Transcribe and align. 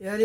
When 0.00 0.20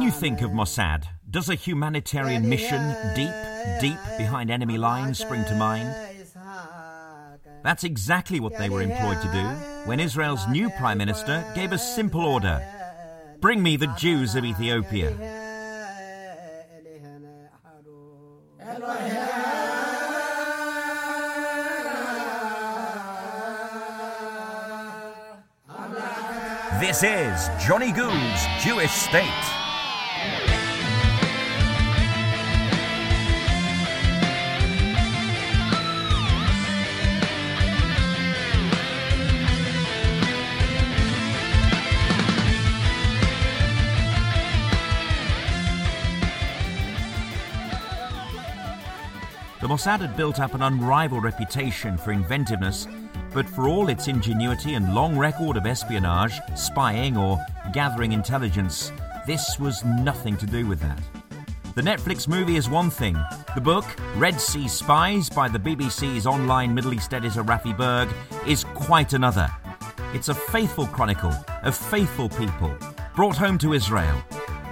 you 0.00 0.12
think 0.12 0.42
of 0.42 0.52
Mossad, 0.52 1.06
does 1.28 1.48
a 1.48 1.56
humanitarian 1.56 2.48
mission 2.48 2.94
deep, 3.16 3.32
deep 3.80 3.98
behind 4.16 4.52
enemy 4.52 4.78
lines 4.78 5.18
spring 5.18 5.44
to 5.46 5.56
mind? 5.56 5.92
That's 7.64 7.82
exactly 7.82 8.38
what 8.38 8.56
they 8.56 8.68
were 8.68 8.82
employed 8.82 9.20
to 9.22 9.32
do 9.32 9.42
when 9.88 9.98
Israel's 9.98 10.46
new 10.46 10.70
Prime 10.70 10.98
Minister 10.98 11.44
gave 11.56 11.72
a 11.72 11.78
simple 11.78 12.24
order 12.24 12.64
Bring 13.40 13.60
me 13.60 13.76
the 13.76 13.92
Jews 13.98 14.36
of 14.36 14.44
Ethiopia. 14.44 15.41
This 26.82 27.04
is 27.04 27.48
Johnny 27.64 27.92
Gould's 27.92 28.44
Jewish 28.60 28.90
State. 28.90 29.22
The 49.60 49.68
Mossad 49.68 50.00
had 50.00 50.16
built 50.16 50.40
up 50.40 50.54
an 50.54 50.62
unrivaled 50.62 51.22
reputation 51.22 51.96
for 51.96 52.10
inventiveness, 52.10 52.88
but 53.34 53.48
for 53.48 53.68
all 53.68 53.88
its 53.88 54.08
ingenuity 54.08 54.74
and 54.74 54.94
long 54.94 55.16
record 55.16 55.56
of 55.56 55.66
espionage, 55.66 56.40
spying, 56.54 57.16
or 57.16 57.38
gathering 57.72 58.12
intelligence, 58.12 58.92
this 59.26 59.58
was 59.58 59.84
nothing 59.84 60.36
to 60.36 60.46
do 60.46 60.66
with 60.66 60.80
that. 60.80 61.00
The 61.74 61.82
Netflix 61.82 62.28
movie 62.28 62.56
is 62.56 62.68
one 62.68 62.90
thing. 62.90 63.16
The 63.54 63.60
book, 63.60 63.86
Red 64.16 64.38
Sea 64.40 64.68
Spies, 64.68 65.30
by 65.30 65.48
the 65.48 65.58
BBC's 65.58 66.26
online 66.26 66.74
Middle 66.74 66.92
East 66.92 67.14
editor 67.14 67.42
Raffi 67.42 67.76
Berg, 67.76 68.10
is 68.46 68.64
quite 68.74 69.14
another. 69.14 69.50
It's 70.12 70.28
a 70.28 70.34
faithful 70.34 70.86
chronicle 70.86 71.32
of 71.62 71.74
faithful 71.74 72.28
people 72.28 72.76
brought 73.16 73.36
home 73.36 73.56
to 73.58 73.72
Israel 73.72 74.22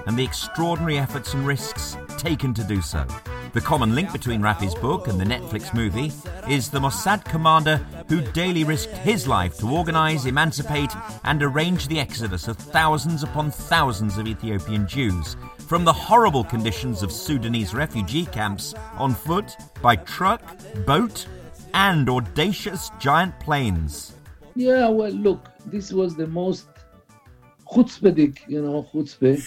and 0.06 0.18
the 0.18 0.24
extraordinary 0.24 0.98
efforts 0.98 1.32
and 1.32 1.46
risks 1.46 1.96
taken 2.18 2.52
to 2.52 2.64
do 2.64 2.82
so. 2.82 3.06
The 3.52 3.60
common 3.60 3.94
link 3.94 4.12
between 4.12 4.42
Raffi's 4.42 4.74
book 4.74 5.08
and 5.08 5.18
the 5.18 5.24
Netflix 5.24 5.74
movie 5.74 6.12
is 6.48 6.70
the 6.70 6.80
Mossad 6.80 7.24
commander 7.24 7.84
who 8.10 8.20
daily 8.32 8.64
risked 8.64 8.92
his 8.98 9.28
life 9.28 9.56
to 9.56 9.70
organize, 9.70 10.26
emancipate, 10.26 10.90
and 11.22 11.40
arrange 11.42 11.86
the 11.86 12.00
exodus 12.00 12.48
of 12.48 12.56
thousands 12.56 13.22
upon 13.22 13.52
thousands 13.52 14.18
of 14.18 14.26
Ethiopian 14.26 14.86
Jews 14.86 15.36
from 15.58 15.84
the 15.84 15.92
horrible 15.92 16.42
conditions 16.42 17.04
of 17.04 17.12
Sudanese 17.12 17.72
refugee 17.72 18.26
camps 18.26 18.74
on 18.94 19.14
foot, 19.14 19.56
by 19.80 19.94
truck, 19.94 20.42
boat, 20.84 21.24
and 21.72 22.10
audacious 22.10 22.90
giant 22.98 23.38
planes. 23.38 24.16
Yeah, 24.56 24.88
well, 24.88 25.12
look, 25.12 25.48
this 25.66 25.92
was 25.92 26.16
the 26.16 26.26
most 26.26 26.66
chutzpahdik, 27.70 28.40
you 28.48 28.62
know, 28.62 28.86
chutzpah, 28.92 29.38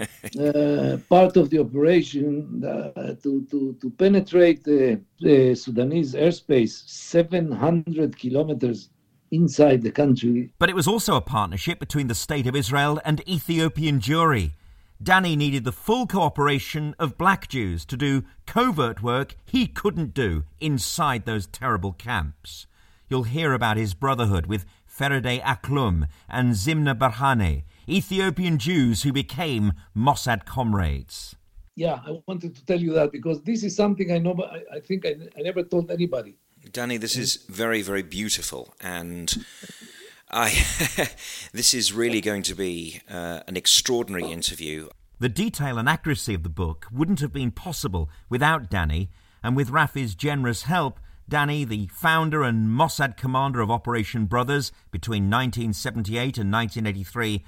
uh, 0.94 0.96
part 1.08 1.36
of 1.36 1.50
the 1.50 1.58
operation 1.58 2.64
uh, 2.64 3.14
to, 3.22 3.46
to, 3.50 3.76
to 3.80 3.90
penetrate 3.90 4.64
the, 4.64 5.00
the 5.20 5.54
Sudanese 5.54 6.14
airspace 6.14 6.88
700 6.88 8.16
kilometers 8.16 8.88
inside 9.30 9.82
the 9.82 9.90
country. 9.90 10.52
But 10.58 10.70
it 10.70 10.76
was 10.76 10.86
also 10.86 11.16
a 11.16 11.20
partnership 11.20 11.80
between 11.80 12.06
the 12.06 12.14
State 12.14 12.46
of 12.46 12.54
Israel 12.54 13.00
and 13.04 13.26
Ethiopian 13.28 13.98
Jewry. 13.98 14.52
Dani 15.02 15.36
needed 15.36 15.64
the 15.64 15.72
full 15.72 16.06
cooperation 16.06 16.94
of 16.96 17.18
black 17.18 17.48
Jews 17.48 17.84
to 17.86 17.96
do 17.96 18.22
covert 18.46 19.02
work 19.02 19.34
he 19.44 19.66
couldn't 19.66 20.14
do 20.14 20.44
inside 20.60 21.24
those 21.24 21.48
terrible 21.48 21.92
camps. 21.92 22.66
You'll 23.08 23.24
hear 23.24 23.52
about 23.52 23.76
his 23.76 23.94
brotherhood 23.94 24.46
with 24.46 24.64
Ferede 24.86 25.42
Aklum 25.42 26.06
and 26.28 26.54
Zimna 26.54 26.96
Berhane, 26.96 27.64
Ethiopian 27.88 28.58
Jews 28.58 29.02
who 29.02 29.12
became 29.12 29.72
Mossad 29.96 30.44
comrades. 30.44 31.36
Yeah, 31.74 32.00
I 32.06 32.20
wanted 32.26 32.54
to 32.56 32.64
tell 32.64 32.80
you 32.80 32.92
that 32.94 33.12
because 33.12 33.42
this 33.42 33.64
is 33.64 33.74
something 33.74 34.12
I 34.12 34.18
know, 34.18 34.34
but 34.34 34.50
I, 34.50 34.76
I 34.76 34.80
think 34.80 35.06
I, 35.06 35.16
I 35.36 35.42
never 35.42 35.62
told 35.62 35.90
anybody. 35.90 36.36
Dani, 36.70 37.00
this 37.00 37.16
is 37.16 37.36
very, 37.48 37.82
very 37.82 38.02
beautiful, 38.02 38.74
and 38.80 39.44
I 40.30 40.50
this 41.52 41.74
is 41.74 41.92
really 41.92 42.20
going 42.20 42.42
to 42.42 42.54
be 42.54 43.00
uh, 43.10 43.40
an 43.48 43.56
extraordinary 43.56 44.30
interview. 44.30 44.88
The 45.18 45.28
detail 45.28 45.78
and 45.78 45.88
accuracy 45.88 46.34
of 46.34 46.42
the 46.42 46.48
book 46.48 46.86
wouldn't 46.92 47.20
have 47.20 47.32
been 47.32 47.50
possible 47.50 48.10
without 48.28 48.70
Dani, 48.70 49.08
and 49.42 49.56
with 49.56 49.70
Raffi's 49.70 50.14
generous 50.14 50.64
help, 50.64 51.00
Dani, 51.30 51.66
the 51.66 51.86
founder 51.86 52.42
and 52.42 52.68
Mossad 52.68 53.16
commander 53.16 53.60
of 53.60 53.70
Operation 53.70 54.26
Brothers 54.26 54.72
between 54.90 55.30
1978 55.30 56.38
and 56.38 56.52
1983, 56.52 57.44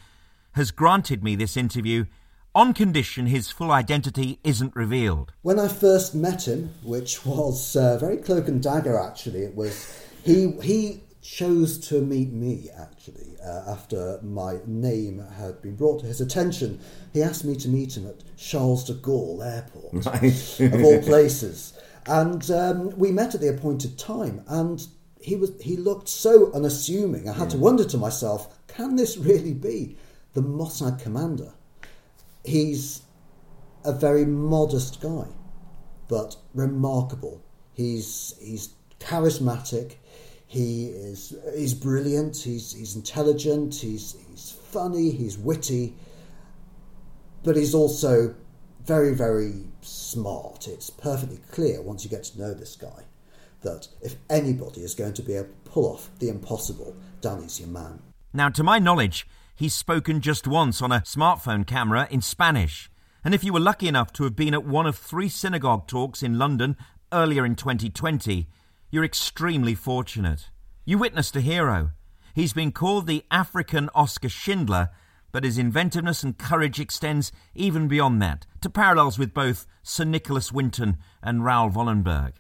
has 0.55 0.71
granted 0.71 1.23
me 1.23 1.37
this 1.37 1.57
interview 1.57 2.07
on 2.55 2.73
condition 2.73 3.27
his 3.27 3.51
full 3.51 3.73
identity 3.73 4.39
isn't 4.45 4.75
revealed. 4.77 5.33
When 5.43 5.59
I 5.59 5.69
first 5.69 6.15
met 6.15 6.47
him, 6.47 6.73
which 6.83 7.27
was 7.27 7.75
uh, 7.77 7.99
very 7.99 8.17
cloak 8.19 8.49
and 8.49 8.63
dagger 8.63 8.99
actually, 8.99 9.41
it 9.41 9.55
was 9.55 10.01
he 10.23 10.53
he 10.63 11.01
chose 11.21 11.79
to 11.79 12.03
meet 12.03 12.31
me 12.33 12.69
actually 12.79 13.35
uh, 13.45 13.65
after 13.67 14.21
my 14.23 14.59
name 14.67 15.25
had 15.39 15.61
been 15.63 15.75
brought 15.75 16.01
to 16.01 16.07
his 16.07 16.21
attention. 16.21 16.79
He 17.13 17.23
asked 17.23 17.45
me 17.45 17.57
to 17.57 17.69
meet 17.69 17.97
him 17.97 18.07
at 18.07 18.23
Charles 18.37 18.85
de 18.85 18.95
Gaulle 18.95 19.43
Airport, 19.43 20.07
of 20.75 20.85
all 20.85 21.03
places, 21.03 21.73
and 22.07 22.49
um, 22.51 22.97
we 22.97 23.11
met 23.11 23.35
at 23.35 23.41
the 23.41 23.49
appointed 23.49 23.99
time. 23.99 24.45
And 24.47 24.87
he 25.21 25.35
was 25.35 25.51
he 25.61 25.77
looked 25.77 26.09
so 26.09 26.53
unassuming. 26.53 27.29
I 27.29 27.33
had 27.33 27.45
yeah. 27.45 27.51
to 27.51 27.59
wonder 27.59 27.85
to 27.85 27.99
myself, 27.99 28.57
can 28.69 28.95
this 28.95 29.17
really 29.17 29.55
be? 29.55 29.97
The 30.35 30.43
Mossad 30.43 31.01
commander. 31.01 31.53
He's 32.45 33.03
a 33.85 33.93
very 33.93 34.25
modest 34.25 35.01
guy, 35.01 35.27
but 36.09 36.37
remarkable. 36.55 37.43
He's 37.73 38.35
he's 38.41 38.75
charismatic. 39.01 39.95
He 40.47 40.87
is 40.87 41.35
he's 41.57 41.75
brilliant. 41.75 42.37
He's 42.37 42.73
he's 42.73 42.97
intelligent. 42.97 43.75
He's 43.77 44.17
he's 44.29 44.51
funny. 44.51 45.11
He's 45.11 45.39
witty, 45.39 45.95
but 47.43 47.57
he's 47.57 47.75
also 47.75 48.35
very 48.85 49.15
very 49.15 49.65
smart. 49.81 50.69
It's 50.69 50.91
perfectly 50.91 51.39
clear 51.51 51.81
once 51.81 52.05
you 52.05 52.11
get 52.11 52.25
to 52.25 52.39
know 52.41 52.55
this 52.55 52.77
guy 52.77 53.05
that 53.63 53.89
if 54.03 54.17
anybody 54.31 54.83
is 54.83 54.95
going 54.95 55.15
to 55.15 55.23
be 55.23 55.35
able 55.35 55.49
to 55.49 55.71
pull 55.71 55.87
off 55.87 56.11
the 56.21 56.29
impossible, 56.29 56.95
Dani's 57.21 57.59
your 57.59 57.69
man. 57.69 58.01
Now, 58.33 58.49
to 58.51 58.63
my 58.63 58.79
knowledge, 58.79 59.27
he's 59.55 59.75
spoken 59.75 60.21
just 60.21 60.47
once 60.47 60.83
on 60.83 60.93
a 60.93 61.01
smartphone 61.01 61.67
camera 61.67 62.09
in 62.11 62.21
Spanish. 62.21 62.91
And 63.25 63.35
if 63.35 63.43
you 63.43 63.53
were 63.53 63.61
lucky 63.61 63.89
enough 63.89 64.13
to 64.15 64.25
have 64.25 64.37
been 64.37 64.55
at 64.55 64.67
one 64.67 64.87
of 64.87 64.97
three 64.97 65.29
synagogue 65.29 65.87
talks 65.87 66.23
in 66.23 66.39
London 66.39 66.77
earlier 67.13 67.45
in 67.47 67.55
2020, 67.55 68.49
you're 68.91 69.05
extremely 69.05 69.75
fortunate. 69.75 70.51
You 70.85 70.99
witnessed 70.99 71.35
a 71.37 71.41
hero. 71.41 71.93
He's 72.35 72.53
been 72.53 72.73
called 72.73 73.07
the 73.07 73.25
African 73.31 73.89
Oscar 73.95 74.29
Schindler, 74.29 74.91
but 75.33 75.45
his 75.45 75.59
inventiveness 75.59 76.23
and 76.23 76.37
courage 76.37 76.79
extends 76.79 77.33
even 77.55 77.89
beyond 77.89 78.21
that, 78.23 78.47
to 78.61 78.71
parallels 78.71 79.19
with 79.19 79.35
both 79.35 79.67
Sir 79.83 80.05
Nicholas 80.05 80.53
Winton 80.53 80.99
and 81.23 81.45
Raoul 81.45 81.71
Wallenberg. 81.71 82.35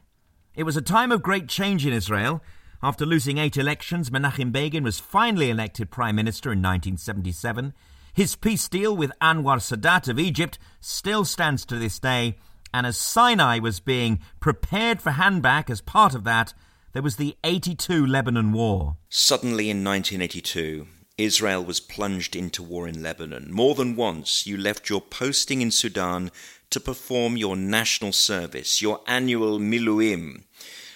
It 0.55 0.65
was 0.65 0.77
a 0.77 0.83
time 0.83 1.11
of 1.11 1.23
great 1.23 1.49
change 1.49 1.87
in 1.87 1.93
Israel, 1.93 2.43
after 2.83 3.07
losing 3.07 3.39
eight 3.39 3.57
elections, 3.57 4.11
Menachem 4.11 4.53
Begin 4.53 4.85
was 4.85 5.01
finally 5.01 5.51
elected 5.51 5.91
Prime 5.91 6.17
Minister 6.17 6.53
in 6.53 6.59
1977. 6.59 7.75
His 8.13 8.37
peace 8.37 8.69
deal 8.69 8.97
with 8.97 9.13
Anwar 9.21 9.59
Sadat 9.59 10.09
of 10.09 10.19
Egypt 10.19 10.59
still 10.81 11.25
stands 11.25 11.65
to 11.67 11.77
this 11.77 11.99
day, 11.99 12.37
and 12.73 12.87
as 12.87 12.97
Sinai 12.97 13.59
was 13.59 13.81
being 13.81 14.21
prepared 14.41 15.01
for 15.01 15.13
handback 15.13 15.69
as 15.71 15.81
part 15.81 16.15
of 16.15 16.25
that, 16.25 16.55
there 16.93 17.03
was 17.03 17.17
the 17.17 17.37
82 17.43 18.07
Lebanon 18.07 18.53
War. 18.53 18.97
Suddenly 19.09 19.69
in 19.69 19.83
1982, 19.83 20.87
Israel 21.19 21.65
was 21.65 21.81
plunged 21.81 22.35
into 22.35 22.63
war 22.63 22.89
in 22.89 23.03
Lebanon. 23.03 23.53
More 23.53 23.75
than 23.75 23.97
once, 23.97 24.47
you 24.47 24.57
left 24.57 24.89
your 24.89 25.01
posting 25.01 25.61
in 25.61 25.71
Sudan 25.71 26.31
to 26.71 26.81
perform 26.81 27.37
your 27.37 27.57
national 27.57 28.13
service, 28.13 28.83
your 28.83 29.01
annual 29.07 29.61
miluim, 29.61 30.43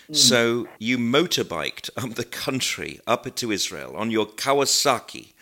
Hmm. 0.08 0.14
so 0.14 0.68
you 0.78 0.96
motorbiked 0.96 1.90
up 1.96 2.14
the 2.14 2.24
country, 2.24 2.98
up 3.06 3.34
to 3.34 3.52
Israel 3.52 3.94
on 3.94 4.10
your 4.10 4.26
Kawasaki, 4.26 5.34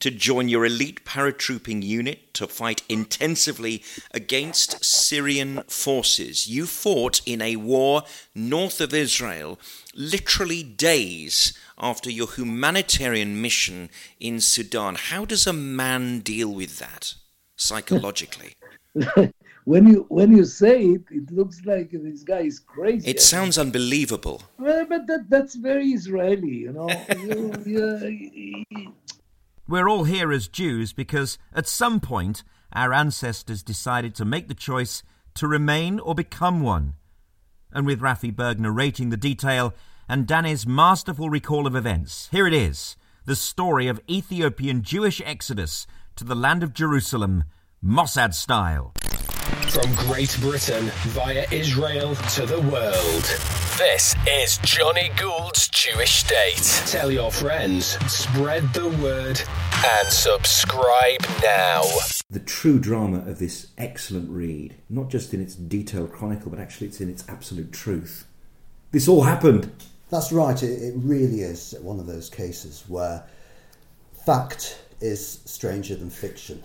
to 0.00 0.10
join 0.10 0.48
your 0.48 0.64
elite 0.64 1.04
paratrooping 1.04 1.82
unit 1.82 2.32
to 2.34 2.46
fight 2.46 2.82
intensively 2.88 3.82
against 4.12 4.84
Syrian 4.84 5.62
forces. 5.68 6.46
You 6.46 6.66
fought 6.66 7.20
in 7.26 7.42
a 7.42 7.56
war 7.56 8.02
north 8.34 8.80
of 8.80 8.94
Israel 8.94 9.58
literally 9.94 10.62
days 10.62 11.52
after 11.78 12.10
your 12.10 12.30
humanitarian 12.32 13.40
mission 13.40 13.90
in 14.18 14.40
Sudan. 14.40 14.96
How 14.96 15.24
does 15.24 15.46
a 15.46 15.52
man 15.52 16.20
deal 16.20 16.52
with 16.52 16.78
that 16.78 17.14
psychologically? 17.56 18.54
when 19.64 19.86
you 19.86 20.06
when 20.08 20.36
you 20.36 20.44
say 20.44 20.82
it, 20.82 21.02
it 21.10 21.30
looks 21.30 21.64
like 21.64 21.90
this 21.90 22.22
guy 22.22 22.40
is 22.40 22.60
crazy. 22.60 23.10
It 23.10 23.20
sounds 23.20 23.58
unbelievable. 23.58 24.42
Well, 24.58 24.84
but 24.86 25.06
that 25.06 25.30
that's 25.30 25.54
very 25.54 25.88
Israeli, 25.88 26.54
you 26.54 26.72
know. 26.72 26.88
you, 27.18 27.52
you, 27.64 28.64
uh, 28.76 28.90
We're 29.66 29.88
all 29.88 30.04
here 30.04 30.32
as 30.32 30.48
Jews 30.48 30.92
because 30.92 31.38
at 31.54 31.66
some 31.66 32.00
point 32.00 32.44
our 32.72 32.92
ancestors 32.92 33.62
decided 33.62 34.14
to 34.16 34.24
make 34.24 34.48
the 34.48 34.54
choice 34.54 35.02
to 35.34 35.48
remain 35.48 35.98
or 35.98 36.14
become 36.14 36.60
one. 36.60 36.94
And 37.72 37.86
with 37.86 38.00
Raffi 38.00 38.34
Berg 38.34 38.60
narrating 38.60 39.10
the 39.10 39.16
detail 39.16 39.74
and 40.08 40.26
Dani's 40.26 40.66
masterful 40.66 41.30
recall 41.30 41.66
of 41.66 41.74
events, 41.74 42.28
here 42.30 42.46
it 42.46 42.54
is 42.54 42.96
the 43.24 43.34
story 43.34 43.88
of 43.88 44.00
Ethiopian 44.08 44.82
Jewish 44.82 45.22
exodus 45.24 45.86
to 46.16 46.24
the 46.24 46.34
land 46.34 46.62
of 46.62 46.74
Jerusalem, 46.74 47.44
Mossad 47.82 48.34
style. 48.34 48.92
From 49.70 49.94
Great 49.94 50.36
Britain 50.40 50.90
via 51.08 51.46
Israel 51.50 52.14
to 52.14 52.46
the 52.46 52.60
world. 52.60 53.24
This 53.76 54.14
is 54.26 54.58
Johnny 54.58 55.10
Gould's 55.16 55.68
Jewish 55.68 56.24
State. 56.24 56.62
Tell 56.90 57.10
your 57.10 57.30
friends, 57.30 57.98
spread 58.10 58.72
the 58.72 58.88
word, 59.02 59.42
and 59.86 60.08
subscribe 60.08 61.26
now. 61.42 61.82
The 62.30 62.40
true 62.40 62.78
drama 62.78 63.18
of 63.28 63.38
this 63.38 63.68
excellent 63.76 64.30
read, 64.30 64.76
not 64.88 65.10
just 65.10 65.34
in 65.34 65.42
its 65.42 65.54
detailed 65.54 66.12
chronicle, 66.12 66.50
but 66.50 66.60
actually 66.60 66.86
it's 66.86 67.00
in 67.00 67.10
its 67.10 67.24
absolute 67.28 67.72
truth. 67.72 68.26
This 68.92 69.08
all 69.08 69.24
happened. 69.24 69.70
That's 70.08 70.32
right, 70.32 70.62
it, 70.62 70.82
it 70.82 70.94
really 70.96 71.40
is 71.40 71.74
one 71.82 72.00
of 72.00 72.06
those 72.06 72.30
cases 72.30 72.84
where 72.88 73.24
fact 74.24 74.78
is 75.00 75.40
stranger 75.44 75.96
than 75.96 76.08
fiction. 76.08 76.62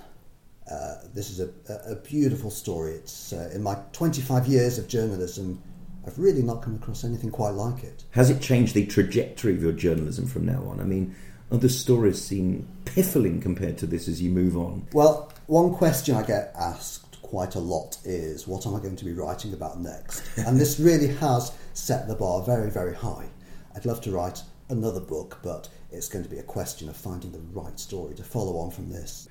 Uh, 0.69 0.95
this 1.13 1.31
is 1.31 1.39
a, 1.39 1.49
a, 1.87 1.95
beautiful 1.95 2.51
story. 2.51 2.93
It's 2.93 3.33
uh, 3.33 3.49
in 3.53 3.63
my 3.63 3.75
25 3.93 4.45
years 4.47 4.77
of 4.77 4.87
journalism, 4.87 5.61
I've 6.05 6.19
really 6.19 6.43
not 6.43 6.61
come 6.61 6.75
across 6.75 7.03
anything 7.03 7.31
quite 7.31 7.51
like 7.51 7.83
it. 7.83 8.03
Has 8.11 8.29
it 8.29 8.39
changed 8.39 8.75
the 8.75 8.85
trajectory 8.85 9.55
of 9.55 9.63
your 9.63 9.71
journalism 9.71 10.27
from 10.27 10.45
now 10.45 10.63
on? 10.65 10.79
I 10.79 10.83
mean, 10.83 11.15
other 11.51 11.69
stories 11.69 12.23
seem 12.23 12.67
piffling 12.85 13.41
compared 13.41 13.77
to 13.79 13.87
this 13.87 14.07
as 14.07 14.21
you 14.21 14.29
move 14.29 14.57
on. 14.57 14.87
Well, 14.93 15.31
one 15.47 15.73
question 15.73 16.15
I 16.15 16.23
get 16.23 16.53
asked 16.59 17.21
quite 17.23 17.55
a 17.55 17.59
lot 17.59 17.97
is 18.03 18.47
what 18.47 18.65
am 18.65 18.75
I 18.75 18.79
going 18.79 18.95
to 18.95 19.05
be 19.05 19.13
writing 19.13 19.53
about 19.53 19.79
next? 19.79 20.23
and 20.37 20.59
this 20.59 20.79
really 20.79 21.07
has 21.15 21.51
set 21.73 22.07
the 22.07 22.15
bar 22.15 22.43
very, 22.43 22.69
very 22.69 22.95
high. 22.95 23.27
I'd 23.75 23.85
love 23.85 24.01
to 24.01 24.11
write 24.11 24.41
another 24.69 24.99
book, 24.99 25.39
but 25.43 25.69
it's 25.91 26.09
going 26.09 26.23
to 26.23 26.29
be 26.29 26.37
a 26.37 26.43
question 26.43 26.89
of 26.89 26.97
finding 26.97 27.31
the 27.31 27.39
right 27.39 27.79
story 27.79 28.13
to 28.15 28.23
follow 28.23 28.57
on 28.57 28.71
from 28.71 28.89
this. 28.89 29.28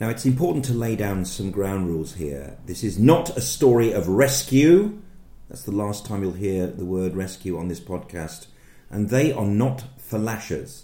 Now, 0.00 0.08
it's 0.08 0.26
important 0.26 0.64
to 0.66 0.72
lay 0.72 0.96
down 0.96 1.24
some 1.24 1.52
ground 1.52 1.86
rules 1.86 2.14
here. 2.14 2.58
This 2.66 2.82
is 2.82 2.98
not 2.98 3.36
a 3.36 3.40
story 3.40 3.92
of 3.92 4.08
rescue. 4.08 5.00
That's 5.48 5.62
the 5.62 5.70
last 5.70 6.04
time 6.04 6.22
you'll 6.22 6.32
hear 6.32 6.66
the 6.66 6.84
word 6.84 7.14
rescue 7.14 7.56
on 7.56 7.68
this 7.68 7.78
podcast. 7.78 8.46
And 8.90 9.08
they 9.08 9.32
are 9.32 9.46
not 9.46 9.84
falashas, 10.10 10.82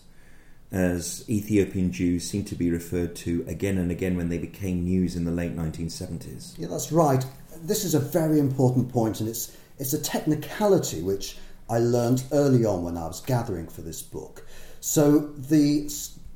as 0.71 1.25
Ethiopian 1.29 1.91
Jews 1.91 2.29
seem 2.29 2.45
to 2.45 2.55
be 2.55 2.71
referred 2.71 3.17
to 3.17 3.45
again 3.49 3.79
and 3.79 3.91
again 3.91 4.17
when 4.17 4.29
they 4.29 4.39
became 4.39 4.85
news 4.85 5.17
in 5.17 5.25
the 5.25 5.33
late 5.33 5.57
1970s. 5.57 6.57
Yeah, 6.57 6.69
that's 6.69 6.93
right. 6.93 7.25
This 7.63 7.85
is 7.85 7.95
a 7.95 8.01
very 8.01 8.39
important 8.39 8.91
point, 8.91 9.19
and 9.19 9.29
it's, 9.29 9.57
it's 9.79 9.93
a 9.93 10.01
technicality 10.01 11.03
which 11.03 11.37
I 11.69 11.79
learned 11.79 12.23
early 12.31 12.65
on 12.65 12.85
when 12.85 12.97
I 12.97 13.09
was 13.09 13.21
gathering 13.21 13.67
for 13.67 13.83
this 13.83 14.03
book. 14.03 14.47
So 14.81 15.19
the, 15.19 15.91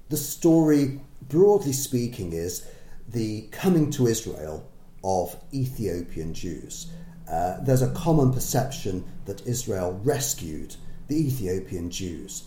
the 0.09 0.17
story 0.17 1.01
broadly 1.29 1.73
speaking, 1.73 2.33
is 2.33 2.67
the 3.09 3.43
coming 3.51 3.91
to 3.93 4.07
Israel 4.07 4.69
of 5.03 5.37
Ethiopian 5.53 6.35
Jews. 6.35 6.91
Uh, 7.31 7.59
there's 7.61 7.83
a 7.83 7.91
common 7.93 8.33
perception 8.33 9.05
that 9.27 9.47
Israel 9.47 10.01
rescued 10.03 10.77
the 11.09 11.27
Ethiopian 11.27 11.91
Jews. 11.91 12.45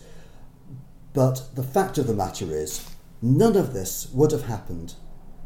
But 1.14 1.48
the 1.54 1.62
fact 1.62 1.98
of 1.98 2.06
the 2.06 2.14
matter 2.14 2.46
is, 2.52 2.88
none 3.22 3.56
of 3.56 3.72
this 3.72 4.08
would 4.12 4.30
have 4.32 4.44
happened 4.44 4.94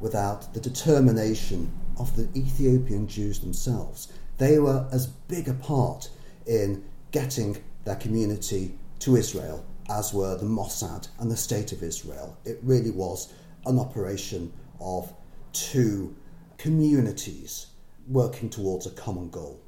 without 0.01 0.53
the 0.55 0.61
determination 0.61 1.73
of 1.99 2.15
the 2.17 2.29
Ethiopian 2.39 3.07
Jews 3.07 3.39
themselves. 3.41 4.13
They 4.39 4.59
were 4.59 4.87
as 4.93 5.07
big 5.07 5.49
a 5.49 5.55
part 5.55 6.11
in 6.47 6.85
getting 7.11 7.63
their 7.85 7.97
community 7.97 8.75
to 9.01 9.17
Israel 9.17 9.65
as 9.89 10.13
were 10.13 10.37
the 10.37 10.45
Mossad 10.45 11.09
and 11.19 11.31
the 11.31 11.37
State 11.37 11.73
of 11.73 11.83
Israel. 11.83 12.37
It 12.45 12.59
really 12.63 12.91
was 12.91 13.33
an 13.67 13.79
operation 13.79 14.53
of 14.81 15.13
two 15.53 16.15
communities 16.59 17.67
working 18.09 18.51
towards 18.51 18.87
a 18.87 18.91
common 18.91 19.31
goal. 19.31 19.61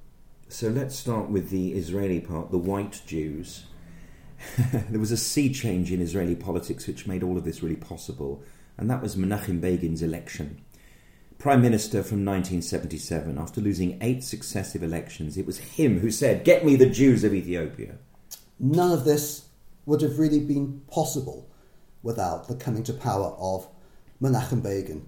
So 0.48 0.68
let's 0.68 0.96
start 0.96 1.30
with 1.30 1.50
the 1.50 1.72
Israeli 1.72 2.20
part, 2.20 2.50
the 2.50 2.58
white 2.58 3.02
Jews. 3.06 3.64
there 4.58 5.00
was 5.00 5.12
a 5.12 5.16
sea 5.16 5.52
change 5.52 5.90
in 5.90 6.00
Israeli 6.00 6.34
politics 6.34 6.86
which 6.86 7.06
made 7.06 7.22
all 7.22 7.36
of 7.36 7.44
this 7.44 7.62
really 7.62 7.76
possible, 7.76 8.42
and 8.76 8.90
that 8.90 9.02
was 9.02 9.16
Menachem 9.16 9.60
Begin's 9.60 10.02
election. 10.02 10.64
Prime 11.38 11.60
Minister 11.60 12.02
from 12.02 12.24
1977, 12.24 13.38
after 13.38 13.60
losing 13.60 13.98
eight 14.00 14.22
successive 14.24 14.82
elections, 14.82 15.36
it 15.36 15.46
was 15.46 15.58
him 15.58 16.00
who 16.00 16.10
said, 16.10 16.44
Get 16.44 16.64
me 16.64 16.76
the 16.76 16.88
Jews 16.88 17.24
of 17.24 17.34
Ethiopia. 17.34 17.96
None 18.58 18.92
of 18.92 19.04
this 19.04 19.43
would 19.86 20.00
have 20.00 20.18
really 20.18 20.40
been 20.40 20.80
possible 20.90 21.48
without 22.02 22.48
the 22.48 22.54
coming 22.54 22.82
to 22.84 22.92
power 22.92 23.34
of 23.38 23.68
Menachem 24.20 24.62
Begin. 24.62 25.06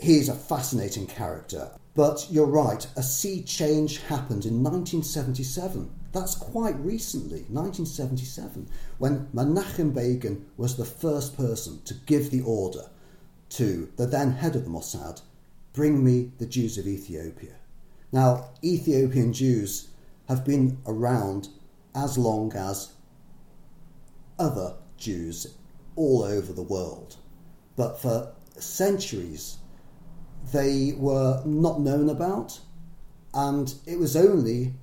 He's 0.00 0.28
a 0.28 0.34
fascinating 0.34 1.06
character, 1.06 1.70
but 1.94 2.26
you're 2.30 2.46
right, 2.46 2.86
a 2.96 3.02
sea 3.02 3.42
change 3.42 4.00
happened 4.02 4.44
in 4.44 4.62
1977. 4.62 5.90
That's 6.12 6.34
quite 6.36 6.78
recently, 6.78 7.40
1977, 7.48 8.68
when 8.98 9.28
Menachem 9.34 9.92
Begin 9.92 10.46
was 10.56 10.76
the 10.76 10.84
first 10.84 11.36
person 11.36 11.82
to 11.84 11.94
give 12.06 12.30
the 12.30 12.42
order 12.42 12.88
to 13.50 13.90
the 13.96 14.06
then 14.06 14.32
head 14.32 14.56
of 14.56 14.64
the 14.64 14.70
Mossad 14.70 15.20
bring 15.72 16.04
me 16.04 16.32
the 16.38 16.46
Jews 16.46 16.78
of 16.78 16.86
Ethiopia. 16.86 17.54
Now, 18.12 18.50
Ethiopian 18.64 19.32
Jews 19.32 19.88
have 20.28 20.44
been 20.44 20.78
around 20.86 21.48
as 21.94 22.16
long 22.16 22.52
as 22.54 22.92
other 24.38 24.74
Jews 24.96 25.46
all 25.96 26.22
over 26.22 26.52
the 26.52 26.62
world. 26.62 27.16
But 27.76 28.00
for 28.00 28.32
centuries, 28.56 29.58
they 30.52 30.94
were 30.96 31.42
not 31.44 31.80
known 31.80 32.08
about, 32.08 32.60
and 33.34 33.74
it 33.86 33.98
was 33.98 34.16
only 34.16 34.74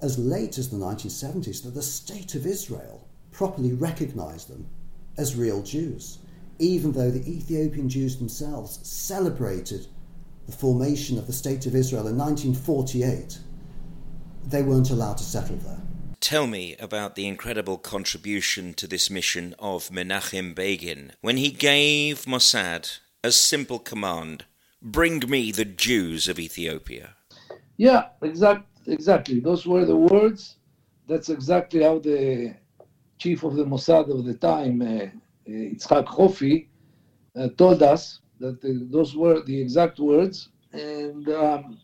as 0.00 0.18
late 0.18 0.58
as 0.58 0.68
the 0.68 0.76
1970s 0.76 1.62
that 1.64 1.74
the 1.74 1.82
State 1.82 2.34
of 2.34 2.46
Israel 2.46 3.06
properly 3.32 3.72
recognized 3.72 4.48
them 4.48 4.66
as 5.16 5.36
real 5.36 5.62
Jews, 5.62 6.18
even 6.58 6.92
though 6.92 7.10
the 7.10 7.28
Ethiopian 7.28 7.88
Jews 7.88 8.16
themselves 8.16 8.78
celebrated 8.88 9.86
the 10.46 10.52
formation 10.52 11.18
of 11.18 11.26
the 11.26 11.32
State 11.32 11.66
of 11.66 11.74
Israel 11.74 12.06
in 12.06 12.16
1948. 12.16 13.38
They 14.46 14.62
weren't 14.62 14.90
allowed 14.90 15.18
to 15.18 15.24
settle 15.24 15.56
there. 15.56 15.80
Tell 16.20 16.48
me 16.48 16.74
about 16.80 17.14
the 17.14 17.28
incredible 17.28 17.78
contribution 17.78 18.74
to 18.74 18.88
this 18.88 19.08
mission 19.08 19.54
of 19.58 19.90
Menachem 19.90 20.52
Begin 20.54 21.12
when 21.20 21.36
he 21.36 21.50
gave 21.50 22.24
Mossad 22.24 22.98
a 23.22 23.30
simple 23.30 23.78
command 23.78 24.44
bring 24.82 25.20
me 25.28 25.52
the 25.52 25.64
Jews 25.64 26.28
of 26.28 26.38
Ethiopia. 26.38 27.14
Yeah, 27.76 28.08
exact, 28.22 28.66
exactly. 28.86 29.38
Those 29.38 29.64
were 29.64 29.84
the 29.84 29.96
words. 29.96 30.56
That's 31.06 31.28
exactly 31.28 31.84
how 31.84 32.00
the 32.00 32.54
chief 33.18 33.44
of 33.44 33.54
the 33.54 33.64
Mossad 33.64 34.10
of 34.10 34.24
the 34.24 34.34
time, 34.34 34.82
uh, 34.82 35.06
Yitzhak 35.48 36.06
Hofi, 36.06 36.68
uh, 37.38 37.48
told 37.56 37.82
us 37.82 38.20
that 38.40 38.60
the, 38.60 38.86
those 38.90 39.16
were 39.16 39.42
the 39.42 39.60
exact 39.60 40.00
words. 40.00 40.48
And 40.72 41.28
um, 41.28 41.78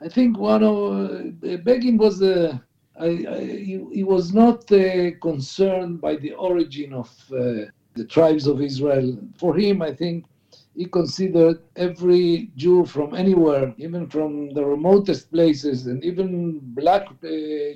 I 0.00 0.08
think 0.08 0.38
one 0.38 0.62
of 0.62 1.10
uh, 1.10 1.56
Begin 1.64 1.98
was 1.98 2.18
the 2.18 2.60
He, 3.02 4.04
was 4.04 4.34
not 4.34 4.70
uh, 4.72 5.12
concerned 5.20 6.00
by 6.00 6.16
the 6.16 6.32
origin 6.32 6.92
of 6.92 7.10
uh, 7.32 7.66
the 7.94 8.04
tribes 8.08 8.46
of 8.46 8.60
Israel. 8.60 9.18
For 9.38 9.56
him, 9.56 9.82
I 9.82 9.92
think 9.94 10.26
he 10.76 10.86
considered 10.86 11.60
every 11.76 12.50
Jew 12.56 12.84
from 12.84 13.14
anywhere, 13.14 13.74
even 13.78 14.08
from 14.08 14.52
the 14.54 14.64
remotest 14.64 15.30
places, 15.30 15.86
and 15.86 16.04
even 16.04 16.60
black 16.62 17.06
uh, 17.24 17.28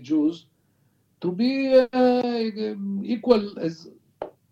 Jews, 0.03 0.47
to 1.21 1.33
be 1.33 1.75
uh, 1.75 2.75
equal 3.03 3.59
as 3.59 3.89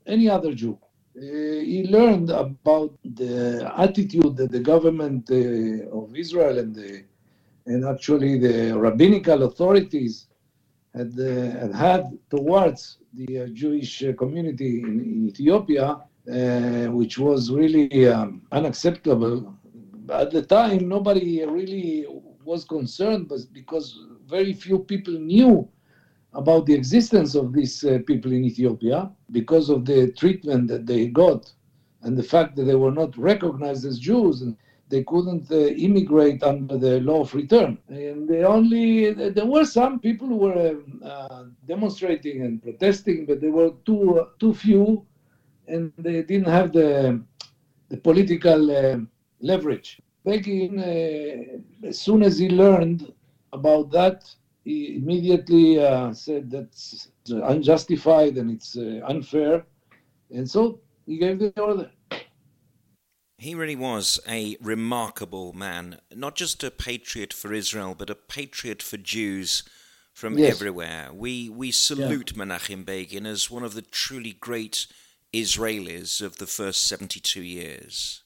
any 0.07 0.29
other 0.29 0.55
Jew. 0.55 0.79
he 1.14 1.87
learned 1.97 2.31
about 2.31 2.93
the 3.05 3.71
attitude 3.76 4.37
that 4.37 4.50
the 4.50 4.64
government 4.73 5.25
uh, 5.31 5.99
of 6.00 6.17
Israel 6.17 6.59
and 6.59 6.75
the 6.75 7.05
and 7.67 7.85
actually 7.85 8.38
the 8.38 8.76
rabbinical 8.87 9.45
authorities 9.45 10.26
had, 10.95 11.13
uh, 11.19 11.25
had, 11.61 11.75
had 11.75 12.19
towards 12.31 12.99
the 13.15 13.41
uh, 13.41 13.47
Jewish 13.49 14.03
community 14.19 14.81
in, 14.81 15.01
in 15.01 15.29
Ethiopia, 15.29 16.01
which 16.91 17.19
was 17.19 17.51
really 17.51 18.09
um, 18.09 18.43
unacceptable. 18.53 19.55
At 20.11 20.31
the 20.31 20.43
time, 20.43 20.89
nobody 20.89 21.45
really 21.45 22.07
was 22.45 22.65
concerned, 22.65 23.29
but 23.29 23.41
because 23.53 23.99
very 24.27 24.53
few 24.53 24.79
people 24.81 25.15
knew 25.15 25.69
about 26.35 26.67
the 26.67 26.75
existence 26.75 27.35
of 27.35 27.53
these 27.53 27.85
uh, 27.85 27.99
people 28.07 28.33
in 28.33 28.45
Ethiopia 28.45 29.11
because 29.31 29.69
of 29.69 29.85
the 29.85 30.11
treatment 30.13 30.69
that 30.69 30.87
they 30.87 31.07
got 31.07 31.53
and 32.03 32.17
the 32.17 32.23
fact 32.23 32.57
that 32.57 32.65
they 32.65 32.75
were 32.75 32.91
not 32.91 33.17
recognized 33.17 33.85
as 33.85 33.99
Jews 33.99 34.43
and 34.43 34.57
they 34.93 35.03
couldn't 35.03 35.51
uh, 35.51 35.57
immigrate 35.87 36.43
under 36.43 36.77
the 36.77 37.01
law 37.01 37.23
of 37.23 37.35
return. 37.35 37.79
And 37.89 38.29
they 38.29 38.45
only 38.45 39.13
there 39.39 39.47
were 39.47 39.65
some 39.65 39.99
people 40.01 40.29
who 40.29 40.41
were 40.49 40.77
uh, 41.13 41.45
demonstrating 41.67 42.43
and 42.43 42.63
protesting, 42.63 43.27
but 43.27 43.41
they 43.41 43.49
were 43.61 43.73
too 43.87 44.27
too 44.39 44.55
few, 44.55 45.07
and 45.67 45.91
they 45.99 46.23
didn't 46.31 46.53
have 46.59 46.73
the 46.73 46.91
the 47.89 47.99
political 48.09 48.63
uh, 48.71 48.99
leverage. 49.41 49.99
Begin, 50.25 50.79
uh, 50.79 51.89
as 51.89 51.99
soon 51.99 52.23
as 52.23 52.39
he 52.39 52.49
learned 52.51 53.01
about 53.53 53.91
that, 53.93 54.19
he 54.65 54.97
immediately 54.97 55.69
uh, 55.81 56.13
said 56.13 56.51
that's 56.51 57.09
unjustified 57.55 58.37
and 58.37 58.51
it's 58.51 58.77
uh, 58.77 59.01
unfair. 59.13 59.65
And 60.31 60.49
so 60.49 60.81
he 61.07 61.19
gave 61.19 61.39
the 61.39 61.53
order. 61.61 61.91
He 63.43 63.55
really 63.55 63.77
was 63.77 64.21
a 64.29 64.57
remarkable 64.61 65.53
man, 65.53 65.99
not 66.15 66.37
just 66.37 66.63
a 66.65 66.71
patriot 66.71 67.33
for 67.33 67.53
Israel, 67.53 67.95
but 67.97 68.11
a 68.11 68.15
patriot 68.15 68.83
for 68.83 68.97
Jews 68.97 69.65
from 70.15 70.39
yes. 70.39 70.55
everywhere. 70.55 71.11
We, 71.13 71.49
we 71.49 71.71
salute 71.71 72.33
yeah. 72.35 72.45
Menachem 72.45 72.85
Begin 72.85 73.27
as 73.27 73.51
one 73.51 73.65
of 73.65 73.75
the 73.75 73.83
truly 73.83 74.33
great 74.33 74.87
Israelis 75.33 76.23
of 76.23 76.39
the 76.39 76.47
first 76.47 76.87
72 76.87 77.43
years. 77.43 78.23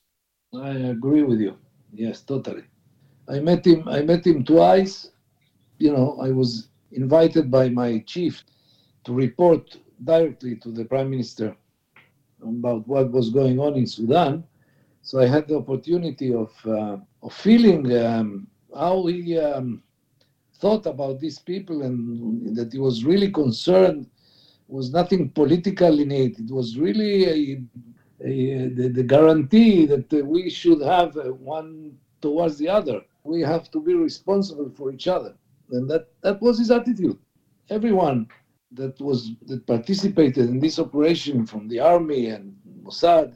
I 0.54 0.70
agree 0.70 1.22
with 1.22 1.40
you. 1.40 1.56
Yes, 1.92 2.20
totally. 2.20 2.64
I 3.28 3.40
met 3.40 3.66
him. 3.66 3.88
I 3.88 4.02
met 4.02 4.26
him 4.26 4.44
twice 4.44 5.10
you 5.78 5.92
know, 5.92 6.18
I 6.20 6.30
was 6.30 6.68
invited 6.92 7.50
by 7.50 7.68
my 7.68 7.98
chief 8.06 8.42
to 9.04 9.12
report 9.12 9.76
directly 10.04 10.56
to 10.56 10.70
the 10.70 10.84
prime 10.84 11.10
minister 11.10 11.56
about 12.42 12.86
what 12.86 13.10
was 13.10 13.30
going 13.30 13.58
on 13.58 13.74
in 13.74 13.86
Sudan. 13.86 14.44
So 15.06 15.20
I 15.20 15.26
had 15.26 15.46
the 15.46 15.56
opportunity 15.56 16.34
of, 16.34 16.50
uh, 16.66 16.96
of 17.22 17.32
feeling 17.32 17.96
um, 17.96 18.48
how 18.76 19.06
he 19.06 19.38
um, 19.38 19.84
thought 20.58 20.84
about 20.84 21.20
these 21.20 21.38
people 21.38 21.82
and 21.82 22.56
that 22.56 22.72
he 22.72 22.80
was 22.80 23.04
really 23.04 23.30
concerned. 23.30 24.10
It 24.68 24.74
was 24.74 24.90
nothing 24.90 25.30
political 25.30 26.00
in 26.00 26.10
it. 26.10 26.40
It 26.40 26.50
was 26.50 26.76
really 26.76 27.24
a, 27.24 27.62
a, 28.20 28.68
the, 28.78 28.88
the, 28.88 29.04
guarantee 29.04 29.86
that 29.86 30.12
we 30.26 30.50
should 30.50 30.82
have 30.82 31.14
one 31.38 31.96
towards 32.20 32.58
the 32.58 32.68
other. 32.68 33.00
We 33.22 33.42
have 33.42 33.70
to 33.70 33.80
be 33.80 33.94
responsible 33.94 34.72
for 34.76 34.90
each 34.90 35.06
other. 35.06 35.36
And 35.70 35.88
that, 35.88 36.08
that 36.22 36.42
was 36.42 36.58
his 36.58 36.72
attitude. 36.72 37.16
Everyone 37.70 38.26
that 38.72 39.00
was 39.00 39.30
that 39.46 39.64
participated 39.68 40.48
in 40.48 40.58
this 40.58 40.80
operation 40.80 41.46
from 41.46 41.68
the 41.68 41.78
army 41.78 42.26
and 42.26 42.56
Mossad, 42.82 43.34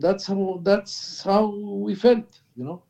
that's 0.00 0.26
how 0.26 0.60
that's 0.62 1.22
how 1.22 1.46
we 1.46 1.94
felt, 1.94 2.40
you 2.54 2.64
know. 2.64 2.82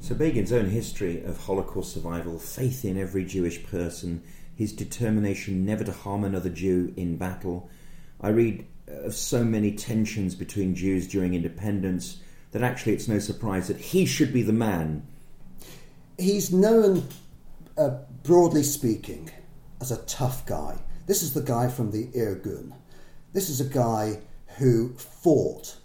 So 0.00 0.14
Begin's 0.14 0.52
own 0.52 0.70
history 0.70 1.22
of 1.24 1.38
Holocaust 1.44 1.92
survival, 1.92 2.38
faith 2.38 2.84
in 2.84 2.98
every 2.98 3.24
Jewish 3.24 3.62
person, 3.64 4.22
his 4.54 4.72
determination 4.72 5.64
never 5.64 5.84
to 5.84 5.92
harm 5.92 6.24
another 6.24 6.48
Jew 6.48 6.92
in 6.96 7.16
battle. 7.16 7.68
I 8.20 8.28
read 8.28 8.66
of 8.88 9.14
so 9.14 9.44
many 9.44 9.72
tensions 9.72 10.34
between 10.34 10.74
Jews 10.74 11.06
during 11.06 11.34
independence 11.34 12.20
that 12.52 12.62
actually 12.62 12.94
it's 12.94 13.08
no 13.08 13.18
surprise 13.18 13.68
that 13.68 13.78
he 13.78 14.06
should 14.06 14.32
be 14.32 14.42
the 14.42 14.52
man. 14.52 15.06
He's 16.18 16.52
known 16.52 17.06
uh, 17.78 17.98
broadly 18.22 18.62
speaking, 18.62 19.30
as 19.80 19.90
a 19.90 20.02
tough 20.04 20.44
guy. 20.46 20.78
This 21.06 21.22
is 21.22 21.32
the 21.32 21.42
guy 21.42 21.68
from 21.68 21.90
the 21.90 22.06
Irgun. 22.08 22.72
This 23.32 23.48
is 23.48 23.60
a 23.60 23.64
guy 23.64 24.18
who 24.58 24.92
fought 24.94 25.76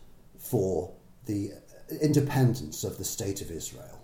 for 0.55 0.89
the 1.25 1.51
independence 2.01 2.85
of 2.85 2.97
the 2.97 3.03
State 3.03 3.41
of 3.41 3.51
Israel. 3.51 3.99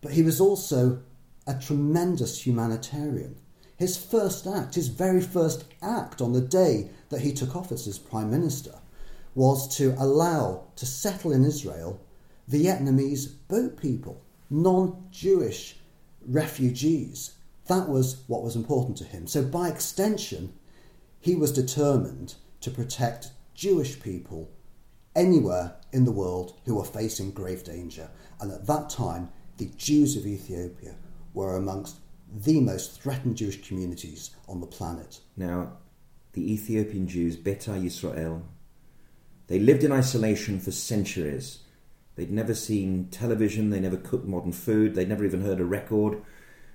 But 0.00 0.12
he 0.12 0.22
was 0.22 0.40
also 0.40 1.02
a 1.46 1.52
tremendous 1.52 2.46
humanitarian. 2.46 3.36
His 3.76 3.98
first 3.98 4.46
act, 4.46 4.74
his 4.74 4.88
very 4.88 5.20
first 5.20 5.66
act 5.82 6.22
on 6.22 6.32
the 6.32 6.40
day 6.40 6.88
that 7.10 7.20
he 7.20 7.34
took 7.34 7.54
office 7.54 7.86
as 7.86 7.98
Prime 7.98 8.30
Minister, 8.30 8.74
was 9.34 9.76
to 9.76 9.94
allow 9.98 10.64
to 10.76 10.86
settle 10.86 11.30
in 11.30 11.44
Israel 11.44 12.00
Vietnamese 12.50 13.34
boat 13.46 13.76
people, 13.76 14.22
non 14.48 15.08
Jewish 15.10 15.76
refugees. 16.26 17.32
That 17.66 17.86
was 17.86 18.22
what 18.28 18.42
was 18.42 18.56
important 18.56 18.96
to 18.96 19.04
him. 19.04 19.26
So, 19.26 19.42
by 19.42 19.68
extension, 19.68 20.54
he 21.20 21.34
was 21.34 21.52
determined 21.52 22.36
to 22.62 22.70
protect 22.70 23.32
Jewish 23.54 24.00
people 24.00 24.48
anywhere 25.20 25.76
in 25.92 26.04
the 26.04 26.12
world 26.12 26.54
who 26.64 26.76
were 26.76 26.84
facing 26.84 27.30
grave 27.30 27.62
danger. 27.62 28.08
And 28.40 28.50
at 28.50 28.66
that 28.66 28.88
time, 28.88 29.28
the 29.58 29.70
Jews 29.76 30.16
of 30.16 30.26
Ethiopia 30.26 30.94
were 31.34 31.56
amongst 31.56 31.96
the 32.34 32.60
most 32.60 33.02
threatened 33.02 33.36
Jewish 33.36 33.66
communities 33.66 34.30
on 34.48 34.60
the 34.60 34.66
planet. 34.66 35.20
Now, 35.36 35.74
the 36.32 36.52
Ethiopian 36.52 37.06
Jews, 37.06 37.36
Beta 37.36 37.72
Yisrael, 37.72 38.42
they 39.48 39.58
lived 39.58 39.84
in 39.84 39.92
isolation 39.92 40.58
for 40.58 40.70
centuries. 40.70 41.58
They'd 42.14 42.30
never 42.30 42.54
seen 42.54 43.08
television, 43.10 43.70
they 43.70 43.80
never 43.80 43.96
cooked 43.96 44.26
modern 44.26 44.52
food, 44.52 44.94
they'd 44.94 45.08
never 45.08 45.24
even 45.24 45.42
heard 45.42 45.60
a 45.60 45.64
record 45.64 46.22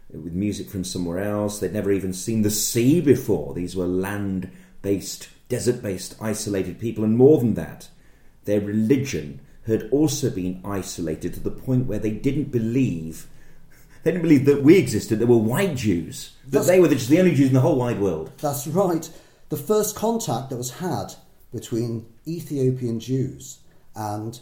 with 0.09 0.33
music 0.33 0.69
from 0.69 0.83
somewhere 0.83 1.19
else, 1.19 1.59
they'd 1.59 1.73
never 1.73 1.91
even 1.91 2.13
seen 2.13 2.41
the 2.43 2.51
sea 2.51 3.01
before. 3.01 3.53
These 3.53 3.75
were 3.75 3.87
land 3.87 4.51
based, 4.81 5.29
desert 5.49 5.81
based, 5.81 6.15
isolated 6.21 6.79
people, 6.79 7.03
and 7.03 7.17
more 7.17 7.39
than 7.39 7.55
that, 7.55 7.89
their 8.45 8.61
religion 8.61 9.41
had 9.67 9.89
also 9.91 10.29
been 10.29 10.61
isolated 10.63 11.33
to 11.33 11.39
the 11.39 11.51
point 11.51 11.87
where 11.87 11.99
they 11.99 12.11
didn't 12.11 12.51
believe. 12.51 13.27
They 14.03 14.11
didn't 14.11 14.23
believe 14.23 14.45
that 14.45 14.63
we 14.63 14.77
existed. 14.77 15.19
There 15.19 15.27
were 15.27 15.37
white 15.37 15.75
Jews. 15.75 16.35
That 16.45 16.51
that's, 16.51 16.67
they 16.67 16.79
were 16.79 16.87
just 16.87 17.09
the 17.09 17.19
only 17.19 17.33
Jews 17.33 17.47
in 17.47 17.55
the 17.55 17.61
whole 17.61 17.77
wide 17.77 17.99
world. 17.99 18.31
That's 18.37 18.67
right. 18.67 19.09
The 19.49 19.57
first 19.57 19.95
contact 19.95 20.49
that 20.49 20.57
was 20.57 20.71
had 20.71 21.15
between 21.51 22.05
Ethiopian 22.27 22.99
Jews 22.99 23.59
and 23.95 24.39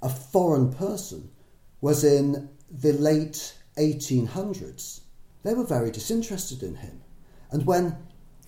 a 0.00 0.08
foreign 0.08 0.72
person 0.72 1.30
was 1.80 2.04
in 2.04 2.48
the 2.70 2.92
late 2.92 3.54
1800s. 3.76 5.00
They 5.42 5.54
were 5.54 5.66
very 5.66 5.90
disinterested 5.90 6.62
in 6.62 6.76
him. 6.76 7.00
And 7.50 7.66
when 7.66 7.96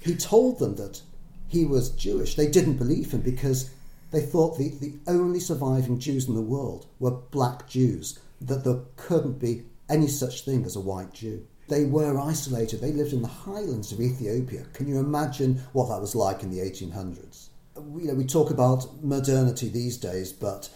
he 0.01 0.15
told 0.15 0.59
them 0.59 0.77
that 0.77 1.03
he 1.49 1.65
was 1.65 1.91
Jewish, 1.91 2.37
they 2.37 2.47
didn't 2.49 2.77
believe 2.77 3.13
him 3.13 3.21
because 3.21 3.71
they 4.15 4.21
thought 4.21 4.59
the, 4.59 4.71
the 4.81 4.95
only 5.07 5.41
surviving 5.41 5.99
Jews 5.99 6.29
in 6.29 6.35
the 6.35 6.41
world 6.41 6.87
were 6.99 7.11
black 7.11 7.69
Jews, 7.69 8.19
that 8.41 8.65
there 8.65 8.81
couldn't 8.97 9.39
be 9.39 9.65
any 9.89 10.09
such 10.09 10.45
thing 10.45 10.65
as 10.65 10.77
a 10.77 10.81
white 10.81 11.13
Jew. 11.13 11.47
They 11.69 11.85
were 11.85 12.19
isolated. 12.19 12.81
They 12.81 12.93
lived 12.93 13.13
in 13.13 13.23
the 13.23 13.29
highlands 13.29 13.91
of 13.93 14.01
Ethiopia. 14.01 14.67
Can 14.75 14.87
you 14.87 14.99
imagine 14.99 15.63
what 15.73 15.89
that 15.89 16.01
was 16.01 16.15
like 16.15 16.43
in 16.43 16.51
the 16.51 16.59
1800s? 16.59 17.49
We, 17.77 18.03
you 18.03 18.09
know, 18.09 18.15
we 18.15 18.25
talk 18.25 18.51
about 18.51 19.03
modernity 19.03 19.69
these 19.69 19.97
days, 19.97 20.33
but 20.33 20.69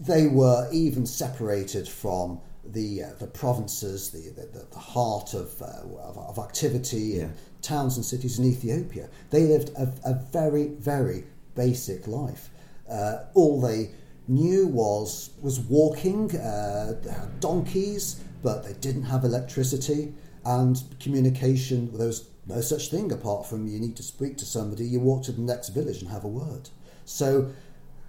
they 0.00 0.26
were 0.26 0.68
even 0.72 1.06
separated 1.06 1.86
from 1.86 2.40
the 2.64 3.04
uh, 3.04 3.10
the 3.18 3.26
provinces, 3.26 4.10
the, 4.10 4.30
the, 4.30 4.66
the 4.70 4.78
heart 4.78 5.34
of, 5.34 5.60
uh, 5.62 5.66
of, 6.02 6.18
of, 6.18 6.38
activity 6.38 6.98
yeah. 6.98 7.22
in 7.22 7.34
towns 7.62 7.96
and 7.96 8.04
cities 8.04 8.38
in 8.38 8.44
Ethiopia. 8.44 9.08
They 9.30 9.44
lived 9.44 9.70
a, 9.70 9.92
a 10.04 10.14
very, 10.30 10.68
very 10.68 11.24
basic 11.54 12.06
life. 12.06 12.50
Uh, 12.90 13.24
all 13.34 13.60
they 13.60 13.90
knew 14.28 14.66
was 14.66 15.30
was 15.42 15.60
walking, 15.60 16.36
uh, 16.36 16.94
they 17.02 17.10
had 17.10 17.40
donkeys, 17.40 18.22
but 18.42 18.64
they 18.64 18.72
didn't 18.74 19.04
have 19.04 19.24
electricity 19.24 20.14
and 20.44 20.82
communication. 21.00 21.90
There 21.96 22.06
was 22.06 22.28
no 22.46 22.60
such 22.60 22.90
thing 22.90 23.12
apart 23.12 23.46
from 23.46 23.66
you 23.66 23.78
need 23.78 23.96
to 23.96 24.02
speak 24.02 24.36
to 24.38 24.44
somebody. 24.44 24.84
You 24.84 25.00
walk 25.00 25.24
to 25.24 25.32
the 25.32 25.42
next 25.42 25.70
village 25.70 26.00
and 26.00 26.10
have 26.10 26.24
a 26.24 26.28
word. 26.28 26.70
So, 27.04 27.50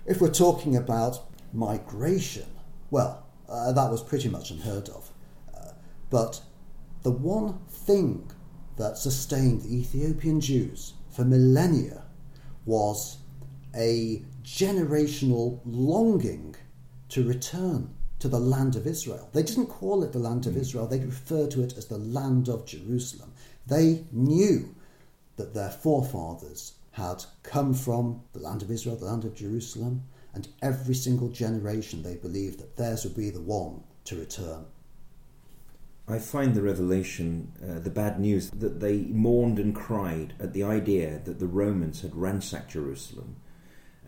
if 0.05 0.21
we're 0.21 0.29
talking 0.29 0.75
about 0.75 1.19
migration, 1.53 2.45
well, 2.89 3.25
uh, 3.49 3.71
that 3.71 3.91
was 3.91 4.01
pretty 4.01 4.29
much 4.29 4.51
unheard 4.51 4.89
of. 4.89 5.11
Uh, 5.53 5.71
but 6.09 6.41
the 7.03 7.11
one 7.11 7.59
thing 7.69 8.31
that 8.77 8.97
sustained 8.97 9.63
the 9.63 9.75
Ethiopian 9.75 10.39
Jews 10.39 10.93
for 11.09 11.25
millennia 11.25 12.03
was 12.65 13.17
a 13.75 14.23
generational 14.43 15.59
longing 15.65 16.55
to 17.09 17.27
return 17.27 17.93
to 18.19 18.27
the 18.27 18.39
land 18.39 18.75
of 18.75 18.85
Israel. 18.85 19.29
They 19.33 19.43
didn't 19.43 19.67
call 19.67 20.03
it 20.03 20.11
the 20.11 20.19
land 20.19 20.45
of 20.45 20.55
Israel, 20.55 20.87
they 20.87 20.99
referred 20.99 21.51
to 21.51 21.63
it 21.63 21.77
as 21.77 21.87
the 21.87 21.97
land 21.97 22.49
of 22.49 22.65
Jerusalem. 22.65 23.33
They 23.65 24.05
knew 24.11 24.75
that 25.37 25.53
their 25.53 25.71
forefathers 25.71 26.73
had 26.91 27.25
come 27.43 27.73
from 27.73 28.21
the 28.33 28.39
land 28.39 28.61
of 28.61 28.69
Israel, 28.69 28.95
the 28.95 29.05
land 29.05 29.23
of 29.23 29.35
Jerusalem, 29.35 30.03
and 30.33 30.47
every 30.61 30.95
single 30.95 31.29
generation 31.29 32.03
they 32.03 32.15
believed 32.15 32.59
that 32.59 32.77
theirs 32.77 33.03
would 33.03 33.15
be 33.15 33.29
the 33.29 33.41
one 33.41 33.83
to 34.05 34.17
return. 34.17 34.65
I 36.07 36.19
find 36.19 36.53
the 36.53 36.61
revelation, 36.61 37.53
uh, 37.63 37.79
the 37.79 37.89
bad 37.89 38.19
news, 38.19 38.49
that 38.51 38.79
they 38.81 39.03
mourned 39.03 39.59
and 39.59 39.73
cried 39.73 40.33
at 40.39 40.53
the 40.53 40.63
idea 40.63 41.21
that 41.23 41.39
the 41.39 41.47
Romans 41.47 42.01
had 42.01 42.15
ransacked 42.15 42.71
Jerusalem 42.71 43.37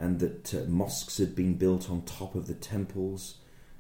and 0.04 0.20
that 0.20 0.54
uh, 0.54 0.66
mosques 0.68 1.18
had 1.18 1.34
been 1.34 1.54
built 1.54 1.90
on 1.90 2.02
top 2.02 2.36
of 2.36 2.48
the 2.48 2.54
temples 2.54 3.36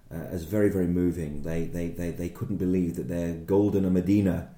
uh, 0.10 0.15
as 0.15 0.46
very, 0.46 0.70
very 0.70 0.88
moving. 0.88 1.44
They, 1.44 1.65
they, 1.65 1.89
they, 1.89 2.12
they 2.12 2.30
couldn't 2.30 2.58
believe 2.58 2.96
that 2.96 3.10
their 3.10 3.34
golden 3.34 3.92
Medina 3.92 4.56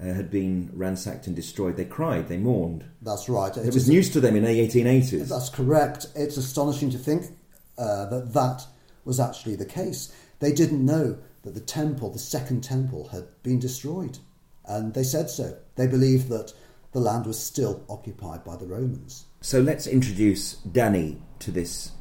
uh, 0.00 0.04
had 0.04 0.30
been 0.30 0.70
ransacked 0.72 1.26
and 1.26 1.34
destroyed. 1.34 1.76
They 1.76 1.84
cried, 1.84 2.28
they 2.28 2.36
mourned. 2.36 2.84
That's 3.02 3.28
right. 3.28 3.54
It, 3.56 3.66
it 3.66 3.74
was 3.74 3.88
news 3.88 4.10
to 4.10 4.20
them 4.20 4.36
in 4.36 4.44
the 4.44 4.68
1880s. 4.68 5.28
That's 5.28 5.48
correct. 5.48 6.06
It's 6.14 6.36
astonishing 6.36 6.90
to 6.90 6.98
think 6.98 7.36
uh, 7.76 8.06
that 8.06 8.32
that 8.32 8.66
was 9.04 9.18
actually 9.18 9.56
the 9.56 9.66
case. 9.66 10.14
They 10.38 10.52
didn't 10.52 10.86
know 10.86 11.18
that 11.42 11.54
the 11.54 11.60
temple, 11.60 12.10
the 12.10 12.20
second 12.20 12.62
temple, 12.62 13.08
had 13.08 13.26
been 13.42 13.58
destroyed. 13.58 14.18
And 14.66 14.94
they 14.94 15.02
said 15.02 15.30
so. 15.30 15.56
They 15.74 15.88
believed 15.88 16.28
that 16.28 16.52
the 16.92 17.00
land 17.00 17.26
was 17.26 17.40
still 17.40 17.84
occupied 17.88 18.44
by 18.44 18.54
the 18.54 18.66
Romans. 18.66 19.24
So 19.42 19.58
let's 19.62 19.86
introduce 19.86 20.56
Dani 20.56 21.18
to 21.38 21.50
this 21.50 21.92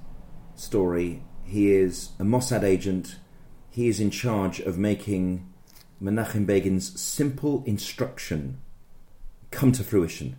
story. 0.56 1.24
He 1.46 1.72
is 1.72 2.10
a 2.20 2.24
Mossad 2.24 2.64
agent. 2.64 3.16
He 3.70 3.88
is 3.88 4.02
in 4.02 4.12
charge 4.12 4.60
of 4.60 4.78
making 4.78 5.48
Menachem 6.04 6.46
Begin's 6.46 7.00
simple 7.00 7.64
instruction 7.66 8.60
come 9.52 9.72
to 9.72 9.86
fruition. 9.86 10.36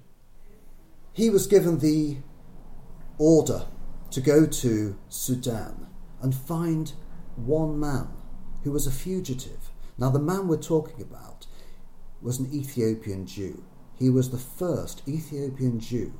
He 1.14 1.30
was 1.30 1.46
given 1.46 1.78
the 1.78 2.18
order 3.16 3.64
to 4.10 4.20
go 4.20 4.44
to 4.44 4.98
Sudan 5.08 5.86
and 6.20 6.34
find 6.34 6.92
one 7.34 7.80
man 7.80 8.08
who 8.62 8.72
was 8.72 8.86
a 8.86 8.92
fugitive. 8.92 9.70
Now, 9.96 10.10
the 10.10 10.18
man 10.18 10.48
we're 10.48 10.58
talking 10.58 11.00
about 11.00 11.46
was 12.20 12.38
an 12.38 12.52
Ethiopian 12.52 13.24
Jew. 13.24 13.64
He 13.98 14.10
was 14.10 14.28
the 14.28 14.38
first 14.38 15.02
Ethiopian 15.08 15.80
Jew 15.80 16.12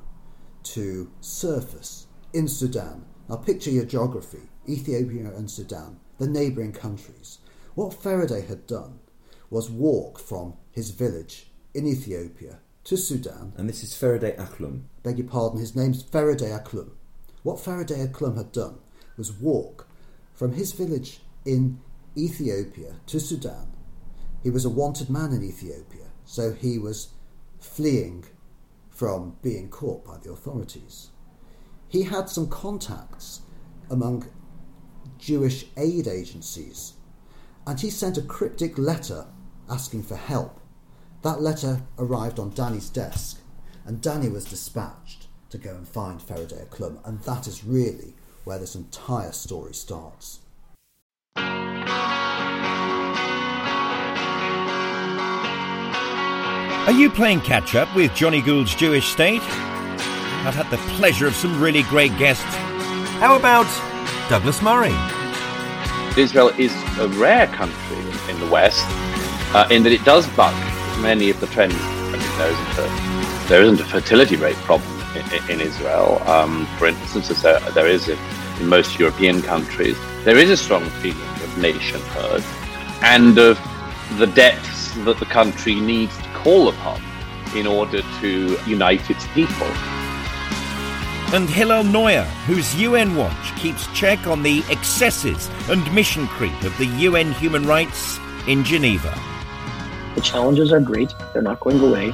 to 0.65 1.11
surface 1.21 2.07
in 2.33 2.49
Sudan. 2.49 3.05
Now, 3.29 3.37
picture 3.37 3.71
your 3.71 3.85
geography 3.85 4.49
Ethiopia 4.69 5.33
and 5.35 5.51
Sudan, 5.51 5.99
the 6.19 6.27
neighbouring 6.27 6.73
countries. 6.73 7.39
What 7.75 7.93
Ferede 7.95 8.47
had 8.47 8.67
done 8.67 9.01
was 9.49 9.71
walk 9.71 10.19
from 10.19 10.55
his 10.71 10.91
village 10.91 11.51
in 11.75 11.87
Ethiopia 11.87 12.59
to 12.85 12.97
Sudan. 12.97 13.53
And 13.57 13.69
this 13.69 13.83
is 13.83 13.95
Ferede 13.95 14.37
Aklum. 14.37 14.83
Beg 15.03 15.19
your 15.19 15.27
pardon, 15.27 15.61
his 15.61 15.77
name's 15.77 16.03
Ferede 16.03 16.49
Aklum. 16.49 16.91
What 17.43 17.59
Ferede 17.59 17.97
Aklum 18.09 18.37
had 18.37 18.53
done 18.53 18.79
was 19.17 19.33
walk 19.33 19.89
from 20.35 20.53
his 20.53 20.73
village 20.73 21.21
in 21.45 21.81
Ethiopia 22.17 22.97
to 23.07 23.21
Sudan. 23.21 23.73
He 24.43 24.51
was 24.51 24.65
a 24.65 24.71
wanted 24.71 25.11
man 25.11 25.33
in 25.33 25.43
Ethiopia, 25.43 26.07
so 26.25 26.53
he 26.53 26.79
was 26.79 27.11
fleeing 27.59 28.25
from 29.01 29.35
being 29.41 29.67
caught 29.71 30.05
by 30.05 30.19
the 30.19 30.31
authorities. 30.31 31.09
He 31.89 32.03
had 32.03 32.29
some 32.29 32.51
contacts 32.51 33.41
among 33.91 34.29
Jewish 35.17 35.65
aid 35.79 36.07
agencies, 36.07 36.93
and 37.67 37.81
he 37.81 37.89
sent 37.89 38.19
a 38.19 38.23
cryptic 38.37 38.77
letter 38.77 39.27
asking 39.71 40.03
for 40.03 40.17
help. 40.17 40.61
That 41.23 41.41
letter 41.41 41.81
arrived 41.99 42.39
on 42.39 42.51
Dani's 42.51 42.91
desk, 42.91 43.41
and 43.87 44.03
Dani 44.03 44.31
was 44.31 44.45
dispatched 44.45 45.29
to 45.49 45.57
go 45.57 45.75
and 45.75 45.89
find 45.89 46.21
Ferede 46.21 46.69
Aklum, 46.69 46.99
and 47.03 47.21
that 47.21 47.47
is 47.47 47.65
really 47.65 48.13
where 48.45 48.59
this 48.59 48.75
entire 48.75 49.33
story 49.33 49.73
starts. 49.73 50.41
Are 56.87 56.93
you 56.93 57.11
playing 57.11 57.43
catch 57.43 57.75
up 57.75 57.95
with 57.95 58.15
Johnny 58.15 58.41
Gould's 58.41 58.75
Jewish 58.75 59.09
State? 59.09 59.43
I've 59.43 60.55
had 60.55 60.71
the 60.71 60.79
pleasure 60.95 61.27
of 61.27 61.37
some 61.37 61.61
really 61.61 61.83
great 61.85 62.17
guests. 62.17 62.43
How 63.21 63.37
about 63.37 63.67
Douglas 64.31 64.63
Murray? 64.63 64.95
Israel 66.17 66.49
is 66.57 66.73
a 66.99 67.07
rare 67.09 67.49
country 67.49 67.99
in 68.31 68.41
the 68.41 68.49
West 68.51 68.83
uh, 69.55 69.69
in 69.71 69.83
that 69.83 69.93
it 69.93 70.03
does 70.05 70.27
buck 70.31 70.55
many 71.01 71.29
of 71.29 71.39
the 71.39 71.49
trends. 71.49 71.79
There, 72.39 72.51
isn't 72.51 72.79
a, 72.79 73.49
there 73.49 73.63
isn't 73.63 73.81
a 73.81 73.85
fertility 73.85 74.37
rate 74.37 74.57
problem 74.57 74.91
in, 75.15 75.51
in 75.51 75.61
Israel. 75.61 76.23
Um, 76.27 76.67
for 76.79 76.87
instance, 76.87 77.31
as 77.31 77.43
there, 77.43 77.61
there 77.73 77.89
is 77.89 78.09
in, 78.09 78.19
in 78.59 78.67
most 78.67 78.99
European 78.99 79.43
countries, 79.43 79.99
there 80.25 80.39
is 80.39 80.49
a 80.49 80.57
strong 80.57 80.85
feeling 81.03 81.21
of 81.21 81.59
nationhood 81.59 82.43
and 83.03 83.37
of 83.37 83.61
the 84.19 84.27
depths 84.27 84.95
that 85.05 85.19
the 85.19 85.27
country 85.27 85.75
needs 85.75 86.17
call 86.43 86.69
upon 86.69 87.01
in 87.55 87.67
order 87.67 88.03
to 88.21 88.59
unite 88.67 89.11
its 89.11 89.27
people. 89.29 89.67
And 91.33 91.49
Hillel 91.49 91.85
Neuer, 91.85 92.25
whose 92.47 92.75
UN 92.75 93.15
Watch 93.15 93.57
keeps 93.57 93.87
check 93.93 94.27
on 94.27 94.43
the 94.43 94.65
excesses 94.69 95.49
and 95.69 95.95
mission 95.95 96.27
creep 96.27 96.61
of 96.63 96.77
the 96.79 96.87
UN 96.87 97.33
human 97.33 97.65
rights 97.67 98.19
in 98.49 98.65
Geneva. 98.65 99.17
The 100.17 100.21
challenges 100.23 100.73
are 100.73 100.81
great, 100.81 101.15
they're 101.33 101.43
not 101.43 101.61
going 101.61 101.79
away. 101.81 102.13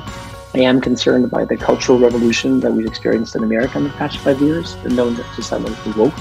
I 0.55 0.61
am 0.61 0.81
concerned 0.81 1.31
by 1.31 1.45
the 1.45 1.57
cultural 1.57 1.99
revolution 1.99 2.61
that 2.61 2.73
we've 2.73 2.87
experienced 2.87 3.37
in 3.37 3.43
America 3.43 3.79
in 3.79 3.85
the 3.85 3.91
past 3.91 4.19
five 4.19 4.41
years, 4.41 4.77
the 4.77 4.91
known 4.91 5.17
to 5.17 5.43
some 5.43 5.65
as 5.67 5.85
the 5.85 5.99
woke 5.99 6.15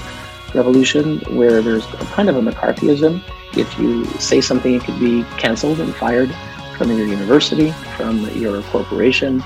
revolution, 0.54 1.20
where 1.36 1.60
there's 1.60 1.84
a 1.86 2.06
kind 2.06 2.28
of 2.28 2.36
a 2.36 2.40
McCarthyism. 2.40 3.22
If 3.56 3.78
you 3.78 4.04
say 4.18 4.40
something, 4.40 4.74
it 4.74 4.84
could 4.84 4.98
be 4.98 5.24
canceled 5.38 5.80
and 5.80 5.94
fired 5.94 6.34
from 6.76 6.90
your 6.90 7.06
university, 7.06 7.72
from 7.96 8.28
your 8.30 8.62
corporation, 8.64 9.42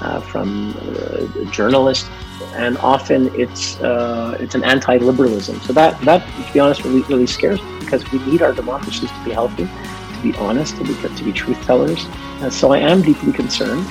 uh, 0.00 0.20
from 0.20 0.74
a 0.80 1.44
journalist, 1.50 2.10
and 2.54 2.78
often 2.78 3.30
it's 3.34 3.80
uh, 3.80 4.36
it's 4.40 4.54
an 4.54 4.64
anti-liberalism. 4.64 5.60
So 5.60 5.72
that 5.74 6.00
that, 6.02 6.26
to 6.46 6.52
be 6.52 6.60
honest, 6.60 6.84
really 6.84 7.02
really 7.02 7.26
scares 7.26 7.62
me 7.62 7.78
because 7.80 8.10
we 8.10 8.18
need 8.26 8.42
our 8.42 8.52
democracies 8.52 9.10
to 9.10 9.24
be 9.24 9.32
healthy, 9.32 9.68
to 10.14 10.22
be 10.22 10.34
honest, 10.36 10.76
to 10.76 10.84
be 10.84 10.94
to 10.94 11.24
be 11.24 11.32
truth 11.32 11.60
tellers. 11.62 12.06
And 12.40 12.52
so 12.52 12.72
I 12.72 12.78
am 12.78 13.02
deeply 13.02 13.32
concerned. 13.32 13.86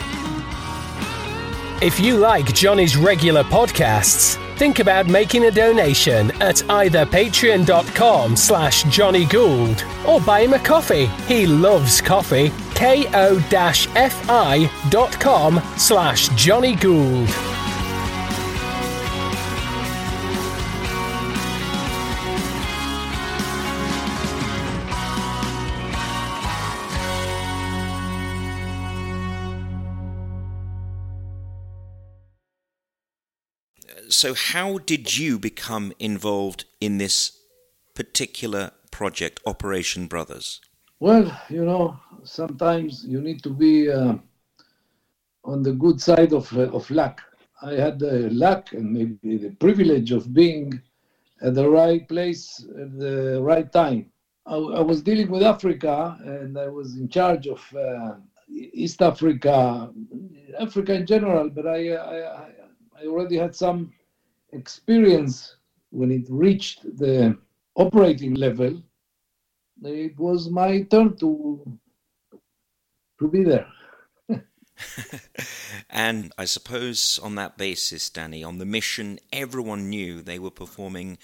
If 1.81 1.97
you 1.97 2.17
like 2.17 2.53
Johnny's 2.53 2.97
regular 2.97 3.43
podcasts, 3.43 4.37
think 4.57 4.79
about 4.79 5.07
making 5.07 5.45
a 5.45 5.51
donation 5.51 6.31
at 6.41 6.69
either 6.69 7.05
patreon.com 7.05 8.35
slash 8.35 8.83
Johnny 8.83 9.23
Gould 9.23 9.85
or 10.05 10.19
buy 10.19 10.41
him 10.41 10.53
a 10.53 10.59
coffee. 10.59 11.05
He 11.27 11.47
loves 11.47 12.01
coffee. 12.01 12.51
ko-fi.com 12.79 14.01
slash 15.75 16.29
Johnny 16.29 16.75
Gould. 16.75 17.29
So, 34.11 34.33
how 34.33 34.79
did 34.79 35.17
you 35.17 35.37
become 35.37 35.93
involved 35.99 36.65
in 36.81 36.97
this 36.97 37.37
particular 37.93 38.71
project, 38.89 39.39
Operation 39.45 40.07
Brothers? 40.07 40.61
Well, 40.99 41.39
you 41.49 41.63
know, 41.63 41.99
sometimes 42.29 43.03
you 43.05 43.21
need 43.21 43.41
to 43.43 43.49
be 43.49 43.91
uh, 43.91 44.15
on 45.43 45.63
the 45.63 45.73
good 45.73 45.99
side 46.01 46.33
of, 46.33 46.51
of 46.57 46.89
luck. 46.91 47.21
I 47.61 47.73
had 47.73 47.99
the 47.99 48.29
luck 48.29 48.73
and 48.73 48.93
maybe 48.93 49.37
the 49.37 49.55
privilege 49.59 50.11
of 50.11 50.33
being 50.33 50.81
at 51.41 51.55
the 51.55 51.69
right 51.69 52.07
place 52.07 52.65
at 52.81 52.97
the 52.97 53.41
right 53.41 53.71
time. 53.71 54.11
I, 54.45 54.55
I 54.55 54.81
was 54.81 55.01
dealing 55.01 55.29
with 55.29 55.43
Africa 55.43 56.17
and 56.23 56.57
I 56.57 56.67
was 56.67 56.97
in 56.97 57.09
charge 57.09 57.47
of 57.47 57.61
uh, 57.75 58.15
East 58.49 59.01
Africa, 59.01 59.91
Africa 60.59 60.93
in 60.93 61.05
general, 61.05 61.49
but 61.49 61.67
I, 61.67 61.95
I, 61.95 62.49
I 62.99 63.05
already 63.05 63.37
had 63.37 63.55
some 63.55 63.91
experience 64.53 65.55
when 65.91 66.11
it 66.11 66.25
reached 66.29 66.83
the 66.97 67.37
operating 67.75 68.35
level, 68.35 68.81
it 69.83 70.17
was 70.19 70.49
my 70.49 70.81
turn 70.83 71.15
to 71.17 71.79
to 73.19 73.27
be 73.27 73.43
there. 73.43 73.67
And 75.89 76.31
I 76.37 76.45
suppose 76.45 77.19
on 77.21 77.35
that 77.35 77.57
basis, 77.57 78.09
Dani, 78.09 78.45
on 78.45 78.59
the 78.59 78.65
mission, 78.65 79.19
everyone 79.33 79.89
knew 79.89 80.21
they 80.21 80.39
were 80.39 80.51
performing 80.51 81.17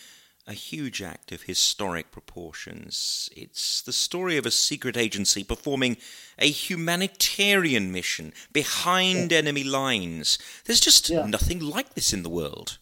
a 0.48 0.54
huge 0.54 1.02
act 1.02 1.32
of 1.32 1.44
historic 1.44 2.12
proportions. 2.12 3.30
It's 3.36 3.82
the 3.82 3.94
story 3.94 4.38
of 4.38 4.46
a 4.46 4.52
secret 4.52 4.98
agency 4.98 5.44
performing 5.44 5.98
a 6.38 6.50
humanitarian 6.50 7.92
mission 7.92 8.34
behind 8.54 9.32
yeah. 9.32 9.40
enemy 9.40 9.64
lines. 9.64 10.38
There's 10.66 10.80
just 10.80 11.10
yeah. 11.10 11.26
nothing 11.26 11.60
like 11.60 11.94
this 11.94 12.14
in 12.14 12.24
the 12.24 12.30
world. 12.30 12.78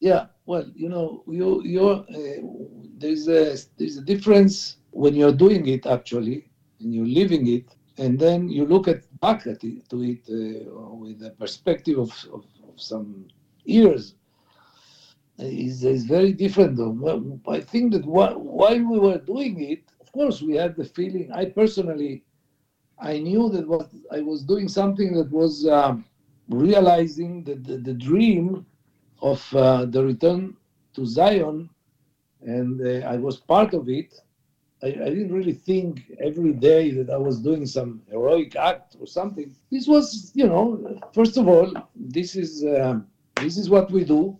Yeah, 0.00 0.26
well, 0.46 0.70
you 0.74 0.88
know, 0.88 1.22
you 1.26 1.62
you 1.62 1.88
uh, 1.88 2.04
there's 2.98 3.28
a 3.28 3.56
there's 3.78 3.96
a 3.96 4.02
difference 4.02 4.76
when 4.90 5.14
you're 5.14 5.32
doing 5.32 5.66
it 5.68 5.86
actually 5.86 6.48
and 6.80 6.94
you're 6.94 7.06
living 7.06 7.46
it, 7.46 7.74
and 7.98 8.18
then 8.18 8.48
you 8.48 8.66
look 8.66 8.88
at 8.88 9.02
back 9.20 9.46
at 9.46 9.64
it, 9.64 9.88
to 9.88 10.02
it 10.02 10.22
uh, 10.28 10.70
with 10.94 11.22
a 11.22 11.30
perspective 11.30 11.98
of, 11.98 12.10
of, 12.32 12.44
of 12.68 12.80
some 12.80 13.26
years 13.64 14.14
is, 15.38 15.84
is 15.84 16.04
very 16.04 16.32
different. 16.32 16.78
I 17.48 17.60
think 17.60 17.92
that 17.92 18.04
while 18.04 18.78
we 18.78 18.98
were 18.98 19.18
doing 19.18 19.60
it, 19.62 19.82
of 20.00 20.12
course, 20.12 20.42
we 20.42 20.56
had 20.56 20.76
the 20.76 20.84
feeling. 20.84 21.30
I 21.32 21.46
personally, 21.46 22.22
I 22.98 23.18
knew 23.18 23.48
that 23.50 23.66
what 23.66 23.90
I 24.10 24.20
was 24.20 24.42
doing 24.44 24.68
something 24.68 25.12
that 25.14 25.30
was 25.30 25.66
um, 25.66 26.04
realizing 26.48 27.44
the, 27.44 27.56
the, 27.56 27.78
the, 27.78 27.92
dream 27.92 28.64
of 29.20 29.44
uh, 29.54 29.84
the 29.86 30.04
return 30.04 30.56
to 30.94 31.04
Zion, 31.04 31.68
and 32.42 32.80
uh, 32.80 33.06
I 33.06 33.16
was 33.16 33.36
part 33.36 33.74
of 33.74 33.88
it. 33.88 34.14
I, 34.82 34.88
I, 34.88 35.08
didn't 35.10 35.32
really 35.32 35.54
think 35.54 36.12
every 36.20 36.52
day 36.52 36.90
that 36.90 37.08
I 37.10 37.16
was 37.16 37.40
doing 37.40 37.64
some 37.66 38.02
heroic 38.10 38.56
act 38.56 38.96
or 39.00 39.06
something. 39.06 39.54
This 39.70 39.86
was, 39.88 40.32
you 40.34 40.46
know, 40.46 41.00
first 41.12 41.36
of 41.38 41.48
all, 41.48 41.72
this 41.94 42.36
is 42.36 42.62
uh, 42.64 43.00
this 43.40 43.56
is 43.56 43.70
what 43.70 43.90
we 43.90 44.04
do 44.04 44.38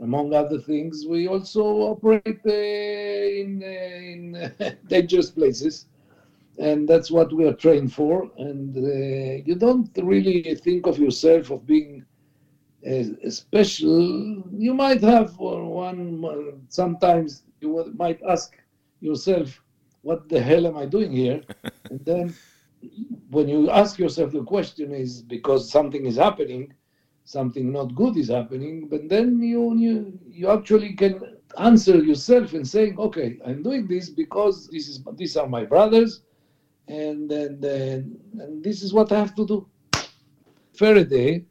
among 0.00 0.34
other 0.34 0.58
things, 0.58 1.06
we 1.06 1.28
also 1.28 1.64
operate 1.92 2.40
uh, 2.46 2.50
in, 2.50 3.62
uh, 3.62 3.66
in 3.66 4.50
uh, 4.60 4.70
dangerous 4.86 5.30
places. 5.30 5.86
And 6.58 6.88
that's 6.88 7.10
what 7.10 7.32
we 7.32 7.46
are 7.46 7.52
trained 7.52 7.92
for. 7.92 8.30
And 8.38 8.74
you 9.44 9.56
don't 9.56 9.90
really 10.00 10.54
think 10.54 10.86
of 10.86 10.98
yourself 10.98 11.50
of 11.50 11.66
being 11.66 12.04
special. 13.28 14.44
You 14.52 14.72
might 14.72 15.00
have 15.00 15.36
one, 15.36 16.60
sometimes 16.68 17.42
you 17.60 17.92
might 17.96 18.20
ask 18.28 18.54
yourself, 19.00 19.60
what 20.04 20.28
the 20.28 20.40
hell 20.40 20.66
am 20.66 20.76
I 20.76 20.86
doing 20.86 21.10
here? 21.10 21.42
and 21.90 22.04
then 22.04 22.34
when 23.30 23.48
you 23.48 23.70
ask 23.70 23.98
yourself 23.98 24.32
the 24.32 24.44
question 24.44 24.92
is 24.92 25.22
because 25.22 25.70
something 25.70 26.04
is 26.06 26.16
happening, 26.16 26.72
something 27.24 27.72
not 27.72 27.94
good 27.94 28.16
is 28.16 28.28
happening, 28.28 28.88
but 28.88 29.08
then 29.08 29.42
you 29.42 29.74
you, 29.76 30.18
you 30.28 30.50
actually 30.50 30.92
can 30.94 31.14
answer 31.58 31.96
yourself 32.10 32.52
and 32.52 32.66
saying, 32.66 32.98
okay, 32.98 33.38
I'm 33.46 33.62
doing 33.62 33.86
this 33.86 34.10
because 34.10 34.68
this 34.68 34.88
is 34.88 35.02
these 35.16 35.36
are 35.36 35.48
my 35.48 35.64
brothers, 35.64 36.22
and 36.88 37.32
and, 37.32 37.64
and 37.64 38.62
this 38.62 38.82
is 38.82 38.92
what 38.92 39.10
I 39.10 39.18
have 39.18 39.34
to 39.36 39.46
do. 39.46 39.66
Ferede, 40.76 41.46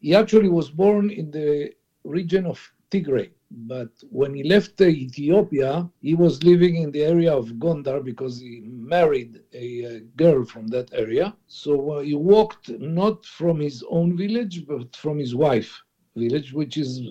he 0.00 0.14
actually 0.14 0.48
was 0.48 0.70
born 0.70 1.10
in 1.10 1.30
the 1.30 1.72
region 2.04 2.46
of 2.46 2.58
Tigray, 2.90 3.30
but 3.54 3.90
when 4.10 4.34
he 4.34 4.42
left 4.42 4.80
Ethiopia, 4.80 5.88
he 6.00 6.14
was 6.14 6.42
living 6.42 6.76
in 6.76 6.90
the 6.90 7.02
area 7.02 7.32
of 7.32 7.58
Gondar 7.58 8.02
because 8.02 8.40
he 8.40 8.62
married 8.64 9.40
a, 9.52 9.84
a 9.84 10.00
girl 10.16 10.44
from 10.44 10.66
that 10.68 10.90
area. 10.92 11.36
So 11.46 11.92
uh, 11.92 12.00
he 12.00 12.14
walked 12.14 12.70
not 12.80 13.24
from 13.26 13.60
his 13.60 13.84
own 13.88 14.16
village, 14.16 14.66
but 14.66 14.96
from 14.96 15.18
his 15.18 15.34
wife 15.34 15.80
village, 16.16 16.52
which 16.52 16.76
is 16.76 17.02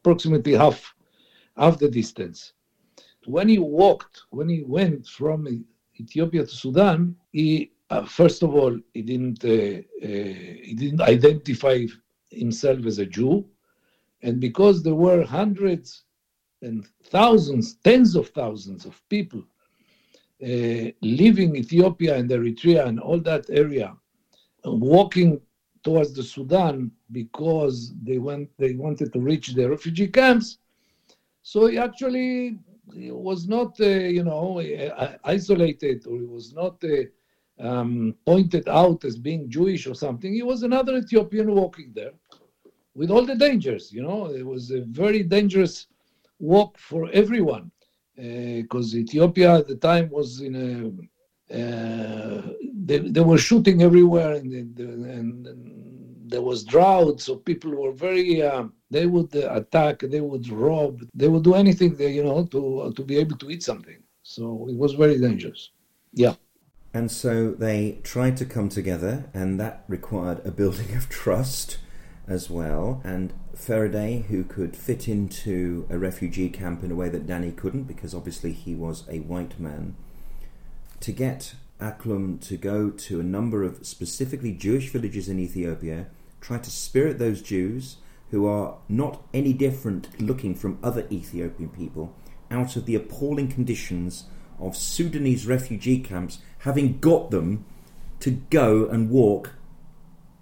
approximately 0.00 0.54
half, 0.54 0.94
half 1.56 1.78
the 1.78 1.88
distance. 1.88 2.52
When 3.26 3.48
he 3.48 3.58
walked, 3.58 4.22
when 4.30 4.48
he 4.48 4.62
went 4.62 5.06
from 5.06 5.64
Ethiopia 5.98 6.46
to 6.46 6.54
Sudan, 6.54 7.16
he 7.32 7.72
uh, 7.90 8.04
first 8.04 8.42
of 8.42 8.54
all 8.54 8.78
he 8.94 9.02
didn't 9.02 9.44
uh, 9.44 9.48
uh 9.48 10.32
he 10.68 10.74
didn't 10.78 11.00
identify 11.00 11.84
himself 12.30 12.86
as 12.86 12.98
a 12.98 13.06
Jew 13.06 13.44
and 14.22 14.40
because 14.40 14.82
there 14.82 14.94
were 14.94 15.24
hundreds 15.24 16.04
and 16.62 16.86
thousands, 17.04 17.74
tens 17.76 18.14
of 18.16 18.28
thousands 18.28 18.84
of 18.84 19.00
people 19.08 19.42
uh, 20.42 20.90
leaving 21.02 21.56
Ethiopia 21.56 22.16
and 22.16 22.30
Eritrea 22.30 22.86
and 22.86 23.00
all 23.00 23.20
that 23.20 23.48
area, 23.50 23.96
walking 24.64 25.40
towards 25.82 26.12
the 26.12 26.22
Sudan 26.22 26.90
because 27.12 27.92
they 28.02 28.18
went 28.18 28.48
they 28.58 28.74
wanted 28.74 29.12
to 29.12 29.20
reach 29.20 29.48
the 29.48 29.68
refugee 29.68 30.08
camps. 30.08 30.58
So 31.42 31.66
he 31.66 31.78
actually 31.78 32.58
was 32.94 33.48
not 33.48 33.80
uh, 33.80 33.86
you 33.86 34.24
know 34.24 34.60
uh, 34.60 35.16
isolated 35.24 36.06
or 36.06 36.18
he 36.18 36.26
was 36.26 36.52
not 36.52 36.82
uh, 36.84 37.66
um, 37.66 38.14
pointed 38.26 38.68
out 38.68 39.04
as 39.04 39.16
being 39.16 39.50
Jewish 39.50 39.86
or 39.86 39.94
something. 39.94 40.32
He 40.32 40.42
was 40.42 40.62
another 40.62 40.96
Ethiopian 40.96 41.54
walking 41.54 41.92
there 41.94 42.12
with 42.94 43.10
all 43.10 43.24
the 43.24 43.34
dangers. 43.34 43.92
You 43.92 44.02
know, 44.02 44.26
it 44.26 44.44
was 44.44 44.70
a 44.70 44.82
very 44.82 45.22
dangerous 45.22 45.86
walk 46.38 46.78
for 46.78 47.10
everyone 47.12 47.70
because 48.16 48.94
uh, 48.94 48.98
Ethiopia 48.98 49.58
at 49.58 49.68
the 49.68 49.76
time 49.76 50.10
was 50.10 50.40
in 50.40 50.54
a 50.56 50.90
uh, 51.52 52.42
they, 52.84 52.98
they 52.98 53.20
were 53.20 53.38
shooting 53.38 53.82
everywhere 53.82 54.34
and, 54.34 54.52
and, 54.52 54.78
and, 54.78 55.48
there 56.30 56.42
was 56.42 56.62
drought 56.62 57.20
so 57.20 57.34
people 57.34 57.72
were 57.72 57.90
very 57.90 58.40
uh, 58.40 58.62
they 58.88 59.04
would 59.04 59.34
attack 59.34 59.98
they 59.98 60.20
would 60.20 60.48
rob 60.48 61.00
they 61.12 61.26
would 61.26 61.42
do 61.42 61.54
anything 61.54 61.96
they, 61.96 62.12
you 62.12 62.22
know 62.22 62.46
to 62.46 62.92
to 62.94 63.02
be 63.02 63.16
able 63.18 63.36
to 63.36 63.50
eat 63.50 63.64
something. 63.64 64.00
So 64.22 64.68
it 64.70 64.76
was 64.76 64.92
very 64.92 65.18
dangerous. 65.18 65.70
Yeah. 66.12 66.34
And 66.94 67.10
so 67.10 67.50
they 67.50 67.98
tried 68.04 68.36
to 68.36 68.44
come 68.44 68.68
together 68.68 69.28
and 69.34 69.58
that 69.58 69.82
required 69.88 70.40
a 70.44 70.52
building 70.52 70.94
of 70.94 71.08
trust 71.08 71.78
as 72.30 72.48
well, 72.48 73.00
and 73.02 73.32
Ferede, 73.56 74.26
who 74.26 74.44
could 74.44 74.76
fit 74.76 75.08
into 75.08 75.84
a 75.90 75.98
refugee 75.98 76.48
camp 76.48 76.84
in 76.84 76.92
a 76.92 76.94
way 76.94 77.08
that 77.08 77.26
Dani 77.26 77.54
couldn't, 77.54 77.82
because 77.82 78.14
obviously 78.14 78.52
he 78.52 78.74
was 78.74 79.04
a 79.10 79.18
white 79.18 79.58
man, 79.58 79.96
to 81.00 81.10
get 81.10 81.54
Aklum 81.80 82.40
to 82.46 82.56
go 82.56 82.90
to 82.90 83.18
a 83.18 83.24
number 83.24 83.64
of 83.64 83.84
specifically 83.84 84.52
Jewish 84.52 84.90
villages 84.90 85.28
in 85.28 85.40
Ethiopia, 85.40 86.06
try 86.40 86.58
to 86.58 86.70
spirit 86.70 87.18
those 87.18 87.42
Jews 87.42 87.96
who 88.30 88.46
are 88.46 88.76
not 88.88 89.22
any 89.34 89.52
different 89.52 90.20
looking 90.20 90.54
from 90.54 90.78
other 90.84 91.08
Ethiopian 91.10 91.70
people 91.70 92.14
out 92.48 92.76
of 92.76 92.86
the 92.86 92.94
appalling 92.94 93.48
conditions 93.48 94.24
of 94.60 94.76
Sudanese 94.76 95.46
refugee 95.46 95.98
camps, 95.98 96.38
having 96.58 96.98
got 96.98 97.32
them 97.32 97.64
to 98.20 98.30
go 98.30 98.86
and 98.86 99.10
walk 99.10 99.54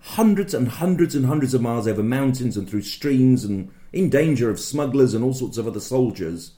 hundreds 0.01 0.55
and 0.55 0.69
hundreds 0.69 1.15
and 1.15 1.27
hundreds 1.27 1.55
of 1.55 1.63
miles 1.63 1.89
over 1.89 2.03
mountains 2.03 2.57
and 2.57 2.69
through 2.69 2.83
streams 2.83 3.45
and 3.45 3.71
in 3.93 4.11
danger 4.11 4.51
of 4.51 4.61
smugglers 4.61 5.15
and 5.15 5.25
all 5.25 5.35
sorts 5.35 5.59
of 5.59 5.67
other 5.67 5.81
soldiers 5.81 6.53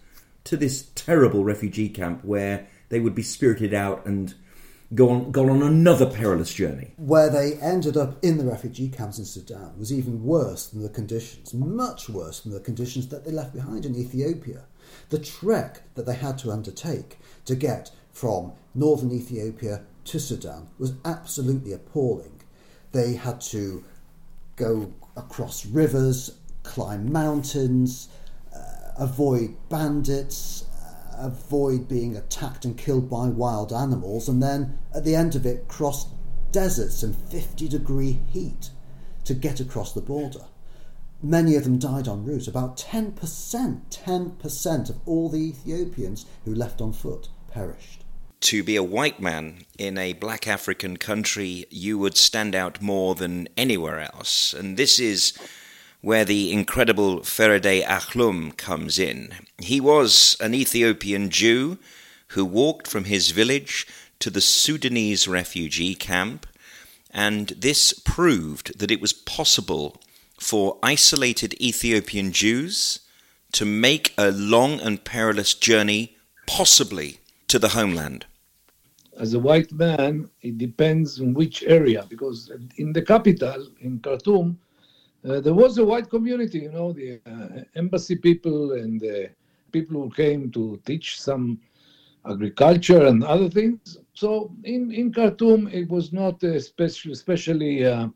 to 0.45 0.57
this 0.57 0.91
terrible 0.95 1.45
refugee 1.45 1.89
camp 1.89 2.25
where 2.25 2.67
they 2.89 3.01
would 3.01 3.15
be 3.15 3.23
spirited 3.23 3.73
out 3.73 4.05
and 4.07 4.35
go 4.95 5.11
on, 5.11 5.31
go 5.31 5.49
on 5.49 5.63
another 5.63 6.07
perilous 6.07 6.53
journey. 6.53 6.93
Where 6.97 7.31
they 7.31 7.55
ended 7.55 7.97
up 7.97 8.23
in 8.25 8.39
the 8.39 8.45
refugee 8.45 8.89
camps 8.89 9.19
in 9.19 9.25
Sudan 9.25 9.79
was 9.79 9.93
even 9.93 10.25
worse 10.25 10.67
than 10.67 10.83
the 10.83 10.89
conditions, 10.89 11.55
much 11.55 12.09
worse 12.09 12.41
than 12.41 12.53
the 12.53 12.61
conditions 12.61 13.09
that 13.09 13.25
they 13.25 13.31
left 13.31 13.55
behind 13.55 13.87
in 13.87 13.97
Ethiopia. 13.97 14.65
The 15.11 15.19
trek 15.19 15.83
that 15.95 16.07
they 16.07 16.15
had 16.15 16.39
to 16.39 16.51
undertake 16.51 17.19
to 17.45 17.55
get 17.55 17.93
from 18.13 18.53
northern 18.75 19.13
Ethiopia 19.13 19.83
to 20.05 20.19
Sudan 20.19 20.69
was 20.79 20.95
absolutely 21.05 21.73
appalling. 21.73 22.40
They 22.93 23.15
had 23.15 23.41
to 23.43 23.85
go 24.57 24.93
across 25.17 25.65
rivers, 25.65 26.33
climb 26.63 27.13
mountains, 27.13 28.09
uh, 28.55 28.93
avoid 28.99 29.57
bandits, 29.69 30.65
uh, 30.85 31.27
avoid 31.27 31.89
being 31.89 32.17
attacked 32.17 32.65
and 32.65 32.77
killed 32.77 33.09
by 33.09 33.29
wild 33.29 33.73
animals, 33.73 34.29
and 34.29 34.43
then 34.43 34.79
at 34.95 35.05
the 35.05 35.15
end 35.15 35.37
of 35.37 35.47
it, 35.47 35.69
cross 35.69 36.07
deserts 36.53 37.03
in 37.03 37.13
50 37.13 37.69
degree 37.69 38.21
heat 38.29 38.71
to 39.25 39.35
get 39.35 39.61
across 39.61 39.93
the 39.93 40.01
border. 40.01 40.47
Many 41.23 41.55
of 41.55 41.65
them 41.65 41.79
died 41.79 42.09
en 42.09 42.25
route. 42.25 42.49
About 42.49 42.77
10%, 42.77 43.15
10% 43.91 44.91
of 44.91 44.99
all 45.07 45.29
the 45.29 45.39
Ethiopians 45.39 46.27
who 46.45 46.55
left 46.55 46.81
on 46.81 46.93
foot 46.93 47.29
perished 47.51 48.00
to 48.41 48.63
be 48.63 48.77
a 48.77 48.83
white 48.83 49.21
man 49.21 49.65
in 49.79 49.99
a 49.99 50.15
black 50.15 50.49
African 50.49 50.97
country, 50.97 51.67
you 51.71 51.99
would 51.99 52.17
stand 52.17 52.55
out 52.55 52.81
more 52.81 53.15
than 53.15 53.49
anywhere 53.57 54.01
else. 54.01 54.55
And 54.55 54.77
this 54.77 54.99
is 54.99 55.33
where 56.01 56.25
the 56.25 56.53
incredible 56.53 57.21
Ferede 57.21 57.85
Aklum 57.85 58.57
comes 58.57 58.99
in. 58.99 59.35
He 59.59 59.81
was 59.81 60.37
an 60.41 60.55
Ethiopian 60.55 61.29
Jew 61.29 61.79
who 62.29 62.45
walked 62.45 62.89
from 62.89 63.05
his 63.05 63.31
village 63.33 63.87
to 64.21 64.31
the 64.31 64.41
Sudanese 64.41 65.29
refugee 65.29 65.95
camp 65.95 66.47
And 67.11 67.49
this 67.49 67.93
proved 67.93 68.79
that 68.79 68.91
it 68.91 69.01
was 69.01 69.13
possible 69.13 70.01
for 70.39 70.79
isolated 70.83 71.61
Ethiopian 71.61 72.33
Jews 72.33 73.01
to 73.53 73.65
make 73.65 74.15
a 74.17 74.31
long 74.31 74.81
and 74.81 75.05
perilous 75.05 75.55
journey, 75.55 76.17
possibly 76.47 77.19
to 77.49 77.59
the 77.59 77.71
homeland. 77.71 78.27
As 79.21 79.35
a 79.35 79.39
white 79.39 79.71
man, 79.73 80.31
it 80.41 80.57
depends 80.57 81.21
on 81.21 81.35
which 81.35 81.63
area, 81.65 82.07
because 82.09 82.51
in 82.79 82.91
the 82.91 83.03
capital, 83.03 83.69
in 83.81 84.01
Khartoum, 84.01 84.59
uh, 85.29 85.41
there 85.41 85.53
was 85.53 85.77
a 85.77 85.85
white 85.85 86.09
community, 86.09 86.61
you 86.61 86.73
know, 86.73 86.95
the 86.95 87.21
uh, 87.27 87.63
embassy 87.77 88.17
people 88.17 88.73
and 88.73 88.99
the 88.99 89.29
people 89.73 90.01
who 90.01 90.11
came 90.11 90.51
to 90.53 90.81
teach 90.87 91.21
some 91.21 91.61
agriculture 92.25 93.05
and 93.07 93.23
other 93.23 93.51
things. 93.51 93.99
So 94.15 94.53
in, 94.65 94.91
in 94.91 95.13
Khartoum, 95.13 95.69
it 95.69 95.91
was 95.91 96.15
not 96.15 96.43
especially, 96.43 97.13
especially 97.13 97.85
uh, 97.85 98.09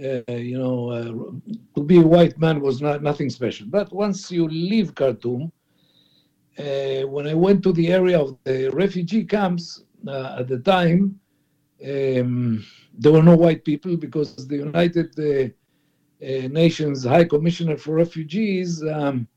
uh, 0.00 0.32
you 0.32 0.58
know, 0.58 0.90
uh, 0.90 1.50
to 1.74 1.82
be 1.82 1.98
a 1.98 2.06
white 2.06 2.38
man 2.38 2.60
was 2.60 2.80
not 2.80 3.02
nothing 3.02 3.30
special. 3.30 3.66
But 3.66 3.92
once 3.92 4.30
you 4.30 4.46
leave 4.46 4.94
Khartoum, 4.94 5.50
uh, 6.58 7.02
when 7.08 7.26
I 7.26 7.34
went 7.34 7.64
to 7.64 7.72
the 7.72 7.88
area 7.88 8.20
of 8.20 8.38
the 8.44 8.68
refugee 8.68 9.24
camps 9.24 9.82
uh, 10.06 10.36
at 10.40 10.48
the 10.48 10.58
time, 10.58 11.18
um, 11.84 12.64
there 12.98 13.12
were 13.12 13.22
no 13.22 13.36
white 13.36 13.64
people 13.64 13.96
because 13.96 14.48
the 14.48 14.56
United 14.56 15.10
uh, 15.18 15.48
uh, 16.24 16.48
Nations 16.48 17.04
High 17.04 17.24
Commissioner 17.24 17.76
for 17.76 17.94
Refugees 17.94 18.82
um, 18.84 19.28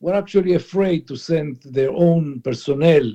were 0.00 0.14
actually 0.14 0.54
afraid 0.54 1.06
to 1.08 1.16
send 1.16 1.62
their 1.64 1.90
own 1.90 2.40
personnel. 2.40 3.12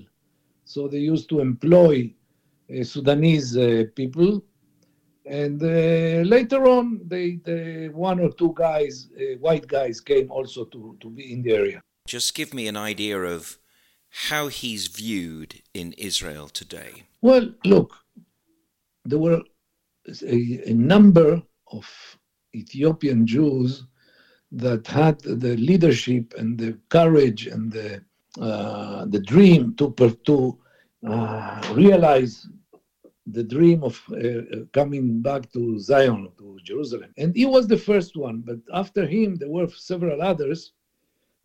So 0.66 0.88
they 0.88 1.00
used 1.00 1.30
to 1.30 1.40
employ 1.40 2.14
Sudanese 2.84 3.58
people 3.96 4.44
and 5.26 5.62
uh, 5.64 6.28
later 6.28 6.66
on, 6.68 7.02
they, 7.08 7.40
the 7.44 7.90
one 7.94 8.20
or 8.20 8.32
two 8.32 8.54
guys, 8.56 9.10
uh, 9.18 9.38
white 9.40 9.68
guys, 9.68 10.02
came 10.02 10.30
also 10.30 10.66
to, 10.66 10.98
to 11.00 11.10
be 11.10 11.32
in 11.32 11.42
the 11.42 11.54
area. 11.54 11.82
Just 12.08 12.36
give 12.36 12.54
me 12.54 12.68
an 12.68 12.76
idea 12.76 13.22
of 13.22 13.58
how 14.14 14.48
he's 14.48 14.88
viewed 14.88 15.62
in 15.74 15.94
Israel 15.94 16.48
today. 16.48 17.04
Well, 17.22 17.54
look, 17.66 17.96
there 19.06 19.18
were 19.18 19.42
a, 20.24 20.70
a 20.70 20.74
number 20.74 21.42
of 21.72 21.86
Ethiopian 22.56 23.26
Jews 23.26 23.86
that 24.52 24.86
had 24.86 25.20
the 25.22 25.58
leadership 25.58 26.36
and 26.38 26.58
the 26.58 26.78
courage 26.90 27.48
and 27.48 27.72
the 27.72 28.04
uh, 28.40 29.06
the 29.06 29.20
dream 29.20 29.76
to 29.76 29.94
to 30.26 30.58
uh, 31.08 31.74
realize 31.74 32.48
the 33.28 33.44
dream 33.44 33.84
of 33.84 34.00
uh, 34.12 34.66
coming 34.74 35.22
back 35.22 35.52
to 35.54 35.80
Zion, 35.80 36.30
to 36.38 36.58
Jerusalem. 36.64 37.14
And 37.18 37.36
he 37.36 37.46
was 37.46 37.68
the 37.68 37.78
first 37.78 38.16
one, 38.16 38.42
but 38.46 38.60
after 38.74 39.08
him, 39.08 39.36
there 39.36 39.50
were 39.50 39.70
several 39.70 40.22
others 40.22 40.74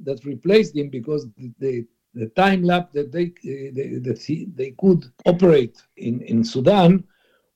that 0.01 0.25
replaced 0.25 0.77
him 0.77 0.89
because 0.89 1.27
the, 1.59 1.87
the, 2.15 2.27
time 2.29 2.63
lap 2.63 2.93
that 2.93 3.13
they, 3.13 3.27
uh, 3.27 3.71
they, 3.75 4.45
they 4.55 4.71
could 4.79 5.05
operate 5.27 5.83
in, 5.97 6.21
in 6.23 6.45
Sudan 6.45 7.05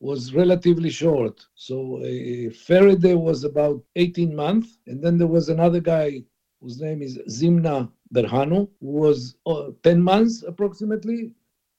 was 0.01 0.35
relatively 0.35 0.91
short. 0.91 1.47
So 1.55 1.99
uh, 1.99 2.51
Ferede 2.51 3.17
was 3.17 3.45
about 3.45 3.83
18 3.97 4.35
months, 4.35 4.79
and 4.87 5.03
then 5.03 5.17
there 5.17 5.29
was 5.29 5.49
another 5.49 5.81
guy 5.81 6.23
whose 6.61 6.81
name 6.81 7.03
is 7.03 7.19
Zimna 7.29 7.91
Berhanu, 8.12 8.69
who 8.81 8.87
was 8.87 9.37
uh, 9.47 9.71
10 9.83 10.03
months 10.03 10.43
approximately, 10.43 11.33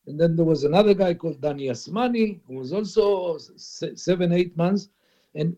and 0.08 0.20
then 0.20 0.36
there 0.36 0.46
was 0.46 0.64
another 0.64 0.94
guy 0.94 1.14
called 1.14 1.40
Dani 1.42 1.70
Asmani, 1.70 2.40
who 2.48 2.56
was 2.56 2.74
also 2.74 3.38
seven, 3.58 4.34
eight 4.34 4.56
months. 4.58 4.90
And 5.36 5.56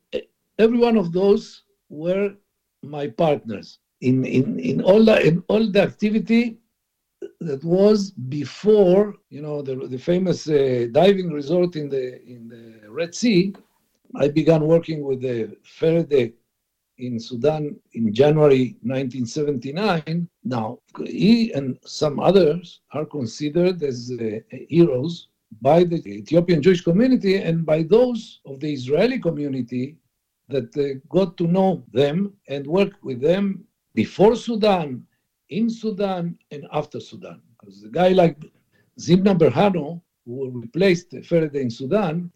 every 0.60 0.78
one 0.78 0.97
of 0.97 1.12
those 1.12 1.63
were 1.89 2.36
my 2.84 3.08
partners 3.08 3.80
in, 4.01 4.23
in, 4.25 4.60
in, 4.60 4.82
all, 4.82 5.04
the, 5.04 5.25
in 5.25 5.43
all 5.47 5.67
the 5.67 5.82
activity 5.82 6.58
that 7.41 7.63
was 7.63 8.12
before, 8.12 9.15
you 9.30 9.41
know, 9.41 9.62
the, 9.62 9.76
the 9.76 9.98
famous 9.98 10.48
uh, 10.50 10.88
diving 10.91 11.32
resort 11.32 11.76
in 11.76 11.89
the, 11.89 12.21
in 12.24 12.48
the 12.48 12.89
Red 12.89 13.13
Sea. 13.13 13.54
I 14.15 14.28
began 14.30 14.62
working 14.62 15.04
with 15.04 15.21
the 15.21 15.58
Ferede 15.63 16.34
in 16.98 17.19
Sudan 17.19 17.76
in 17.93 18.13
January 18.13 18.78
1979. 18.84 20.28
Now, 20.43 20.80
he 21.06 21.52
and 21.54 21.78
some 21.86 22.19
others 22.19 22.82
are 22.93 23.06
considered 23.06 23.84
as 23.84 24.12
uh, 24.19 24.39
heroes 24.69 25.28
by 25.62 25.84
the 25.84 26.02
Ethiopian 26.08 26.62
Jewish 26.62 26.82
community 26.82 27.38
and 27.38 27.65
by 27.65 27.84
those 27.84 28.39
of 28.45 28.60
the 28.60 28.71
Israeli 28.71 29.19
community 29.19 29.98
that 30.50 30.76
uh, 30.78 31.00
got 31.10 31.38
to 31.38 31.48
know 31.48 31.84
them 31.91 32.34
and 32.48 32.65
work 32.67 32.93
with 33.04 33.21
them 33.21 33.65
before 33.93 34.36
Sudan, 34.36 35.06
in 35.49 35.69
Sudan, 35.69 36.38
and 36.51 36.65
after 36.71 36.99
Sudan. 36.99 37.41
Because 37.60 37.84
a 37.84 37.89
guy 37.89 38.10
like 38.10 38.38
Zimna 38.99 39.38
Berhanu, 39.38 40.01
who 40.25 40.49
replaced 40.49 41.12
Ferede 41.12 41.55
in 41.55 41.69
Sudan, 41.69 42.31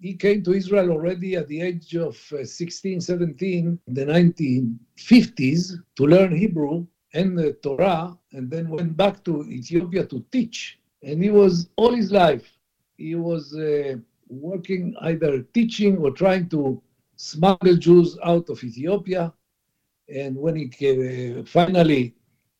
he 0.00 0.14
came 0.14 0.42
to 0.44 0.52
Israel 0.52 0.90
already 0.90 1.34
at 1.34 1.48
the 1.48 1.60
age 1.60 1.94
of 1.96 2.16
uh, 2.32 2.44
16, 2.44 3.00
17, 3.00 3.78
in 3.86 3.94
the 3.94 4.04
1950s 4.04 5.72
to 5.96 6.06
learn 6.06 6.36
Hebrew 6.36 6.86
and 7.14 7.36
the 7.38 7.54
Torah, 7.54 8.16
and 8.32 8.50
then 8.50 8.68
went 8.68 8.96
back 8.96 9.24
to 9.24 9.44
Ethiopia 9.44 10.04
to 10.06 10.24
teach. 10.30 10.78
And 11.02 11.22
he 11.22 11.30
was 11.30 11.68
all 11.76 11.92
his 11.92 12.12
life, 12.12 12.46
he 12.96 13.14
was 13.14 13.56
uh, 13.56 13.96
working 14.28 14.94
either 15.02 15.42
teaching 15.54 15.96
or 15.98 16.10
trying 16.10 16.48
to 16.50 16.82
smuggle 17.16 17.76
Jews 17.76 18.18
out 18.22 18.48
of 18.50 18.62
Ethiopia. 18.62 19.32
And 20.08 20.36
when 20.36 20.56
he 20.56 21.38
uh, 21.38 21.44
finally 21.44 22.14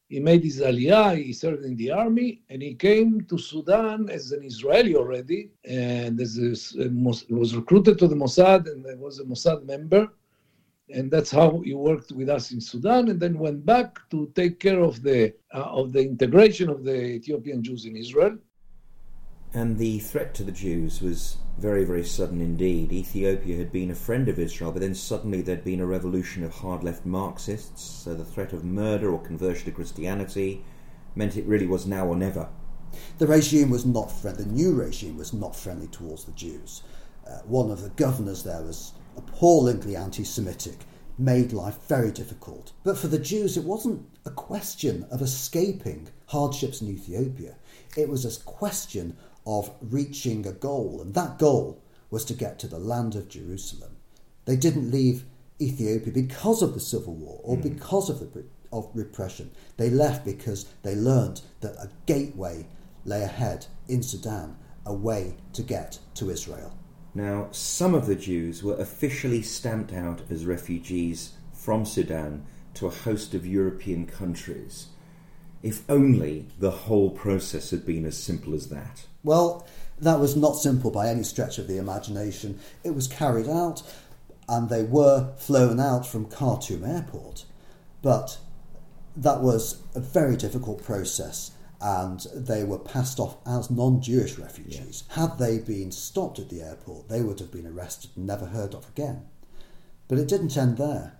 he 0.09 0.21
made 0.21 0.43
his 0.43 0.61
aliyah, 0.61 1.23
he 1.23 1.33
served 1.33 1.65
in 1.65 1.77
the 1.77 1.91
army, 1.91 2.41
and 2.49 2.63
he 2.63 2.75
came 2.75 3.21
to 3.29 3.37
Sudan 3.37 4.09
as 4.09 4.33
an 4.33 4.43
Israeli 4.43 4.97
already, 4.97 5.51
and 5.65 6.19
as 6.21 6.39
a, 6.39 6.89
was 7.29 7.55
recruited 7.55 7.99
to 7.99 8.09
the 8.09 8.17
Mossad 8.17 8.67
and 8.67 8.99
was 8.99 9.19
a 9.19 9.25
Mossad 9.25 9.67
member. 9.67 10.09
And 10.91 11.11
that's 11.11 11.31
how 11.31 11.61
he 11.61 11.75
worked 11.75 12.13
with 12.13 12.31
us 12.31 12.51
in 12.53 12.63
Sudan, 12.63 13.11
and 13.11 13.21
then 13.21 13.39
went 13.39 13.67
back 13.67 13.99
to 14.11 14.33
take 14.35 14.59
care 14.59 14.81
of 14.81 15.03
the 15.03 15.35
uh, 15.53 15.69
of 15.81 15.93
the 15.93 16.01
integration 16.01 16.71
of 16.71 16.83
the 16.83 16.99
Ethiopian 17.19 17.63
Jews 17.63 17.85
in 17.85 17.95
Israel. 17.95 18.39
And 19.55 19.79
the 19.79 19.99
threat 19.99 20.35
to 20.35 20.45
the 20.45 20.53
Jews 20.53 21.01
was 21.01 21.39
very, 21.59 21.85
very 21.85 22.05
sudden 22.05 22.41
indeed. 22.41 22.93
Ethiopia 22.93 23.57
had 23.57 23.73
been 23.73 23.91
a 23.91 23.95
friend 23.95 24.29
of 24.29 24.39
Israel, 24.39 24.73
but 24.73 24.83
then 24.83 24.95
suddenly 24.95 25.41
there'd 25.41 25.65
been 25.65 25.81
a 25.81 25.87
revolution 25.87 26.45
of 26.45 26.55
hard 26.55 26.85
left 26.85 27.07
Marxists, 27.07 27.83
so 27.83 28.15
the 28.15 28.25
threat 28.25 28.53
of 28.53 28.65
murder 28.65 29.11
or 29.11 29.19
conversion 29.19 29.65
to 29.65 29.71
Christianity 29.71 30.65
meant 31.15 31.37
it 31.37 31.47
really 31.47 31.67
was 31.67 31.87
now 31.87 32.07
or 32.07 32.15
never. 32.15 32.49
The 33.19 33.27
regime 33.27 33.71
was 33.71 33.85
not 33.85 34.13
friendly, 34.13 34.45
the 34.45 34.51
new 34.51 34.75
regime 34.75 35.17
was 35.17 35.33
not 35.33 35.57
friendly 35.57 35.89
towards 35.89 36.25
the 36.25 36.33
Jews. 36.33 36.83
Uh, 37.27 37.39
one 37.45 37.71
of 37.71 37.83
the 37.83 37.91
governors 37.91 38.45
there 38.45 38.63
was 38.63 38.93
appallingly 39.17 39.97
anti 39.97 40.25
Semitic, 40.25 40.85
made 41.19 41.53
life 41.53 41.79
very 41.89 42.13
difficult. 42.13 42.73
But 42.85 42.97
for 42.97 43.09
the 43.09 43.19
Jews, 43.19 43.57
it 43.57 43.65
wasn't 43.65 44.09
a 44.25 44.31
question 44.31 45.05
of 45.11 45.21
escaping 45.21 46.09
hardships 46.27 46.81
in 46.81 46.89
Ethiopia, 46.89 47.57
it 47.97 48.09
was 48.09 48.25
a 48.25 48.45
question 48.45 49.17
of 49.49 49.71
reaching 49.81 50.47
a 50.47 50.53
goal, 50.53 51.01
and 51.01 51.15
that 51.15 51.39
goal 51.39 51.83
was 52.11 52.23
to 52.27 52.35
get 52.35 52.59
to 52.59 52.69
the 52.69 52.79
land 52.79 53.15
of 53.15 53.31
Jerusalem. 53.31 53.97
They 54.45 54.57
didn't 54.57 54.91
leave 54.91 55.25
Ethiopia 55.59 56.13
because 56.13 56.63
of 56.63 56.75
the 56.75 56.81
civil 56.81 57.15
war 57.15 57.41
or 57.43 57.57
mm. 57.57 57.63
because 57.63 58.11
of 58.11 58.21
the 58.21 58.45
of 58.71 58.91
repression. 58.93 59.51
They 59.79 59.89
left 59.89 60.27
because 60.27 60.67
they 60.83 60.95
learned 60.95 61.41
that 61.61 61.73
a 61.77 61.91
gateway 62.05 62.67
lay 63.07 63.23
ahead 63.23 63.67
in 63.89 64.03
Sudan, 64.03 64.59
a 64.85 64.93
way 64.93 65.37
to 65.55 65.63
get 65.63 65.99
to 66.17 66.29
Israel. 66.29 66.77
Now, 67.15 67.49
some 67.51 67.95
of 67.95 68.07
the 68.07 68.15
Jews 68.15 68.63
were 68.63 68.77
officially 68.77 69.41
stamped 69.41 69.95
out 69.95 70.21
as 70.31 70.45
refugees 70.45 71.33
from 71.55 71.87
Sudan 71.87 72.45
to 72.75 72.87
a 72.87 72.91
host 72.91 73.33
of 73.33 73.47
European 73.47 74.07
countries. 74.07 74.89
If 75.63 75.91
only 75.91 76.49
the 76.59 76.71
whole 76.71 77.11
process 77.11 77.71
had 77.71 77.87
been 77.87 78.05
as 78.05 78.23
simple 78.23 78.55
as 78.55 78.69
that. 78.69 79.07
Well, 79.29 79.67
that 80.01 80.21
was 80.21 80.37
not 80.37 80.57
simple 80.57 80.91
by 80.91 81.11
any 81.11 81.23
stretch 81.23 81.59
of 81.59 81.67
the 81.67 81.77
imagination. 81.77 82.61
It 82.83 82.95
was 82.95 83.07
carried 83.07 83.47
out, 83.47 83.83
and 84.49 84.71
they 84.71 84.85
were 84.85 85.35
flown 85.37 85.79
out 85.79 86.07
from 86.07 86.31
Khartoum 86.31 86.83
airport. 86.83 87.45
But 88.01 88.39
that 89.15 89.43
was 89.43 89.83
a 89.95 90.01
very 90.01 90.35
difficult 90.35 90.83
process, 90.83 91.51
and 91.79 92.21
they 92.35 92.65
were 92.65 92.79
passed 92.79 93.21
off 93.21 93.37
as 93.47 93.71
non 93.71 94.01
Jewish 94.01 94.39
refugees. 94.39 95.05
Yeah. 95.11 95.27
Had 95.27 95.39
they 95.39 95.59
been 95.59 95.93
stopped 95.93 96.39
at 96.39 96.49
the 96.49 96.63
airport, 96.63 97.11
they 97.11 97.21
would 97.21 97.39
have 97.41 97.53
been 97.53 97.67
arrested 97.67 98.13
and 98.17 98.27
never 98.27 98.47
heard 98.47 98.75
of 98.75 98.89
again. 98.89 99.27
But 100.09 100.17
it 100.17 100.29
didn't 100.29 100.57
end 100.57 100.79
there, 100.79 101.19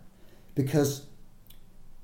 because 0.55 1.05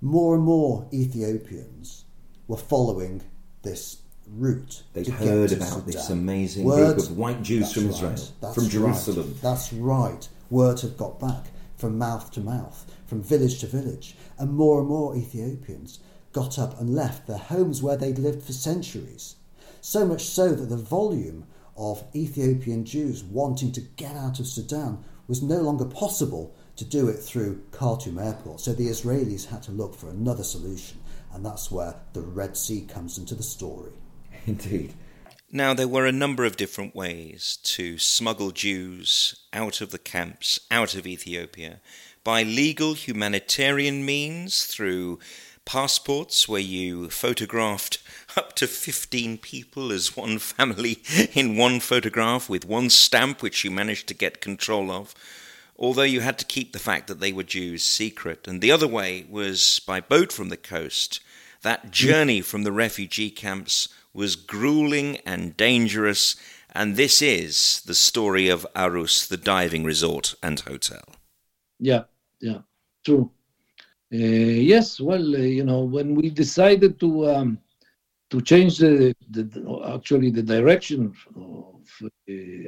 more 0.02 0.34
and 0.34 0.44
more 0.44 0.86
Ethiopians 0.92 2.04
were 2.46 2.58
following 2.58 3.22
this 3.62 4.03
route. 4.28 4.82
They'd 4.92 5.06
heard 5.08 5.52
about 5.52 5.86
this 5.86 6.10
amazing 6.10 6.64
Word- 6.64 6.96
group 6.96 7.10
of 7.10 7.16
white 7.16 7.42
Jews 7.42 7.72
from 7.72 7.84
right. 7.86 7.94
Israel, 7.94 8.28
That's 8.40 8.54
from 8.54 8.64
right. 8.64 8.72
Jerusalem. 8.72 9.38
That's 9.42 9.72
right. 9.72 10.28
Word 10.50 10.80
had 10.80 10.96
got 10.96 11.20
back 11.20 11.46
from 11.76 11.98
mouth 11.98 12.30
to 12.32 12.40
mouth, 12.40 12.86
from 13.06 13.22
village 13.22 13.60
to 13.60 13.66
village, 13.66 14.16
and 14.38 14.54
more 14.54 14.80
and 14.80 14.88
more 14.88 15.16
Ethiopians 15.16 15.98
got 16.32 16.58
up 16.58 16.80
and 16.80 16.94
left 16.94 17.26
their 17.26 17.38
homes 17.38 17.82
where 17.82 17.96
they'd 17.96 18.18
lived 18.18 18.42
for 18.42 18.52
centuries. 18.52 19.36
So 19.80 20.06
much 20.06 20.24
so 20.24 20.52
that 20.52 20.68
the 20.68 20.76
volume 20.76 21.44
of 21.76 22.04
Ethiopian 22.14 22.84
Jews 22.84 23.22
wanting 23.24 23.72
to 23.72 23.80
get 23.80 24.16
out 24.16 24.40
of 24.40 24.46
Sudan 24.46 25.04
was 25.26 25.42
no 25.42 25.60
longer 25.60 25.84
possible 25.84 26.54
to 26.76 26.84
do 26.84 27.08
it 27.08 27.18
through 27.18 27.62
Khartoum 27.70 28.18
airport. 28.18 28.60
So 28.60 28.72
the 28.72 28.88
Israelis 28.88 29.46
had 29.46 29.62
to 29.64 29.72
look 29.72 29.94
for 29.94 30.08
another 30.08 30.42
solution, 30.44 30.98
and 31.32 31.44
that's 31.44 31.70
where 31.70 31.94
the 32.12 32.20
Red 32.20 32.56
Sea 32.56 32.82
comes 32.82 33.18
into 33.18 33.34
the 33.34 33.42
story. 33.42 33.92
Indeed. 34.46 34.92
Now, 35.50 35.72
there 35.72 35.88
were 35.88 36.06
a 36.06 36.12
number 36.12 36.44
of 36.44 36.56
different 36.56 36.96
ways 36.96 37.58
to 37.62 37.96
smuggle 37.96 38.50
Jews 38.50 39.36
out 39.52 39.80
of 39.80 39.90
the 39.90 39.98
camps, 39.98 40.58
out 40.70 40.96
of 40.96 41.06
Ethiopia, 41.06 41.80
by 42.24 42.42
legal 42.42 42.94
humanitarian 42.94 44.04
means 44.04 44.64
through 44.64 45.20
passports 45.64 46.48
where 46.48 46.60
you 46.60 47.08
photographed 47.08 47.98
up 48.36 48.54
to 48.56 48.66
15 48.66 49.38
people 49.38 49.92
as 49.92 50.16
one 50.16 50.38
family 50.40 51.02
in 51.34 51.56
one 51.56 51.80
photograph 51.80 52.48
with 52.50 52.66
one 52.66 52.90
stamp 52.90 53.42
which 53.42 53.64
you 53.64 53.70
managed 53.70 54.08
to 54.08 54.14
get 54.14 54.40
control 54.40 54.90
of, 54.90 55.14
although 55.78 56.02
you 56.02 56.20
had 56.20 56.38
to 56.38 56.44
keep 56.44 56.72
the 56.72 56.78
fact 56.78 57.06
that 57.06 57.20
they 57.20 57.32
were 57.32 57.42
Jews 57.42 57.82
secret. 57.82 58.48
And 58.48 58.60
the 58.60 58.72
other 58.72 58.88
way 58.88 59.24
was 59.28 59.80
by 59.86 60.00
boat 60.00 60.32
from 60.32 60.48
the 60.48 60.56
coast. 60.56 61.20
That 61.62 61.82
hmm. 61.82 61.90
journey 61.90 62.40
from 62.40 62.64
the 62.64 62.72
refugee 62.72 63.30
camps 63.30 63.88
was 64.14 64.36
grueling 64.36 65.18
and 65.26 65.56
dangerous, 65.56 66.36
and 66.70 66.96
this 66.96 67.20
is 67.20 67.82
the 67.82 67.94
story 67.94 68.48
of 68.48 68.66
Arus, 68.74 69.26
the 69.26 69.36
diving 69.36 69.84
resort 69.84 70.34
and 70.42 70.60
hotel. 70.60 71.04
Yeah, 71.78 72.04
yeah, 72.40 72.60
true. 73.04 73.30
Uh, 74.12 74.16
yes, 74.16 75.00
well, 75.00 75.34
uh, 75.34 75.38
you 75.38 75.64
know, 75.64 75.80
when 75.80 76.14
we 76.14 76.30
decided 76.30 77.00
to 77.00 77.28
um, 77.28 77.58
to 78.30 78.40
change 78.40 78.78
the, 78.78 79.14
the 79.30 79.82
actually 79.94 80.30
the 80.30 80.42
direction 80.42 81.14
of 81.36 81.84
uh, 82.02 82.08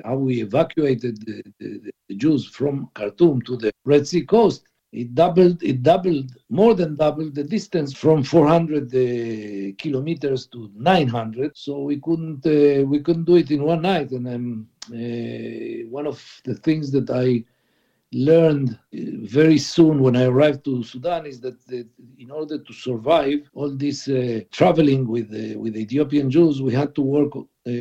how 0.05 0.17
we 0.17 0.43
evacuated 0.43 1.25
the, 1.25 1.43
the, 1.59 1.93
the 2.09 2.15
Jews 2.15 2.47
from 2.47 2.91
Khartoum 2.95 3.43
to 3.43 3.57
the 3.57 3.73
Red 3.85 4.07
Sea 4.07 4.23
coast, 4.23 4.65
it 4.93 5.15
doubled 5.15 5.63
it 5.63 5.83
doubled 5.83 6.31
more 6.49 6.75
than 6.75 6.95
doubled 6.97 7.35
the 7.35 7.45
distance 7.45 7.93
from 7.93 8.23
400 8.23 8.85
uh, 8.95 9.75
kilometers 9.79 10.47
to 10.47 10.71
900 10.75 11.57
so 11.57 11.81
we 11.83 12.01
couldn't 12.01 12.47
uh, 12.47 12.85
we 12.85 13.01
couldn't 13.01 13.25
do 13.25 13.37
it 13.37 13.51
in 13.51 13.63
one 13.63 13.83
night. 13.83 14.11
And 14.13 14.29
um, 14.29 14.69
uh, 14.93 15.89
one 15.91 16.07
of 16.07 16.23
the 16.45 16.55
things 16.55 16.93
that 16.93 17.11
i 17.11 17.43
learned 18.13 18.71
uh, 18.71 18.99
very 19.23 19.59
soon 19.59 20.01
when 20.01 20.15
i 20.15 20.25
arrived 20.25 20.65
to 20.65 20.83
sudan 20.85 21.27
is 21.27 21.41
that 21.41 21.61
the, 21.67 21.87
in 22.19 22.31
order 22.31 22.59
to 22.59 22.73
survive 22.73 23.41
all 23.55 23.71
this 23.71 24.07
uh, 24.09 24.41
traveling 24.53 25.09
with 25.09 25.29
uh, 25.35 25.59
with 25.59 25.77
ethiopian 25.77 26.31
jews 26.31 26.63
we 26.63 26.73
had 26.73 26.95
to 26.95 27.03
work 27.03 27.33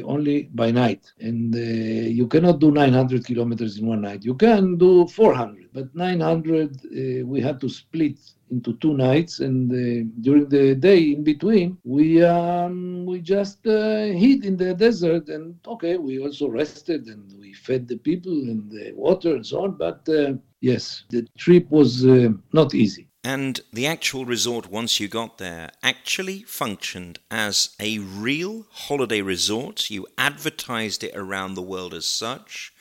only 0.05 0.49
by 0.53 0.71
night. 0.71 1.11
And 1.19 1.55
uh, 1.55 1.59
you 1.59 2.27
cannot 2.27 2.59
do 2.59 2.71
900 2.71 3.25
kilometers 3.25 3.77
in 3.77 3.87
one 3.87 4.01
night. 4.01 4.23
You 4.23 4.35
can 4.35 4.77
do 4.77 5.07
400 5.07 5.69
but 5.73 5.93
900 5.93 6.71
uh, 6.85 7.25
we 7.25 7.41
had 7.41 7.59
to 7.61 7.69
split 7.69 8.17
into 8.49 8.73
two 8.77 8.93
nights. 8.93 9.39
And 9.39 9.71
uh, 9.71 10.09
during 10.21 10.47
the 10.49 10.75
day 10.75 11.11
in 11.11 11.23
between 11.23 11.77
we 11.83 12.23
um, 12.23 13.05
we 13.05 13.19
just 13.19 13.65
uh, 13.67 14.05
hid 14.23 14.45
in 14.45 14.55
the 14.57 14.73
desert 14.73 15.29
and 15.29 15.55
okay 15.67 15.97
we 15.97 16.19
also 16.19 16.47
rested 16.49 17.07
and 17.07 17.23
we 17.39 17.53
fed 17.53 17.87
the 17.87 17.97
people 17.97 18.33
and 18.51 18.69
the 18.71 18.93
water 18.95 19.35
and 19.35 19.45
so 19.45 19.63
on. 19.65 19.71
But 19.77 20.07
uh, 20.09 20.33
yes 20.61 21.03
the 21.09 21.27
trip 21.37 21.69
was 21.69 22.05
uh, 22.05 22.29
not 22.53 22.73
easy 22.73 23.07
And 23.25 23.61
the 23.73 23.88
actual 23.88 24.23
resort, 24.23 24.69
once 24.69 24.99
you 24.99 25.07
got 25.07 25.39
there, 25.39 25.71
actually 25.81 26.43
functioned 26.43 27.17
as 27.31 27.75
a 27.79 27.97
real 27.97 28.67
holiday 28.69 29.21
resort. 29.21 29.89
You 29.89 30.05
advertised 30.15 31.03
it 31.03 31.15
around 31.15 31.55
the 31.55 31.63
world 31.63 31.95
as 31.95 32.05
such. 32.05 32.71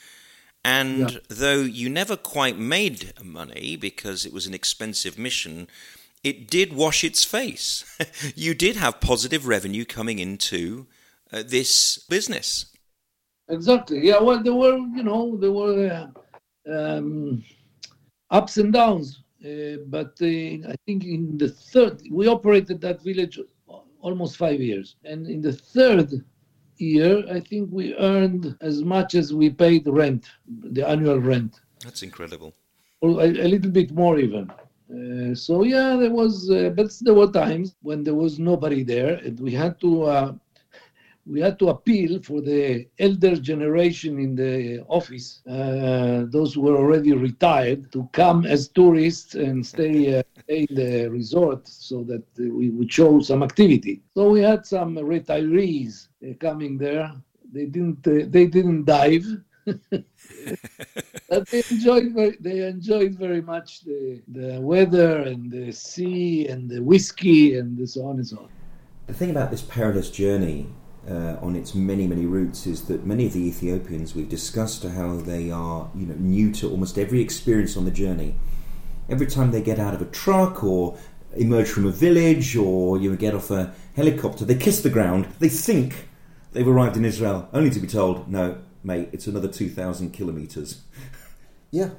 And 0.63 1.13
Yeah. 1.13 1.19
though 1.29 1.63
you 1.63 1.89
never 1.89 2.15
quite 2.19 2.59
made 2.59 3.15
money 3.23 3.75
because 3.77 4.27
it 4.27 4.35
was 4.35 4.47
an 4.47 4.53
expensive 4.53 5.17
mission, 5.17 5.67
it 6.23 6.51
did 6.51 6.75
wash 6.75 7.05
its 7.05 7.25
face. 7.25 7.83
you 8.37 8.53
did 8.55 8.77
have 8.77 9.01
positive 9.01 9.47
revenue 9.47 9.87
coming 9.87 10.19
into 10.19 10.87
uh, 11.33 11.43
this 11.43 11.97
business. 12.11 12.67
Exactly. 13.49 14.07
Yeah. 14.07 14.21
Well, 14.21 14.43
there 14.43 14.53
were, 14.53 14.77
you 14.77 15.05
know, 15.05 15.39
there 15.39 15.53
were 15.53 16.11
uh, 16.69 16.71
um, 16.71 17.43
ups 18.31 18.59
and 18.59 18.75
downs, 18.75 19.24
uh, 19.45 19.77
but 19.87 20.13
uh, 20.23 20.27
I 20.73 20.75
think 20.87 21.05
in 21.05 21.37
the 21.39 21.49
third, 21.49 22.03
we 22.11 22.27
operated 22.29 22.81
that 22.81 23.03
village 23.03 23.39
almost 24.01 24.37
five 24.37 24.61
years, 24.61 24.97
and 25.05 25.27
in 25.29 25.41
the 25.41 25.53
third 25.53 26.11
year, 26.79 27.25
I 27.31 27.41
think 27.41 27.69
we 27.73 27.95
earned 27.97 28.57
as 28.61 28.83
much 28.83 29.15
as 29.15 29.33
we 29.33 29.51
paid 29.51 29.87
rent, 29.87 30.27
the 30.77 30.87
annual 30.89 31.21
rent, 31.21 31.61
That's 31.85 32.03
incredible. 32.03 32.55
or 33.01 33.11
a, 33.23 33.27
a 33.47 33.49
little 33.55 33.71
bit 33.71 33.93
more 33.93 34.19
even. 34.19 34.51
Uh, 34.95 35.35
so 35.35 35.63
yeah, 35.63 35.97
there 35.97 36.11
was, 36.11 36.51
uh, 36.51 36.71
but 36.77 36.91
there 37.01 37.15
were 37.15 37.31
times 37.31 37.75
when 37.83 38.05
there 38.05 38.15
was 38.15 38.39
nobody 38.39 38.83
there, 38.83 39.15
and 39.25 39.39
we 39.41 39.53
had 39.53 39.81
to 39.81 40.03
uh, 40.05 40.33
we 41.27 41.41
had 41.41 41.59
to 41.59 41.69
appeal 41.69 42.23
for 42.23 42.41
the 42.41 42.87
elder 42.99 43.37
generation 43.37 44.19
in 44.19 44.35
the 44.35 44.85
office, 44.89 45.41
uh, 45.49 46.25
those 46.29 46.55
who 46.55 46.63
were 46.63 46.77
already 46.77 47.13
retired, 47.13 47.91
to 47.93 48.09
come 48.13 48.45
as 48.45 48.69
tourists 48.69 49.35
and 49.35 49.65
stay, 49.65 50.19
uh, 50.19 50.23
in 50.49 50.67
the 50.71 51.09
resort 51.09 51.67
so 51.67 52.03
that 52.05 52.23
uh, 52.39 52.55
we 52.55 52.69
would 52.71 52.93
show 52.93 53.21
some 53.21 53.43
activity. 53.43 54.03
So 54.15 54.31
we 54.31 54.41
had 54.41 54.67
some 54.67 54.97
retirees 54.97 56.09
uh, 56.23 56.35
coming 56.39 56.77
there. 56.77 57.13
They 57.53 57.67
didn't. 57.67 58.07
Uh, 58.07 58.27
they 58.29 58.47
didn't 58.47 58.85
dive. 58.85 59.27
but 59.65 61.49
they 61.51 61.63
enjoyed 61.71 62.13
very, 62.13 62.37
they 62.41 62.67
enjoyed 62.67 63.15
very 63.15 63.41
much 63.41 63.81
the, 63.81 64.21
the 64.29 64.61
weather 64.61 65.21
and 65.23 65.51
the 65.51 65.73
sea 65.73 66.49
and 66.49 66.69
the 66.69 66.83
whiskey 66.83 67.57
and 67.57 67.89
so 67.89 68.07
on 68.07 68.17
and 68.17 68.27
so 68.27 68.39
on. 68.41 68.49
The 69.07 69.15
thing 69.15 69.31
about 69.31 69.51
this 69.51 69.63
perilous 69.63 70.11
journey 70.11 70.67
uh, 71.09 71.37
on 71.43 71.57
its 71.57 71.75
many, 71.75 72.07
many 72.07 72.27
routes 72.27 72.67
is 72.67 72.83
that 72.87 73.05
many 73.05 73.27
of 73.27 73.33
the 73.33 73.47
Ethiopians 73.47 74.15
we've 74.15 74.29
discussed 74.29 74.85
how 74.85 75.17
they 75.17 75.51
are, 75.51 75.91
you 75.95 76.07
know, 76.07 76.15
new 76.15 76.53
to 76.53 76.71
almost 76.71 76.99
every 76.99 77.21
experience 77.21 77.77
on 77.77 77.85
the 77.85 77.91
journey. 77.91 78.35
Every 79.09 79.27
time 79.27 79.51
they 79.51 79.61
get 79.61 79.79
out 79.79 79.95
of 79.95 80.01
a 80.01 80.07
truck 80.07 80.65
or 80.65 80.97
emerge 81.37 81.69
from 81.69 81.87
a 81.87 81.91
village 81.91 82.57
or 82.57 82.99
you 82.99 83.11
know, 83.11 83.17
get 83.17 83.35
off 83.35 83.51
a 83.51 83.75
helicopter, 83.97 84.45
they 84.45 84.55
kiss 84.55 84.81
the 84.81 84.91
ground. 84.91 85.27
They 85.41 85.49
think 85.49 86.09
they've 86.53 86.67
arrived 86.67 86.97
in 86.97 87.05
Israel, 87.05 87.49
only 87.53 87.71
to 87.71 87.81
be 87.81 87.87
told, 87.87 88.31
"No, 88.31 88.59
mate, 88.83 89.11
it's 89.13 89.27
another 89.27 89.49
two 89.49 89.69
thousand 89.69 90.13
kilometers." 90.13 90.83
Yeah, 91.71 91.91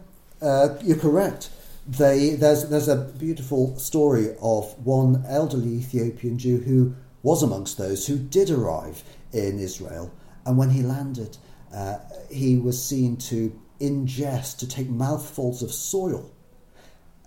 uh, 0.42 0.78
you're 0.84 0.96
correct. 0.96 1.50
They, 1.86 2.36
there's, 2.36 2.70
there's 2.70 2.88
a 2.88 2.96
beautiful 2.96 3.78
story 3.78 4.30
of 4.42 4.74
one 4.86 5.26
elderly 5.28 5.68
Ethiopian 5.80 6.38
Jew 6.40 6.60
who 6.60 6.96
was 7.26 7.42
amongst 7.42 7.80
those 7.80 8.06
who 8.06 8.20
did 8.20 8.52
arrive 8.52 9.04
in 9.34 9.58
Israel, 9.58 10.14
and 10.46 10.60
when 10.60 10.70
he 10.70 10.84
landed, 10.84 11.36
uh, 11.74 11.98
he 12.32 12.56
was 12.56 12.82
seen 12.82 13.18
to 13.18 13.60
ingest, 13.82 14.60
to 14.60 14.68
take 14.68 14.88
mouthfuls 14.88 15.64
of 15.64 15.72
soil, 15.74 16.32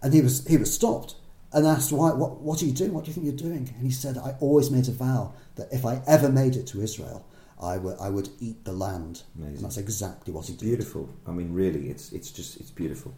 and 0.00 0.14
he 0.14 0.20
was 0.20 0.46
he 0.46 0.56
was 0.56 0.72
stopped 0.72 1.16
and 1.52 1.66
asked, 1.66 1.90
"Why? 1.90 2.12
What, 2.12 2.40
what 2.40 2.62
are 2.62 2.66
you 2.66 2.72
doing? 2.72 2.94
What 2.94 3.04
do 3.04 3.08
you 3.11 3.14
think 3.14 3.26
you're 3.26 3.50
doing?" 3.50 3.74
And 3.74 3.84
he 3.84 3.90
said, 3.90 4.16
"I 4.16 4.37
always 4.38 4.70
made 4.70 4.87
a 4.87 4.92
vow 4.92 5.34
that 5.56 5.68
if 5.72 5.84
I 5.84 6.00
ever 6.06 6.28
made 6.28 6.54
it 6.54 6.68
to 6.68 6.80
Israel, 6.80 7.26
I 7.61 7.76
would 7.76 7.98
I 7.98 8.08
would 8.08 8.28
eat 8.38 8.64
the 8.64 8.72
land." 8.72 9.24
That's 9.37 9.78
exactly 9.78 10.32
what 10.32 10.46
he 10.46 10.52
did. 10.52 10.64
Beautiful. 10.64 11.08
I 11.26 11.32
mean, 11.32 11.52
really, 11.52 11.90
it's 11.90 12.12
it's 12.12 12.30
just 12.30 12.61
it's 12.61 12.70
beautiful. 12.70 13.12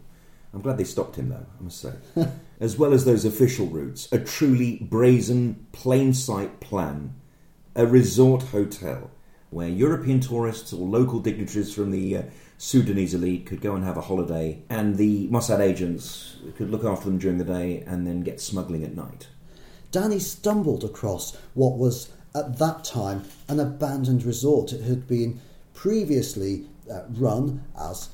I'm 0.53 0.61
glad 0.61 0.77
they 0.77 0.83
stopped 0.83 1.15
him, 1.15 1.29
though. 1.29 1.45
I 1.59 1.63
must 1.63 1.79
say, 1.79 1.93
as 2.61 2.77
well 2.77 2.93
as 2.93 3.03
those 3.03 3.25
official 3.25 3.65
routes, 3.65 4.07
a 4.11 4.19
truly 4.19 4.77
brazen, 4.77 5.65
plain 5.71 6.13
sight 6.13 6.61
plan, 6.61 7.13
a 7.75 7.85
resort 7.85 8.43
hotel 8.43 9.09
where 9.49 9.67
European 9.67 10.19
tourists 10.21 10.71
or 10.71 10.87
local 10.87 11.19
dignitaries 11.19 11.73
from 11.73 11.91
the 11.91 12.17
uh, 12.17 12.21
Sudanese 12.57 13.13
elite 13.13 13.45
could 13.47 13.59
go 13.59 13.75
and 13.75 13.83
have 13.83 13.97
a 13.97 14.01
holiday, 14.01 14.61
and 14.69 14.95
the 14.95 15.27
Mossad 15.27 15.59
agents 15.59 16.37
could 16.55 16.69
look 16.69 16.85
after 16.85 17.05
them 17.05 17.17
during 17.17 17.39
the 17.39 17.43
day 17.43 17.83
and 17.85 18.07
then 18.07 18.21
get 18.21 18.39
smuggling 18.39 18.83
at 18.83 18.95
night. 18.95 19.27
Dani 19.91 20.21
stumbled 20.21 20.83
across 20.83 21.35
what 21.53 21.77
was 21.77 22.13
at 22.33 22.59
that 22.59 22.85
time 22.85 23.23
an 23.49 23.59
abandoned 23.59 24.23
resort. 24.23 24.71
It 24.71 24.83
had 24.83 25.07
been 25.07 25.41
previously 25.73 26.67
uh, 26.89 27.01
run 27.09 27.65
as 27.77 28.09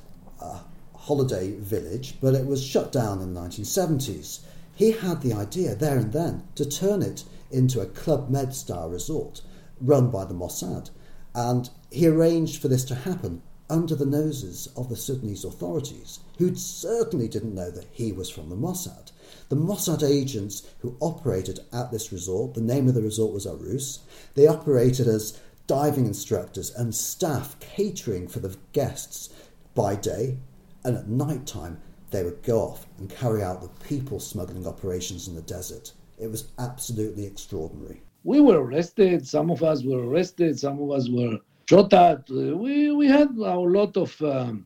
holiday 1.07 1.55
village, 1.55 2.15
but 2.19 2.35
it 2.35 2.45
was 2.45 2.61
shut 2.61 2.91
down 2.91 3.21
in 3.21 3.33
the 3.33 3.39
1970s. 3.39 4.39
He 4.75 4.91
had 4.91 5.21
the 5.21 5.33
idea 5.33 5.73
there 5.73 5.97
and 5.97 6.11
then 6.11 6.43
to 6.55 6.65
turn 6.65 7.01
it 7.01 7.23
into 7.49 7.79
a 7.79 7.85
Club 7.85 8.29
Med 8.29 8.53
style 8.53 8.89
resort. 8.89 9.41
run 9.79 10.09
by 10.09 10.25
the 10.25 10.33
Mossad. 10.33 10.89
And 11.33 11.69
he 11.91 12.07
arranged 12.07 12.61
for 12.61 12.67
this 12.67 12.83
to 12.85 12.95
happen 12.95 13.41
under 13.69 13.95
the 13.95 14.05
noses 14.05 14.67
of 14.75 14.89
the 14.89 14.97
Sudanese 14.97 15.45
authorities, 15.45 16.19
who 16.39 16.55
certainly 16.55 17.27
didn't 17.27 17.55
know 17.55 17.71
that 17.71 17.87
he 17.91 18.11
was 18.11 18.29
from 18.29 18.49
the 18.49 18.55
Mossad. 18.55 19.11
The 19.49 19.55
Mossad 19.55 20.03
agents 20.03 20.63
who 20.79 20.97
operated 20.99 21.59
at 21.71 21.91
this 21.91 22.11
resort, 22.11 22.53
the 22.53 22.61
name 22.61 22.87
of 22.87 22.95
the 22.95 23.01
resort 23.01 23.33
was 23.33 23.45
Arus, 23.45 23.99
they 24.35 24.47
operated 24.47 25.07
as 25.07 25.39
diving 25.67 26.05
instructors 26.05 26.73
and 26.73 26.95
staff 26.95 27.57
catering 27.59 28.27
for 28.27 28.39
the 28.39 28.57
guests 28.73 29.29
by 29.75 29.95
day, 29.95 30.37
and 30.87 30.95
at 30.95 31.09
night 31.09 31.45
time 31.45 31.77
they 32.11 32.23
would 32.23 32.41
go 32.41 32.61
off 32.61 32.87
and 32.97 33.09
carry 33.09 33.43
out 33.43 33.61
the 33.61 33.85
people 33.85 34.19
smuggling 34.19 34.65
operations 34.65 35.27
in 35.27 35.35
the 35.35 35.41
desert. 35.41 35.91
It 36.17 36.31
was 36.31 36.47
absolutely 36.57 37.25
extraordinary. 37.25 38.01
We 38.23 38.39
were 38.39 38.63
arrested, 38.63 39.27
some 39.27 39.51
of 39.51 39.61
us 39.63 39.83
were 39.83 40.07
arrested, 40.07 40.57
some 40.57 40.81
of 40.81 40.89
us 40.91 41.09
were 41.09 41.39
shot 41.69 41.91
at. 41.93 42.29
We, 42.29 42.91
we 42.91 43.07
had 43.07 43.31
a 43.31 43.59
lot 43.59 43.97
of 43.97 44.19
um, 44.21 44.65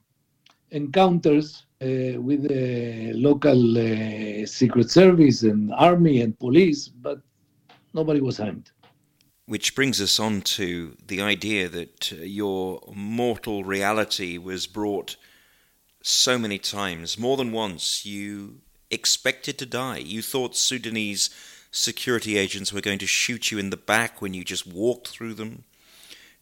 encounters 0.69 1.65
uh, 1.81 2.21
with 2.21 2.47
the 2.47 3.13
local 3.15 3.77
uh, 3.77 4.45
secret 4.45 4.91
service 4.91 5.41
and 5.41 5.73
army 5.73 6.21
and 6.21 6.37
police, 6.37 6.87
but 6.87 7.19
nobody 7.95 8.21
was 8.21 8.37
harmed. 8.37 8.69
Which 9.47 9.73
brings 9.73 9.99
us 9.99 10.19
on 10.19 10.41
to 10.41 10.95
the 11.07 11.21
idea 11.21 11.67
that 11.69 12.13
uh, 12.13 12.17
your 12.17 12.81
mortal 12.95 13.63
reality 13.63 14.37
was 14.37 14.67
brought 14.67 15.17
so 16.01 16.37
many 16.37 16.57
times, 16.57 17.17
more 17.17 17.37
than 17.37 17.51
once. 17.51 18.05
You 18.05 18.61
expected 18.89 19.57
to 19.59 19.65
die. 19.65 19.97
You 19.97 20.21
thought 20.21 20.55
Sudanese 20.55 21.29
security 21.71 22.37
agents 22.37 22.73
were 22.73 22.81
going 22.81 22.99
to 22.99 23.07
shoot 23.07 23.51
you 23.51 23.57
in 23.57 23.69
the 23.69 23.77
back 23.77 24.21
when 24.21 24.33
you 24.33 24.43
just 24.43 24.67
walked 24.67 25.07
through 25.07 25.35
them. 25.35 25.63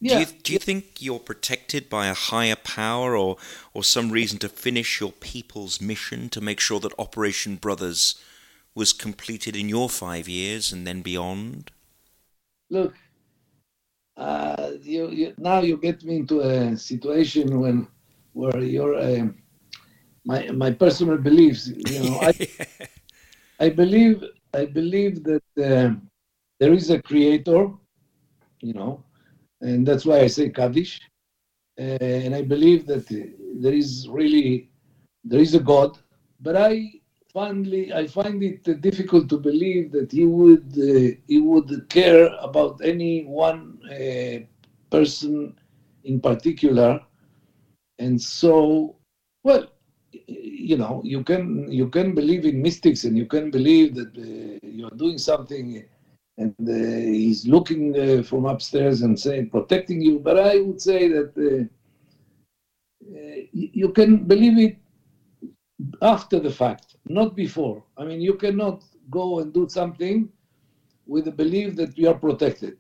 Yeah. 0.02 0.14
Do 0.14 0.20
you, 0.20 0.26
do 0.44 0.54
you 0.54 0.60
think 0.60 1.02
you're 1.02 1.20
protected 1.20 1.90
by 1.90 2.08
a 2.08 2.14
higher 2.14 2.56
power 2.56 3.18
or, 3.18 3.38
or 3.74 3.84
some 3.84 4.12
reason 4.12 4.40
to 4.40 4.50
finish 4.50 5.00
your 5.00 5.12
people's 5.12 5.82
mission 5.82 6.30
to 6.30 6.42
make 6.42 6.60
sure 6.60 6.80
that 6.80 6.94
Operation 6.98 7.58
Brothers 7.58 8.16
was 8.74 8.94
completed 8.94 9.56
in 9.56 9.68
your 9.68 9.90
five 9.90 10.30
years 10.30 10.72
and 10.72 10.88
then 10.88 11.02
beyond? 11.02 11.72
Look, 12.70 12.94
uh, 14.16 14.72
you, 14.82 15.10
you, 15.10 15.34
now 15.38 15.62
you 15.62 15.78
get 15.78 16.04
me 16.04 16.18
into 16.18 16.42
a 16.42 16.78
situation 16.78 17.60
when 17.60 17.88
where 18.34 18.60
you're 18.62 18.98
my 20.26 20.48
my 20.52 20.72
personal 20.72 21.18
beliefs. 21.18 21.68
You 21.68 22.00
know, 22.00 22.20
I, 22.22 22.34
I 23.60 23.70
believe 23.70 24.24
I 24.54 24.66
believe 24.66 25.24
that 25.24 25.44
uh, 25.58 25.96
there 26.60 26.74
is 26.74 26.90
a 26.90 27.02
creator. 27.02 27.70
You 28.62 28.74
know, 28.74 29.04
and 29.62 29.88
that's 29.88 30.06
why 30.06 30.20
I 30.20 30.28
say 30.28 30.50
Kaddish. 30.50 31.00
Uh, 31.80 31.98
and 32.02 32.36
I 32.36 32.42
believe 32.42 32.86
that 32.88 33.08
there 33.08 33.74
is 33.74 34.08
really 34.10 34.70
there 35.24 35.40
is 35.40 35.56
a 35.56 35.60
God, 35.60 35.98
but 36.42 36.56
I 36.58 36.92
finally 37.34 37.94
I 37.94 38.08
find 38.08 38.44
it 38.44 38.82
difficult 38.82 39.30
to 39.30 39.38
believe 39.38 39.92
that 39.94 40.12
he 40.12 40.26
would 40.26 40.68
uh, 40.78 41.16
he 41.28 41.40
would 41.40 41.88
care 41.90 42.28
about 42.42 42.82
any 42.84 43.24
one 43.24 43.80
uh, 43.90 44.40
person 44.90 45.56
in 46.04 46.20
particular, 46.20 47.00
and 47.98 48.22
so 48.22 48.96
well 49.44 49.68
you 50.12 50.78
know 50.78 51.02
you 51.04 51.24
can 51.24 51.72
you 51.72 51.88
can 51.90 52.14
believe 52.16 52.46
in 52.46 52.62
mystics 52.62 53.04
and 53.04 53.18
you 53.18 53.26
can 53.26 53.52
believe 53.52 53.96
that 53.96 54.12
uh, 54.18 54.68
you're 54.68 54.98
doing 55.04 55.18
something 55.18 55.84
and 56.38 56.56
uh, 56.68 56.74
he's 56.74 57.46
looking 57.48 57.98
uh, 58.00 58.24
from 58.24 58.46
upstairs 58.46 59.02
and 59.02 59.20
saying 59.20 59.50
protecting 59.50 60.02
you. 60.02 60.20
But 60.20 60.40
I 60.40 60.60
would 60.60 60.82
say 60.82 61.10
that 61.10 61.32
uh, 61.38 61.66
you 63.52 63.90
can 63.90 64.24
believe 64.24 64.58
it 64.58 64.78
after 66.02 66.40
the 66.40 66.50
fact, 66.52 66.96
not 67.06 67.36
before. 67.36 67.84
I 67.98 68.06
mean, 68.06 68.22
you 68.22 68.36
cannot 68.36 68.84
go 69.10 69.40
and 69.40 69.54
do 69.54 69.68
something 69.68 70.30
with 71.08 71.26
the 71.26 71.32
belief 71.32 71.76
that 71.76 71.98
you 71.98 72.08
are 72.10 72.14
protected. 72.14 72.78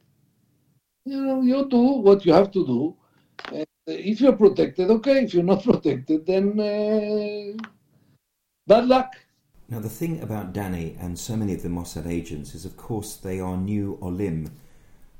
You 1.05 1.21
know, 1.25 1.41
you 1.41 1.67
do 1.69 1.81
what 2.07 2.25
you 2.25 2.33
have 2.33 2.51
to 2.51 2.65
do. 2.65 2.95
And 3.51 3.65
if 3.89 4.21
you're 4.21 4.33
protected, 4.33 4.89
okay. 4.89 5.23
If 5.23 5.33
you're 5.33 5.43
not 5.43 5.63
protected, 5.71 6.25
then 6.25 6.59
uh, 6.59 7.63
bad 8.67 8.87
luck. 8.87 9.13
Now, 9.69 9.79
the 9.79 9.89
thing 9.89 10.21
about 10.21 10.53
Dani 10.53 10.95
and 10.99 11.17
so 11.17 11.35
many 11.35 11.53
of 11.53 11.61
the 11.61 11.69
Mossad 11.69 12.07
agents 12.07 12.55
is, 12.55 12.65
of 12.65 12.75
course, 12.75 13.15
they 13.15 13.39
are 13.39 13.55
new 13.55 13.99
olim 14.01 14.51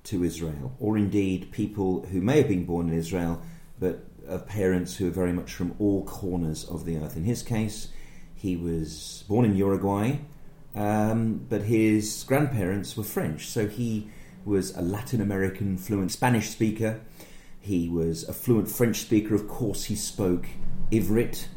to 0.06 0.24
Israel, 0.24 0.76
or 0.80 0.98
indeed 0.98 1.52
people 1.52 2.06
who 2.12 2.20
may 2.20 2.38
have 2.38 2.48
been 2.48 2.66
born 2.66 2.90
in 2.90 2.98
Israel, 2.98 3.42
but 3.80 4.06
of 4.28 4.48
parents 4.48 4.96
who 4.98 5.08
are 5.08 5.12
very 5.12 5.34
much 5.34 5.54
from 5.54 5.76
all 5.80 6.04
corners 6.06 6.64
of 6.64 6.86
the 6.86 6.98
earth. 6.98 7.18
In 7.18 7.26
his 7.26 7.44
case, 7.44 7.90
he 8.36 8.56
was 8.56 9.24
born 9.28 9.46
in 9.46 9.56
Uruguay, 9.56 10.18
um, 10.76 11.46
but 11.50 11.64
his 11.64 12.24
grandparents 12.24 12.96
were 12.96 13.04
French, 13.04 13.48
so 13.48 13.68
he 13.68 14.10
was 14.46 14.76
a 14.76 14.82
Latin 14.82 15.22
American 15.22 15.78
fluent 15.78 16.12
Spanish 16.12 16.50
speaker. 16.50 17.02
He 17.60 17.90
was 17.90 18.28
a 18.28 18.34
fluent 18.34 18.70
French 18.70 19.00
speaker. 19.00 19.36
Of 19.36 19.48
course, 19.48 19.86
he 19.86 19.96
spoke 19.96 20.48
Ivrit, 20.92 21.48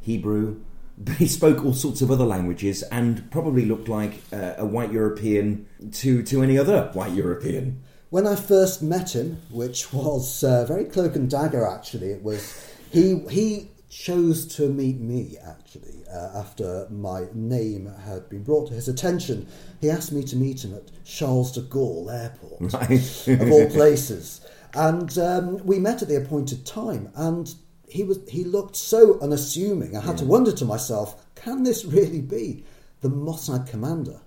Hebrew, 0.00 0.60
but 0.98 1.16
he 1.16 1.26
spoke 1.26 1.64
all 1.64 1.74
sorts 1.74 2.00
of 2.00 2.10
other 2.10 2.24
languages 2.24 2.82
and 2.84 3.30
probably 3.30 3.64
looked 3.64 3.88
like 3.88 4.22
uh, 4.32 4.54
a 4.56 4.66
white 4.66 4.92
European 4.92 5.66
to, 5.92 6.22
to 6.22 6.42
any 6.42 6.58
other 6.58 6.90
white 6.94 7.12
European. 7.12 7.82
When 8.10 8.26
I 8.26 8.36
first 8.36 8.82
met 8.82 9.14
him, 9.14 9.42
which 9.50 9.92
was 9.92 10.42
uh, 10.42 10.64
very 10.64 10.84
cloak 10.84 11.16
and 11.16 11.28
dagger 11.28 11.66
actually, 11.66 12.12
it 12.12 12.22
was 12.22 12.72
he 12.90 13.18
he 13.28 13.70
chose 13.90 14.46
to 14.56 14.68
meet 14.68 15.00
me 15.00 15.36
actually 15.44 16.02
uh, 16.12 16.30
after 16.34 16.86
my 16.90 17.26
name 17.32 17.92
had 18.04 18.28
been 18.28 18.42
brought 18.42 18.68
to 18.68 18.74
his 18.74 18.88
attention. 18.88 19.46
He 19.80 19.90
asked 19.90 20.12
me 20.12 20.22
to 20.24 20.36
meet 20.36 20.64
him 20.64 20.74
at 20.74 20.90
Charles 21.04 21.52
de 21.52 21.62
Gaulle 21.62 22.10
Airport, 22.10 22.72
right. 22.72 23.40
of 23.40 23.50
all 23.50 23.70
places, 23.70 24.40
and 24.76 25.18
um, 25.18 25.66
we 25.66 25.78
met 25.78 26.02
at 26.02 26.08
the 26.08 26.16
appointed 26.16 26.66
time. 26.66 27.10
And 27.14 27.52
he 27.88 28.04
was 28.04 28.18
he 28.28 28.44
looked 28.44 28.76
so 28.76 29.18
unassuming. 29.20 29.96
I 29.96 30.00
had 30.00 30.12
yeah. 30.12 30.16
to 30.18 30.24
wonder 30.26 30.52
to 30.52 30.64
myself, 30.64 31.24
can 31.34 31.62
this 31.62 31.84
really 31.84 32.20
be 32.20 32.64
the 33.00 33.08
Mossad 33.08 33.68
commander? 33.68 34.20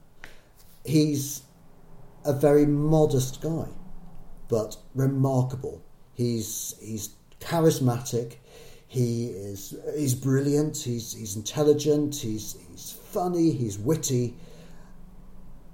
He's 0.83 1.43
a 2.25 2.33
very 2.33 2.65
modest 2.65 3.41
guy, 3.41 3.67
but 4.47 4.77
remarkable. 4.95 5.83
He's 6.13 6.75
he's 6.81 7.09
charismatic. 7.39 8.37
He 8.87 9.27
is 9.27 9.75
he's 9.95 10.15
brilliant. 10.15 10.77
He's 10.77 11.13
he's 11.13 11.35
intelligent. 11.35 12.15
He's 12.15 12.57
he's 12.69 12.91
funny. 12.91 13.51
He's 13.51 13.77
witty, 13.77 14.35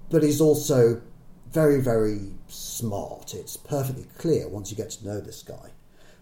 but 0.09 0.21
he's 0.21 0.41
also 0.41 1.01
very 1.55 1.79
very 1.79 2.19
smart. 2.49 3.33
It's 3.33 3.55
perfectly 3.55 4.05
clear 4.17 4.49
once 4.49 4.69
you 4.69 4.75
get 4.75 4.89
to 4.91 5.07
know 5.07 5.21
this 5.21 5.41
guy 5.41 5.71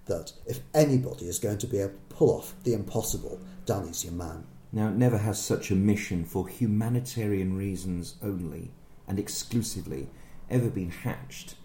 that 0.05 0.31
if 0.45 0.59
anybody 0.75 1.25
is 1.25 1.39
going 1.39 1.57
to 1.57 1.65
be 1.65 1.79
able 1.79 1.93
to 1.93 2.15
pull 2.15 2.37
off 2.37 2.53
the 2.63 2.73
impossible, 2.73 3.39
Dani's 3.65 4.03
your 4.03 4.13
man. 4.13 4.45
Now, 4.71 4.89
it 4.89 4.95
never 4.95 5.17
has 5.17 5.43
such 5.43 5.71
a 5.71 5.75
mission 5.75 6.23
for 6.23 6.47
humanitarian 6.47 7.57
reasons 7.57 8.15
only 8.21 8.69
and 9.07 9.17
exclusively 9.17 10.07
ever 10.51 10.69
been 10.69 10.91
hatched 10.91 11.55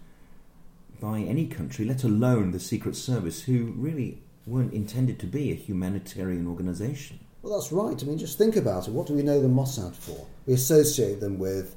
by 0.99 1.19
any 1.19 1.45
country, 1.45 1.85
let 1.85 2.03
alone 2.03 2.49
the 2.49 2.59
Secret 2.59 2.95
Service, 2.95 3.43
who 3.43 3.73
really 3.75 4.23
weren't 4.47 4.73
intended 4.73 5.19
to 5.19 5.27
be 5.27 5.51
a 5.51 5.55
humanitarian 5.55 6.47
organisation. 6.47 7.19
Well, 7.43 7.59
that's 7.59 7.71
right. 7.71 8.01
I 8.01 8.05
mean, 8.07 8.17
just 8.17 8.37
think 8.39 8.55
about 8.55 8.87
it. 8.87 8.93
What 8.93 9.05
do 9.05 9.13
we 9.13 9.21
know 9.21 9.39
the 9.39 9.47
Mossad 9.47 9.95
for? 9.95 10.25
We 10.47 10.53
associate 10.53 11.19
them 11.19 11.37
with 11.37 11.75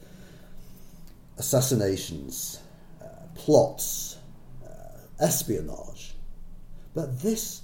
assassinations, 1.42 2.60
uh, 3.02 3.26
plots, 3.34 4.16
uh, 4.64 4.98
espionage. 5.18 6.14
But 6.94 7.20
this 7.20 7.62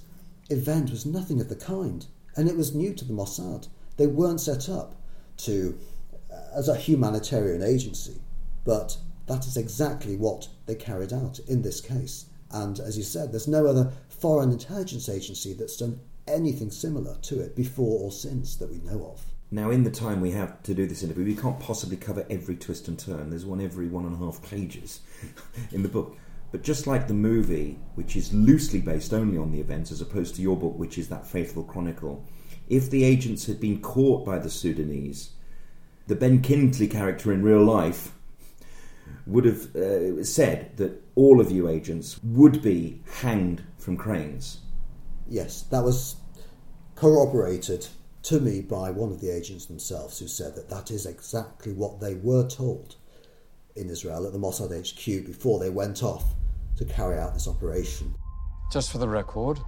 event 0.49 0.91
was 0.91 1.05
nothing 1.05 1.39
of 1.39 1.47
the 1.47 1.55
kind, 1.55 2.05
and 2.35 2.49
it 2.49 2.57
was 2.57 2.75
new 2.75 2.93
to 2.93 3.05
the 3.05 3.13
Mossad. 3.13 3.69
They 3.95 4.07
weren't 4.07 4.41
set 4.41 4.67
up 4.67 4.95
to 5.37 5.79
uh, 6.29 6.57
as 6.57 6.67
a 6.67 6.75
humanitarian 6.75 7.63
agency, 7.63 8.19
but 8.65 8.97
that 9.27 9.47
is 9.47 9.55
exactly 9.55 10.17
what 10.17 10.49
they 10.65 10.75
carried 10.75 11.13
out 11.13 11.39
in 11.47 11.61
this 11.61 11.79
case. 11.79 12.25
And 12.51 12.81
as 12.81 12.97
you 12.97 13.03
said, 13.03 13.31
there's 13.31 13.47
no 13.47 13.65
other 13.65 13.93
foreign 14.09 14.51
intelligence 14.51 15.07
agency 15.07 15.53
that's 15.53 15.77
done 15.77 16.01
anything 16.27 16.69
similar 16.69 17.15
to 17.21 17.39
it 17.39 17.55
before 17.55 18.01
or 18.01 18.11
since 18.11 18.57
that 18.57 18.71
we 18.71 18.79
know 18.79 19.13
of. 19.13 19.21
Now, 19.51 19.71
in 19.71 19.83
the 19.83 19.91
time 19.91 20.21
we 20.21 20.31
have 20.31 20.61
to 20.63 20.75
do 20.75 20.85
this 20.85 21.01
interview, 21.01 21.25
we 21.25 21.35
can't 21.35 21.59
possibly 21.59 21.97
cover 21.97 22.25
every 22.29 22.55
twist 22.55 22.87
and 22.87 22.99
turn. 22.99 23.31
There's 23.31 23.45
one 23.45 23.61
every 23.61 23.87
one 23.87 24.05
and 24.05 24.13
a 24.13 24.17
half 24.17 24.47
pages 24.47 25.01
in 25.71 25.81
the 25.81 25.89
book. 25.89 26.17
But 26.51 26.61
just 26.61 26.87
like 26.87 27.07
the 27.07 27.13
movie, 27.13 27.79
which 27.95 28.15
is 28.15 28.33
loosely 28.33 28.79
based 28.79 29.13
only 29.13 29.37
on 29.37 29.51
the 29.51 29.59
events, 29.59 29.91
as 29.91 30.01
opposed 30.01 30.35
to 30.35 30.41
your 30.41 30.55
book, 30.55 30.77
which 30.77 30.97
is 30.97 31.09
that 31.09 31.25
faithful 31.25 31.63
chronicle, 31.63 32.25
if 32.67 32.89
the 32.89 33.03
agents 33.03 33.47
had 33.47 33.59
been 33.59 33.81
caught 33.81 34.25
by 34.25 34.37
the 34.37 34.49
Sudanese, 34.49 35.31
the 36.07 36.15
Ben 36.15 36.41
Kingsley 36.41 36.87
character 36.87 37.31
in 37.31 37.43
real 37.43 37.63
life 37.63 38.13
would 39.25 39.45
have 39.45 39.75
uh, 39.75 40.23
said 40.23 40.75
that 40.77 41.03
all 41.15 41.39
of 41.39 41.51
you 41.51 41.69
agents 41.69 42.19
would 42.23 42.61
be 42.61 43.01
hanged 43.21 43.63
from 43.77 43.97
cranes. 43.97 44.61
Yes, 45.27 45.63
that 45.63 45.83
was 45.83 46.15
corroborated 46.95 47.87
to 48.23 48.39
me 48.39 48.61
by 48.61 48.91
one 48.91 49.11
of 49.11 49.21
the 49.21 49.29
agents 49.29 49.65
themselves 49.65 50.19
who 50.19 50.27
said 50.27 50.55
that 50.55 50.69
that 50.69 50.91
is 50.91 51.05
exactly 51.05 51.73
what 51.73 51.99
they 51.99 52.15
were 52.15 52.47
told 52.47 52.95
in 53.75 53.89
Israel 53.89 54.25
at 54.25 54.33
the 54.33 54.39
Mossad 54.39 54.71
HQ 54.71 55.25
before 55.25 55.59
they 55.59 55.69
went 55.69 56.03
off 56.03 56.33
to 56.77 56.85
carry 56.85 57.17
out 57.17 57.33
this 57.33 57.47
operation. 57.47 58.13
Just 58.71 58.91
for 58.91 58.97
the 58.97 59.07
record, 59.07 59.59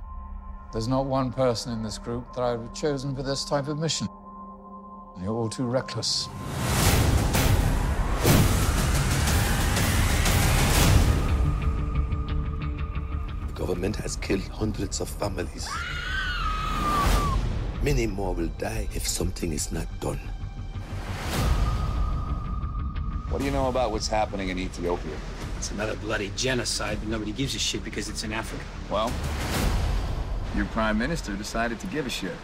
there's 0.73 0.87
not 0.87 1.05
one 1.05 1.31
person 1.31 1.71
in 1.71 1.83
this 1.83 1.97
group 1.97 2.33
that 2.35 2.41
I 2.41 2.55
would 2.55 2.67
have 2.67 2.75
chosen 2.75 3.15
for 3.15 3.23
this 3.23 3.45
type 3.45 3.67
of 3.67 3.77
mission. 3.77 4.07
You're 5.21 5.33
all 5.33 5.49
too 5.49 5.65
reckless. 5.65 6.27
The 13.47 13.53
government 13.53 13.95
has 13.97 14.15
killed 14.17 14.43
hundreds 14.43 14.99
of 14.99 15.09
families. 15.09 15.69
Many 17.83 18.05
more 18.05 18.35
will 18.35 18.51
die 18.59 18.87
if 18.93 19.07
something 19.07 19.51
is 19.51 19.71
not 19.71 19.87
done. 19.99 20.19
What 23.29 23.39
do 23.39 23.45
you 23.45 23.49
know 23.49 23.69
about 23.69 23.91
what's 23.91 24.07
happening 24.07 24.49
in 24.49 24.59
Ethiopia? 24.59 25.15
It's 25.57 25.71
another 25.71 25.95
bloody 25.95 26.31
genocide, 26.35 26.99
but 26.99 27.09
nobody 27.09 27.31
gives 27.31 27.55
a 27.55 27.59
shit 27.59 27.83
because 27.83 28.07
it's 28.07 28.23
in 28.23 28.33
Africa. 28.33 28.63
Well, 28.91 29.11
your 30.55 30.65
prime 30.65 30.99
minister 30.99 31.35
decided 31.35 31.79
to 31.79 31.87
give 31.87 32.05
a 32.05 32.09
shit. 32.09 32.35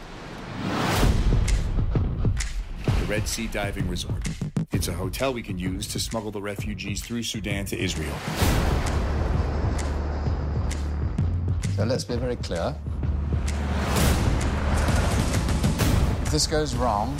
The 2.99 3.05
Red 3.05 3.27
Sea 3.27 3.45
Diving 3.45 3.87
Resort. 3.87 4.27
It's 4.71 4.87
a 4.87 4.93
hotel 4.93 5.35
we 5.35 5.43
can 5.43 5.59
use 5.59 5.85
to 5.89 5.99
smuggle 5.99 6.31
the 6.31 6.41
refugees 6.41 7.01
through 7.01 7.21
Sudan 7.21 7.65
to 7.65 7.77
Israel. 7.77 8.17
So 11.75 11.83
let's 11.83 12.05
be 12.05 12.15
very 12.15 12.37
clear. 12.37 12.75
If 16.27 16.33
this 16.33 16.45
goes 16.45 16.75
wrong, 16.75 17.17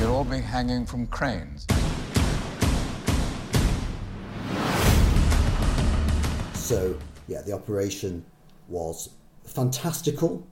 you'll 0.00 0.16
all 0.16 0.24
be 0.24 0.40
hanging 0.40 0.84
from 0.84 1.06
cranes. 1.06 1.64
So, 6.54 6.98
yeah, 7.28 7.42
the 7.42 7.52
operation 7.52 8.24
was 8.66 9.10
fantastical 9.44 10.44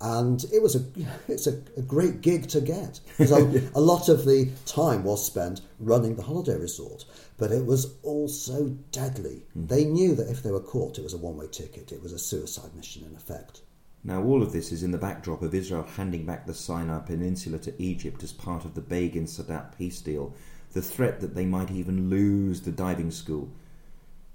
and 0.00 0.42
it 0.50 0.62
was 0.62 0.74
a 0.74 0.82
it's 1.28 1.46
a, 1.46 1.60
a 1.76 1.82
great 1.82 2.22
gig 2.22 2.48
to 2.48 2.62
get 2.62 3.00
because 3.18 3.30
a, 3.30 3.68
a, 3.78 3.82
lot 3.82 4.08
of 4.08 4.24
the 4.24 4.50
time 4.64 5.04
was 5.04 5.26
spent 5.26 5.60
running 5.78 6.16
the 6.16 6.22
holiday 6.22 6.56
resort 6.56 7.04
but 7.36 7.52
it 7.52 7.66
was 7.66 7.96
also 8.02 8.68
deadly 8.90 9.42
mm. 9.54 9.68
they 9.68 9.84
knew 9.84 10.14
that 10.14 10.30
if 10.30 10.42
they 10.42 10.50
were 10.50 10.60
caught 10.60 10.96
it 10.98 11.02
was 11.02 11.14
a 11.14 11.18
one-way 11.18 11.48
ticket 11.48 11.92
it 11.92 12.00
was 12.00 12.12
a 12.12 12.18
suicide 12.18 12.74
mission 12.74 13.04
in 13.04 13.14
effect 13.16 13.60
now 14.04 14.22
all 14.22 14.42
of 14.42 14.52
this 14.52 14.72
is 14.72 14.82
in 14.82 14.90
the 14.90 14.98
backdrop 14.98 15.42
of 15.42 15.54
israel 15.54 15.86
handing 15.96 16.24
back 16.24 16.46
the 16.46 16.54
sinai 16.54 16.98
peninsula 17.00 17.58
to 17.58 17.82
egypt 17.82 18.22
as 18.22 18.32
part 18.32 18.64
of 18.64 18.74
the 18.74 18.80
begin 18.80 19.24
sadat 19.24 19.76
peace 19.76 20.00
deal 20.00 20.34
the 20.72 20.82
threat 20.82 21.20
that 21.20 21.34
they 21.34 21.46
might 21.46 21.70
even 21.70 22.10
lose 22.10 22.60
the 22.62 22.72
diving 22.72 23.10
school 23.10 23.48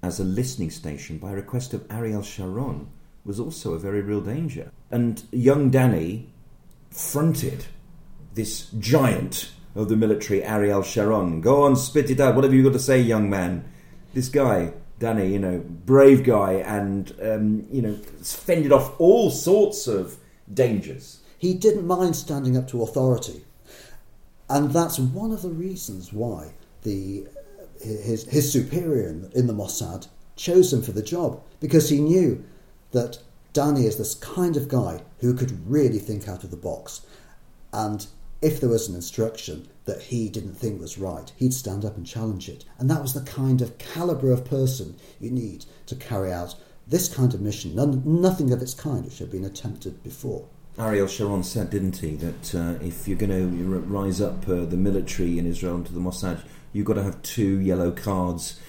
as 0.02 0.20
a 0.20 0.24
listening 0.24 0.70
station 0.70 1.18
by 1.18 1.32
request 1.32 1.74
of 1.74 1.86
ariel 1.90 2.24
sharon 2.24 2.88
was 3.26 3.40
also 3.40 3.74
a 3.74 3.80
very 3.80 4.02
real 4.02 4.22
danger. 4.22 4.72
And 4.92 5.24
young 5.32 5.72
Dani 5.72 6.26
fronted 6.92 7.66
this 8.34 8.70
giant 8.80 9.52
of 9.76 9.90
the 9.90 9.96
military, 9.96 10.44
Ariel 10.44 10.84
Sharon. 10.84 11.42
Go 11.42 11.64
on, 11.64 11.76
spit 11.76 12.10
it 12.10 12.20
out. 12.20 12.36
What 12.36 12.44
have 12.44 12.54
you 12.54 12.64
got 12.64 12.74
to 12.74 12.80
say, 12.80 13.02
young 13.02 13.30
man? 13.30 13.66
This 14.14 14.30
guy, 14.30 14.74
Dani, 15.00 15.32
you 15.32 15.40
know, 15.40 15.60
brave 15.86 16.24
guy, 16.24 16.54
and, 16.54 17.14
um, 17.22 17.66
you 17.72 17.82
know, 17.82 17.96
fended 18.22 18.72
off 18.72 19.00
all 19.00 19.30
sorts 19.30 19.88
of 19.88 20.18
dangers. 20.54 21.20
He 21.38 21.54
didn't 21.54 21.86
mind 21.86 22.16
standing 22.16 22.56
up 22.56 22.68
to 22.70 22.84
authority. 22.84 23.44
And 24.50 24.72
that's 24.72 25.00
one 25.00 25.32
of 25.32 25.42
the 25.42 25.50
reasons 25.50 26.14
why 26.14 26.54
the 26.84 27.28
his, 27.82 28.26
his 28.26 28.52
superior 28.52 29.10
in 29.34 29.48
the 29.48 29.54
Mossad 29.54 30.08
chose 30.36 30.72
him 30.72 30.82
for 30.82 30.94
the 30.94 31.02
job, 31.02 31.42
because 31.60 31.90
he 31.90 32.00
knew 32.00 32.44
that 32.92 33.20
Dani 33.54 33.84
is 33.84 33.98
this 33.98 34.16
kind 34.16 34.56
of 34.56 34.68
guy 34.68 35.02
who 35.20 35.34
could 35.34 35.70
really 35.70 36.00
think 36.00 36.28
out 36.28 36.44
of 36.44 36.52
the 36.52 36.58
box. 36.58 37.02
And 37.74 38.08
if 38.44 38.60
there 38.60 38.70
was 38.70 38.90
an 38.90 38.96
instruction 38.96 39.68
that 39.86 40.02
he 40.02 40.28
didn't 40.28 40.56
think 40.56 40.80
was 40.80 40.98
right, 40.98 41.32
he'd 41.38 41.54
stand 41.54 41.86
up 41.86 41.96
and 41.96 42.06
challenge 42.06 42.50
it. 42.50 42.66
And 42.78 42.90
that 42.90 43.02
was 43.02 43.14
the 43.14 43.22
kind 43.22 43.62
of 43.62 43.78
calibre 43.78 44.32
of 44.32 44.44
person 44.44 44.98
you 45.20 45.32
need 45.32 45.66
to 45.86 45.96
carry 45.96 46.32
out 46.32 46.56
this 46.86 47.14
kind 47.14 47.34
of 47.34 47.42
mission. 47.42 47.76
None, 47.76 48.04
nothing 48.06 48.52
of 48.52 48.62
its 48.62 48.74
kind 48.74 49.06
which 49.06 49.20
had 49.20 49.32
been 49.32 49.46
attempted 49.46 50.04
before. 50.04 50.46
Ariel 50.78 51.08
Sharon 51.08 51.44
said, 51.44 51.70
didn't 51.70 51.98
he, 51.98 52.16
that 52.16 52.56
uh, 52.56 52.84
if 52.84 53.08
you're 53.08 53.18
going 53.18 53.30
to 53.30 53.80
rise 53.80 54.20
up 54.20 54.48
uh, 54.50 54.66
the 54.66 54.76
military 54.76 55.40
in 55.40 55.46
Israel 55.46 55.76
into 55.76 55.94
the 55.94 56.00
Mossad, 56.00 56.42
you've 56.74 56.86
got 56.86 56.96
to 56.96 57.04
have 57.04 57.22
two 57.22 57.60
yellow 57.60 57.92
cards 57.92 58.60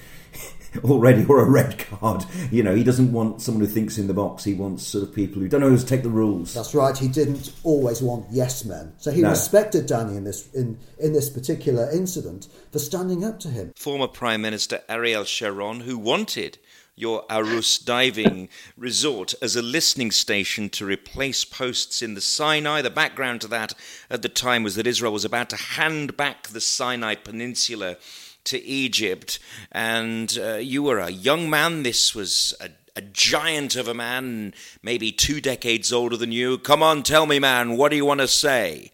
already 0.85 1.25
or 1.27 1.41
a 1.41 1.49
red 1.49 1.79
card. 1.79 2.25
You 2.51 2.62
know, 2.62 2.75
he 2.75 2.85
doesn't 2.85 3.12
want 3.12 3.41
someone 3.43 3.64
who 3.64 3.70
thinks 3.70 3.99
in 3.99 4.07
the 4.07 4.14
box. 4.14 4.45
He 4.45 4.55
wants 4.55 4.87
sort 4.87 5.05
of 5.05 5.14
people 5.14 5.41
who 5.41 5.49
don't 5.49 5.61
know 5.61 5.70
how 5.70 5.77
to 5.77 5.87
take 5.87 6.03
the 6.03 6.09
rules. 6.09 6.55
That's 6.55 6.75
right. 6.75 6.97
He 6.97 7.09
didn't 7.09 7.53
always 7.62 8.03
want 8.03 8.27
yes 8.31 8.64
men. 8.64 8.93
So 8.99 9.11
he 9.11 9.22
no. 9.22 9.31
respected 9.31 9.87
Dani 9.87 10.16
in 10.16 10.25
this 10.25 10.53
in 10.53 10.79
in 10.99 11.12
this 11.12 11.31
particular 11.31 11.91
incident 11.91 12.49
for 12.72 12.79
standing 12.79 13.25
up 13.25 13.39
to 13.41 13.49
him. 13.49 13.72
Former 13.77 14.09
Prime 14.09 14.43
Minister 14.43 14.83
Ariel 14.89 15.25
Sharon, 15.25 15.81
who 15.81 15.99
wanted 15.99 16.59
your 16.97 17.25
Arus 17.29 17.85
diving 17.85 18.49
resort 18.77 19.35
as 19.43 19.57
a 19.57 19.62
listening 19.62 20.11
station 20.11 20.68
to 20.70 20.87
replace 20.87 21.45
posts 21.45 22.03
in 22.03 22.14
the 22.14 22.20
Sinai. 22.20 22.83
The 22.83 22.91
background 22.91 23.41
to 23.43 23.49
that 23.49 23.75
at 24.11 24.22
the 24.22 24.29
time 24.29 24.62
was 24.62 24.77
that 24.77 24.87
Israel 24.87 25.12
was 25.12 25.25
about 25.25 25.51
to 25.51 25.57
hand 25.57 26.16
back 26.16 26.49
the 26.49 26.61
Sinai 26.61 27.14
Peninsula 27.16 27.97
to 28.45 28.62
Egypt, 28.62 29.38
and 29.72 30.38
uh, 30.40 30.55
you 30.55 30.82
were 30.82 30.99
a 30.99 31.11
young 31.11 31.49
man. 31.49 31.82
This 31.82 32.14
was 32.14 32.55
a, 32.61 32.70
a 32.97 33.01
giant 33.01 33.76
of 33.76 33.88
a 33.88 33.95
man, 33.95 34.55
maybe 34.82 35.12
two 35.12 35.40
decades 35.40 35.92
older 35.92 36.16
than 36.16 36.32
you. 36.32 36.59
Come 36.59 36.82
on, 36.82 37.03
tell 37.03 37.26
me, 37.26 37.38
man, 37.38 37.76
what 37.76 37.90
do 37.90 37.97
you 37.97 38.05
want 38.05 38.20
to 38.20 38.28
say? 38.28 38.92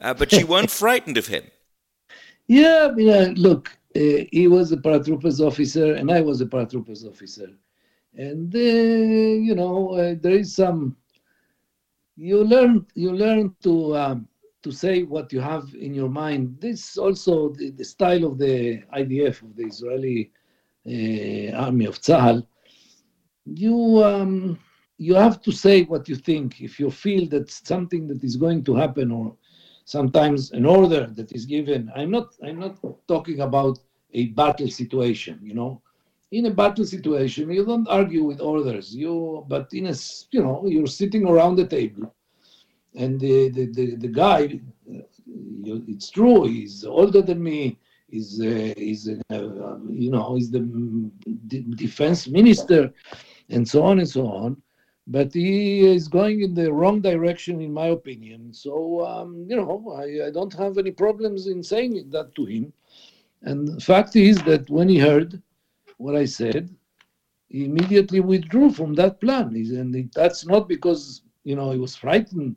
Uh, 0.00 0.14
but 0.14 0.32
you 0.32 0.46
weren't 0.46 0.70
frightened 0.82 1.16
of 1.16 1.26
him. 1.26 1.44
Yeah, 2.46 2.90
mean, 2.94 3.08
uh, 3.08 3.32
look, 3.36 3.76
uh, 3.96 4.24
he 4.30 4.46
was 4.46 4.70
a 4.70 4.76
paratroopers 4.76 5.40
officer, 5.40 5.94
and 5.94 6.10
I 6.10 6.20
was 6.20 6.40
a 6.40 6.46
paratroopers 6.46 7.06
officer, 7.06 7.50
and 8.14 8.54
uh, 8.54 8.58
you 8.58 9.54
know, 9.54 9.90
uh, 9.92 10.14
there 10.20 10.36
is 10.36 10.54
some. 10.54 10.96
You 12.16 12.44
learn, 12.44 12.86
you 12.94 13.12
learn 13.12 13.54
to. 13.62 13.96
Um, 13.96 14.28
to 14.66 14.72
say 14.72 15.04
what 15.04 15.32
you 15.32 15.40
have 15.40 15.64
in 15.86 15.94
your 15.94 16.08
mind. 16.08 16.56
This 16.60 16.98
also 16.98 17.50
the, 17.50 17.70
the 17.70 17.84
style 17.84 18.24
of 18.24 18.36
the 18.36 18.82
IDF 19.00 19.36
of 19.46 19.54
the 19.58 19.66
Israeli 19.72 20.20
uh, 20.92 21.64
army 21.66 21.84
of 21.86 22.00
Tzahal. 22.00 22.44
You 23.44 23.76
um, 24.10 24.58
you 24.98 25.14
have 25.14 25.40
to 25.46 25.52
say 25.52 25.76
what 25.92 26.08
you 26.10 26.16
think. 26.16 26.60
If 26.68 26.80
you 26.80 26.90
feel 26.90 27.28
that 27.34 27.48
something 27.48 28.08
that 28.08 28.24
is 28.24 28.34
going 28.44 28.64
to 28.64 28.74
happen, 28.74 29.12
or 29.12 29.36
sometimes 29.84 30.50
an 30.50 30.66
order 30.66 31.06
that 31.18 31.30
is 31.30 31.44
given. 31.46 31.80
I'm 31.94 32.10
not 32.10 32.26
I'm 32.46 32.58
not 32.58 32.74
talking 33.06 33.38
about 33.48 33.78
a 34.20 34.22
battle 34.40 34.70
situation. 34.80 35.38
You 35.48 35.54
know, 35.60 35.72
in 36.32 36.46
a 36.46 36.54
battle 36.62 36.86
situation, 36.96 37.52
you 37.52 37.64
don't 37.64 37.86
argue 38.00 38.24
with 38.24 38.40
orders. 38.40 38.86
You 39.02 39.44
but 39.46 39.66
in 39.78 39.86
a 39.86 39.94
you 40.32 40.42
know 40.42 40.56
you're 40.66 40.94
sitting 41.02 41.24
around 41.24 41.54
the 41.54 41.68
table 41.78 42.15
and 42.96 43.20
the 43.20 43.50
the, 43.50 43.66
the, 43.66 43.96
the 43.96 44.08
guy, 44.08 44.60
it's 45.66 46.10
true, 46.10 46.44
he's 46.44 46.84
older 46.84 47.22
than 47.22 47.42
me. 47.42 47.78
He's 48.08 48.40
uh, 48.40 48.72
he's 48.76 49.08
uh, 49.08 49.78
you 49.88 50.10
know 50.10 50.34
he's 50.34 50.50
the 50.50 50.60
defense 51.76 52.28
minister, 52.28 52.92
and 53.50 53.68
so 53.68 53.82
on 53.82 53.98
and 53.98 54.08
so 54.08 54.26
on. 54.26 54.62
But 55.08 55.32
he 55.32 55.86
is 55.86 56.08
going 56.08 56.42
in 56.42 56.54
the 56.54 56.72
wrong 56.72 57.00
direction, 57.00 57.60
in 57.60 57.72
my 57.72 57.86
opinion. 57.86 58.52
So 58.52 59.04
um, 59.04 59.46
you 59.48 59.56
know, 59.56 59.96
I, 59.96 60.28
I 60.28 60.30
don't 60.30 60.54
have 60.54 60.78
any 60.78 60.92
problems 60.92 61.46
in 61.46 61.62
saying 61.62 62.10
that 62.10 62.34
to 62.36 62.44
him. 62.44 62.72
And 63.42 63.68
the 63.68 63.80
fact 63.80 64.16
is 64.16 64.38
that 64.44 64.68
when 64.70 64.88
he 64.88 64.98
heard 64.98 65.42
what 65.98 66.16
I 66.16 66.24
said, 66.24 66.74
he 67.48 67.64
immediately 67.64 68.20
withdrew 68.20 68.70
from 68.70 68.94
that 68.94 69.20
plan. 69.20 69.54
And 69.54 70.10
that's 70.14 70.46
not 70.46 70.68
because 70.68 71.22
you 71.44 71.56
know 71.56 71.70
he 71.72 71.78
was 71.78 71.96
frightened 71.96 72.56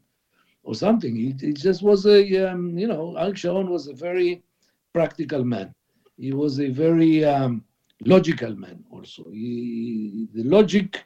or 0.69 0.75
something. 0.75 1.15
He, 1.15 1.33
he 1.41 1.51
just 1.51 1.81
was 1.81 2.05
a, 2.05 2.19
um, 2.47 2.77
you 2.77 2.87
know, 2.87 3.17
Al 3.17 3.33
Sharon 3.33 3.71
was 3.71 3.87
a 3.87 3.93
very 3.93 4.43
practical 4.93 5.43
man. 5.43 5.73
He 6.15 6.31
was 6.31 6.59
a 6.59 6.69
very 6.69 7.25
um, 7.25 7.63
logical 8.05 8.55
man 8.55 8.83
also. 8.91 9.23
He, 9.31 10.27
the 10.31 10.43
logic, 10.43 11.03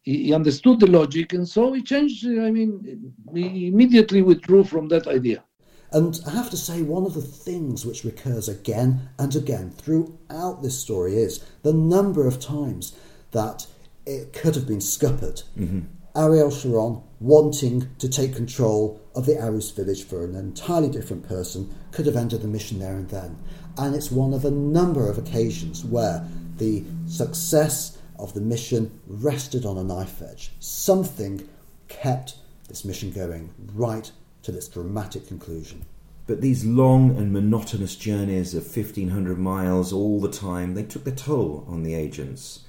he, 0.00 0.24
he 0.24 0.32
understood 0.32 0.80
the 0.80 0.86
logic, 0.86 1.34
and 1.34 1.46
so 1.46 1.74
he 1.74 1.82
changed. 1.82 2.24
I 2.26 2.50
mean, 2.50 3.12
he 3.34 3.66
immediately 3.66 4.22
withdrew 4.22 4.64
from 4.64 4.88
that 4.88 5.06
idea. 5.06 5.44
And 5.92 6.18
I 6.26 6.30
have 6.30 6.48
to 6.48 6.56
say, 6.56 6.80
one 6.80 7.04
of 7.04 7.12
the 7.12 7.20
things 7.20 7.84
which 7.84 8.04
recurs 8.04 8.48
again 8.48 9.10
and 9.18 9.36
again 9.36 9.72
throughout 9.72 10.62
this 10.62 10.78
story 10.78 11.16
is 11.16 11.44
the 11.62 11.74
number 11.74 12.26
of 12.26 12.40
times 12.40 12.96
that 13.32 13.66
it 14.06 14.32
could 14.32 14.54
have 14.54 14.66
been 14.66 14.80
scuppered. 14.80 15.42
Mm-hmm. 15.58 15.80
Ariel 16.16 16.50
Sharon 16.50 17.02
wanting 17.20 17.86
to 17.98 18.08
take 18.08 18.34
control 18.34 19.00
of 19.14 19.26
the 19.26 19.34
Arus 19.34 19.76
village 19.76 20.04
for 20.04 20.24
an 20.24 20.34
entirely 20.34 20.88
different 20.88 21.28
person 21.28 21.72
could 21.92 22.06
have 22.06 22.16
ended 22.16 22.40
the 22.40 22.48
mission 22.48 22.78
there 22.78 22.96
and 22.96 23.10
then. 23.10 23.36
And 23.76 23.94
it's 23.94 24.10
one 24.10 24.32
of 24.32 24.44
a 24.44 24.50
number 24.50 25.08
of 25.08 25.18
occasions 25.18 25.84
where 25.84 26.26
the 26.56 26.82
success 27.06 27.98
of 28.18 28.32
the 28.34 28.40
mission 28.40 29.00
rested 29.06 29.66
on 29.66 29.76
a 29.76 29.84
knife 29.84 30.22
edge. 30.22 30.52
Something 30.60 31.46
kept 31.88 32.36
this 32.68 32.84
mission 32.84 33.10
going 33.10 33.52
right 33.74 34.10
to 34.42 34.56
its 34.56 34.68
dramatic 34.68 35.26
conclusion. 35.26 35.84
But 36.26 36.40
these 36.40 36.64
long 36.64 37.16
and 37.16 37.32
monotonous 37.32 37.96
journeys 37.96 38.54
of 38.54 38.64
1500 38.64 39.38
miles 39.38 39.92
all 39.92 40.20
the 40.20 40.30
time, 40.30 40.74
they 40.74 40.84
took 40.84 41.04
their 41.04 41.14
toll 41.14 41.66
on 41.68 41.82
the 41.82 41.94
agents. 41.94 42.60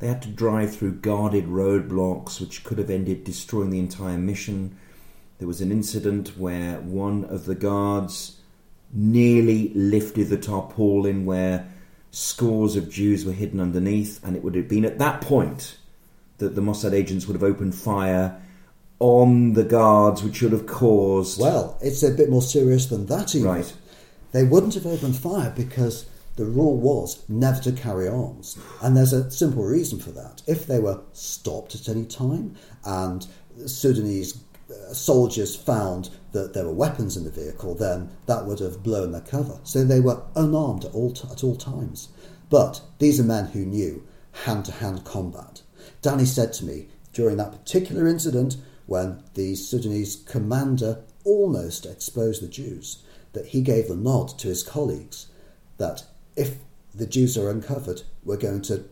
They 0.00 0.08
had 0.08 0.22
to 0.22 0.28
drive 0.28 0.74
through 0.74 0.96
guarded 0.96 1.46
roadblocks 1.46 2.40
which 2.40 2.64
could 2.64 2.78
have 2.78 2.90
ended 2.90 3.22
destroying 3.22 3.70
the 3.70 3.78
entire 3.78 4.16
mission. 4.18 4.76
There 5.38 5.46
was 5.46 5.60
an 5.60 5.70
incident 5.70 6.38
where 6.38 6.80
one 6.80 7.24
of 7.26 7.44
the 7.44 7.54
guards 7.54 8.38
nearly 8.92 9.72
lifted 9.74 10.28
the 10.28 10.38
tarpaulin 10.38 11.26
where 11.26 11.68
scores 12.10 12.76
of 12.76 12.90
Jews 12.90 13.24
were 13.24 13.32
hidden 13.32 13.60
underneath, 13.60 14.24
and 14.24 14.36
it 14.36 14.42
would 14.42 14.54
have 14.54 14.68
been 14.68 14.84
at 14.84 14.98
that 14.98 15.20
point 15.20 15.76
that 16.38 16.54
the 16.54 16.62
Mossad 16.62 16.92
agents 16.92 17.26
would 17.26 17.34
have 17.34 17.42
opened 17.42 17.74
fire 17.74 18.40
on 18.98 19.52
the 19.52 19.64
guards, 19.64 20.22
which 20.22 20.40
would 20.42 20.52
have 20.52 20.66
caused. 20.66 21.38
Well, 21.38 21.78
it's 21.82 22.02
a 22.02 22.10
bit 22.10 22.30
more 22.30 22.42
serious 22.42 22.86
than 22.86 23.06
that, 23.06 23.34
even. 23.34 23.48
Right. 23.48 23.72
They 24.32 24.44
wouldn't 24.44 24.74
have 24.74 24.86
opened 24.86 25.16
fire 25.16 25.52
because 25.54 26.06
the 26.40 26.46
rule 26.46 26.78
was 26.78 27.22
never 27.28 27.60
to 27.60 27.70
carry 27.70 28.08
arms. 28.08 28.58
And 28.80 28.96
there's 28.96 29.12
a 29.12 29.30
simple 29.30 29.62
reason 29.62 29.98
for 29.98 30.10
that. 30.12 30.40
If 30.46 30.66
they 30.66 30.78
were 30.78 31.02
stopped 31.12 31.74
at 31.74 31.86
any 31.86 32.06
time 32.06 32.56
and 32.82 33.26
Sudanese 33.66 34.42
uh, 34.70 34.94
soldiers 34.94 35.54
found 35.54 36.08
that 36.32 36.54
there 36.54 36.64
were 36.64 36.72
weapons 36.72 37.18
in 37.18 37.24
the 37.24 37.30
vehicle, 37.30 37.74
then 37.74 38.08
that 38.24 38.46
would 38.46 38.58
have 38.60 38.82
blown 38.82 39.12
their 39.12 39.20
cover. 39.20 39.60
So 39.64 39.84
they 39.84 40.00
were 40.00 40.22
unarmed 40.34 40.86
at 40.86 40.94
all, 40.94 41.12
t- 41.12 41.28
at 41.30 41.44
all 41.44 41.56
times. 41.56 42.08
But 42.48 42.80
these 43.00 43.20
are 43.20 43.24
men 43.24 43.48
who 43.48 43.66
knew 43.66 44.08
hand 44.46 44.64
to 44.64 44.72
hand 44.72 45.04
combat. 45.04 45.60
Danny 46.00 46.24
said 46.24 46.54
to 46.54 46.64
me 46.64 46.88
during 47.12 47.36
that 47.36 47.52
particular 47.52 48.08
incident 48.08 48.56
when 48.86 49.22
the 49.34 49.56
Sudanese 49.56 50.16
commander 50.16 51.02
almost 51.22 51.84
exposed 51.84 52.42
the 52.42 52.48
Jews 52.48 53.02
that 53.34 53.48
he 53.48 53.60
gave 53.60 53.88
the 53.88 53.94
nod 53.94 54.38
to 54.38 54.48
his 54.48 54.62
colleagues 54.62 55.26
that 55.76 56.04
if 56.36 56.58
the 56.94 57.06
Jews 57.06 57.36
are 57.36 57.50
uncovered, 57.50 58.02
we're 58.24 58.36
going 58.36 58.62
to 58.62 58.84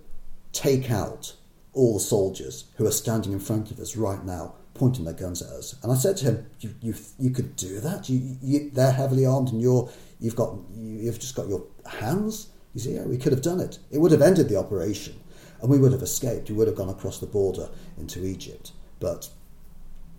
take 0.52 0.90
out 0.90 1.34
all 1.72 1.94
the 1.94 2.00
soldiers 2.00 2.64
who 2.76 2.86
are 2.86 2.92
standing 2.92 3.32
in 3.32 3.40
front 3.40 3.70
of 3.70 3.78
us 3.78 3.96
right 3.96 4.24
now, 4.24 4.54
pointing 4.74 5.04
their 5.04 5.14
guns 5.14 5.42
at 5.42 5.50
us. 5.50 5.76
And 5.82 5.92
I 5.92 5.94
said 5.94 6.16
to 6.18 6.24
him, 6.24 6.46
"You, 6.60 6.74
you, 6.80 6.94
you 7.18 7.30
could 7.30 7.56
do 7.56 7.80
that. 7.80 8.08
You, 8.08 8.36
you, 8.42 8.70
they're 8.70 8.92
heavily 8.92 9.26
armed, 9.26 9.50
and 9.50 9.60
you're, 9.60 9.90
you've 10.20 10.36
got, 10.36 10.56
you've 10.74 11.20
just 11.20 11.36
got 11.36 11.48
your 11.48 11.64
hands." 11.86 12.48
He 12.74 12.80
said, 12.80 12.94
"Yeah, 12.94 13.04
we 13.04 13.18
could 13.18 13.32
have 13.32 13.42
done 13.42 13.60
it. 13.60 13.78
It 13.90 13.98
would 13.98 14.12
have 14.12 14.22
ended 14.22 14.48
the 14.48 14.56
operation, 14.56 15.18
and 15.60 15.70
we 15.70 15.78
would 15.78 15.92
have 15.92 16.02
escaped. 16.02 16.50
We 16.50 16.56
would 16.56 16.68
have 16.68 16.76
gone 16.76 16.88
across 16.88 17.20
the 17.20 17.26
border 17.26 17.68
into 17.96 18.24
Egypt, 18.24 18.72
but 18.98 19.28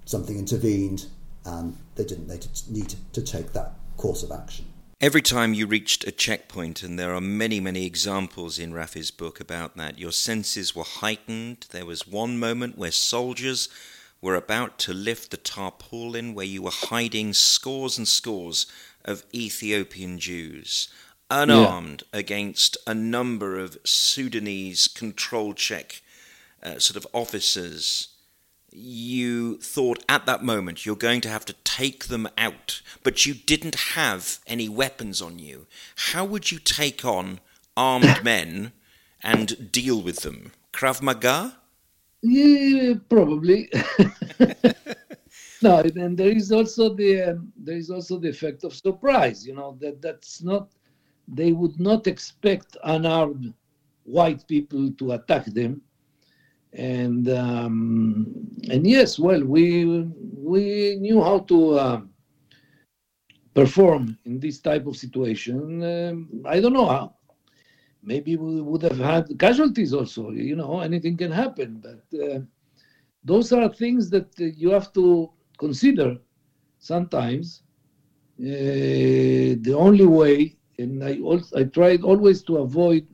something 0.05 0.37
intervened, 0.37 1.07
and 1.45 1.77
they 1.95 2.05
didn't. 2.05 2.27
They 2.27 2.39
need 2.69 2.95
to 3.13 3.21
take 3.21 3.53
that 3.53 3.73
course 3.97 4.23
of 4.23 4.31
action." 4.31 4.65
Every 5.01 5.21
time 5.21 5.53
you 5.53 5.65
reached 5.65 6.05
a 6.05 6.11
checkpoint, 6.11 6.83
and 6.83 6.99
there 6.99 7.15
are 7.15 7.21
many, 7.21 7.61
many 7.61 7.85
examples 7.85 8.59
in 8.59 8.73
Raffi's 8.73 9.11
book 9.11 9.39
about 9.39 9.77
that, 9.77 9.97
your 9.97 10.11
senses 10.11 10.75
were 10.75 10.83
heightened. 10.83 11.67
There 11.71 11.85
was 11.85 12.05
one 12.05 12.37
moment 12.37 12.77
where 12.77 12.91
soldiers 12.91 13.69
were 14.21 14.35
about 14.35 14.77
to 14.79 14.93
lift 14.93 15.31
the 15.31 15.37
tarpaulin, 15.37 16.33
where 16.33 16.45
you 16.45 16.63
were 16.63 16.71
hiding 16.71 17.31
scores 17.31 17.97
and 17.97 18.05
scores 18.05 18.67
of 19.05 19.23
Ethiopian 19.33 20.19
Jews, 20.19 20.89
unarmed 21.31 22.03
yeah. 22.11 22.19
against 22.19 22.75
a 22.85 22.93
number 22.93 23.57
of 23.57 23.77
Sudanese 23.85 24.89
control 24.89 25.53
check 25.53 26.01
uh, 26.61 26.77
sort 26.77 26.97
of 26.97 27.07
officers 27.13 28.08
you 28.71 29.57
thought 29.57 30.03
at 30.07 30.25
that 30.25 30.43
moment 30.43 30.85
you're 30.85 30.95
going 30.95 31.21
to 31.21 31.29
have 31.29 31.45
to 31.45 31.53
take 31.63 32.05
them 32.05 32.27
out, 32.37 32.81
but 33.03 33.25
you 33.25 33.33
didn't 33.33 33.75
have 33.93 34.39
any 34.47 34.69
weapons 34.69 35.21
on 35.21 35.39
you, 35.39 35.67
how 35.95 36.25
would 36.25 36.51
you 36.51 36.59
take 36.59 37.03
on 37.03 37.39
armed 37.75 38.19
men 38.23 38.71
and 39.23 39.71
deal 39.71 40.01
with 40.01 40.21
them? 40.21 40.51
Krav 40.73 41.01
Maga? 41.01 41.57
Yeah, 42.21 42.95
probably. 43.09 43.69
no, 45.61 45.79
and 45.79 46.17
there 46.17 46.31
is 46.31 46.51
also 46.51 46.93
the 46.93 47.21
um, 47.21 47.51
there 47.57 47.77
is 47.77 47.89
also 47.89 48.17
the 48.17 48.29
effect 48.29 48.63
of 48.63 48.73
surprise. 48.73 49.45
You 49.45 49.55
know 49.55 49.77
that 49.81 50.01
that's 50.01 50.41
not 50.41 50.69
they 51.27 51.51
would 51.51 51.79
not 51.79 52.07
expect 52.07 52.77
unarmed 52.83 53.53
white 54.03 54.47
people 54.47 54.91
to 54.93 55.13
attack 55.13 55.45
them 55.45 55.81
and 56.73 57.27
um, 57.29 58.27
and 58.69 58.85
yes, 58.87 59.19
well, 59.19 59.43
we 59.43 59.85
we 60.37 60.95
knew 60.99 61.21
how 61.21 61.39
to 61.39 61.73
uh, 61.77 62.01
perform 63.53 64.17
in 64.25 64.39
this 64.39 64.59
type 64.59 64.85
of 64.87 64.95
situation. 64.95 65.83
Um, 65.83 66.29
I 66.45 66.59
don't 66.59 66.73
know 66.73 66.85
how. 66.87 67.13
Maybe 68.03 68.35
we 68.37 68.61
would 68.61 68.83
have 68.83 68.97
had 68.97 69.25
casualties 69.39 69.93
also. 69.93 70.29
You 70.31 70.55
know, 70.55 70.79
anything 70.79 71.17
can 71.17 71.31
happen, 71.31 71.81
but 71.81 72.01
uh, 72.19 72.39
those 73.23 73.51
are 73.51 73.69
things 73.69 74.09
that 74.11 74.27
you 74.39 74.71
have 74.71 74.91
to 74.93 75.29
consider 75.57 76.17
sometimes. 76.79 77.63
Uh, 78.39 79.55
the 79.67 79.73
only 79.77 80.05
way, 80.05 80.55
and 80.77 81.03
I 81.03 81.19
also 81.19 81.59
I 81.59 81.63
tried 81.63 82.01
always 82.03 82.43
to 82.43 82.57
avoid 82.57 83.05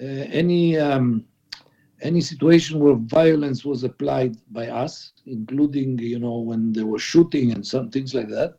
uh, 0.00 0.04
any. 0.30 0.76
Um, 0.78 1.24
any 2.02 2.20
situation 2.20 2.78
where 2.78 2.94
violence 2.94 3.64
was 3.64 3.84
applied 3.84 4.36
by 4.52 4.68
us, 4.68 5.12
including 5.26 5.98
you 5.98 6.18
know 6.18 6.38
when 6.38 6.72
there 6.72 6.86
was 6.86 7.02
shooting 7.02 7.52
and 7.52 7.66
some 7.66 7.90
things 7.90 8.14
like 8.14 8.28
that, 8.28 8.54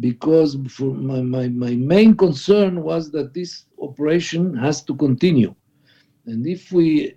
because 0.00 0.56
my, 0.80 1.20
my, 1.20 1.48
my 1.48 1.74
main 1.76 2.16
concern 2.16 2.82
was 2.82 3.10
that 3.12 3.34
this 3.34 3.66
operation 3.80 4.54
has 4.56 4.82
to 4.84 4.94
continue, 4.94 5.54
and 6.26 6.46
if 6.46 6.72
we 6.72 7.14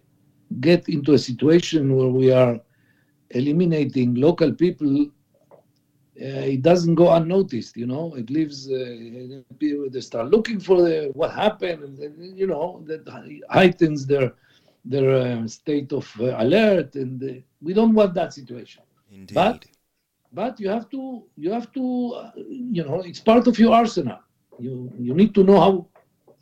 get 0.60 0.88
into 0.90 1.14
a 1.14 1.20
situation 1.20 1.96
where 1.96 2.10
we 2.10 2.32
are 2.32 2.60
eliminating 3.32 4.16
local 4.16 4.54
people. 4.54 5.08
Uh, 6.22 6.46
it 6.56 6.62
doesn't 6.62 6.94
go 6.94 7.12
unnoticed, 7.14 7.76
you 7.76 7.88
know. 7.88 8.14
It 8.16 8.30
leaves. 8.30 8.70
Uh, 8.72 9.42
they 9.90 10.00
start 10.00 10.30
looking 10.30 10.60
for 10.60 10.84
the, 10.84 11.12
what 11.16 11.32
happened, 11.34 11.98
and 11.98 12.38
you 12.38 12.46
know 12.46 12.84
that 12.86 13.02
heightens 13.50 14.06
their 14.06 14.32
their 14.86 15.10
uh, 15.16 15.48
state 15.48 15.92
of 15.94 16.06
uh, 16.20 16.36
alert, 16.38 16.96
and 16.96 17.22
uh, 17.24 17.34
we 17.62 17.74
don't 17.74 17.94
want 17.94 18.14
that 18.16 18.34
situation. 18.34 18.84
Indeed. 19.12 19.36
But 19.36 19.66
but 20.32 20.60
you 20.60 20.70
have 20.70 20.90
to 20.90 21.24
you 21.38 21.52
have 21.52 21.72
to 21.74 22.14
uh, 22.16 22.32
you 22.38 22.84
know 22.84 23.02
it's 23.02 23.20
part 23.20 23.48
of 23.48 23.58
your 23.60 23.74
arsenal. 23.74 24.20
You 24.60 24.92
you 25.00 25.14
need 25.14 25.34
to 25.36 25.44
know 25.44 25.60
how 25.60 25.88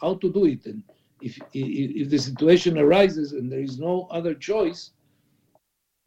how 0.02 0.16
to 0.16 0.32
do 0.32 0.46
it, 0.46 0.66
and 0.66 0.84
if 1.22 1.38
if, 1.54 1.92
if 2.02 2.10
the 2.10 2.18
situation 2.18 2.78
arises 2.78 3.34
and 3.34 3.52
there 3.52 3.62
is 3.62 3.80
no 3.80 4.08
other 4.12 4.34
choice, 4.34 4.92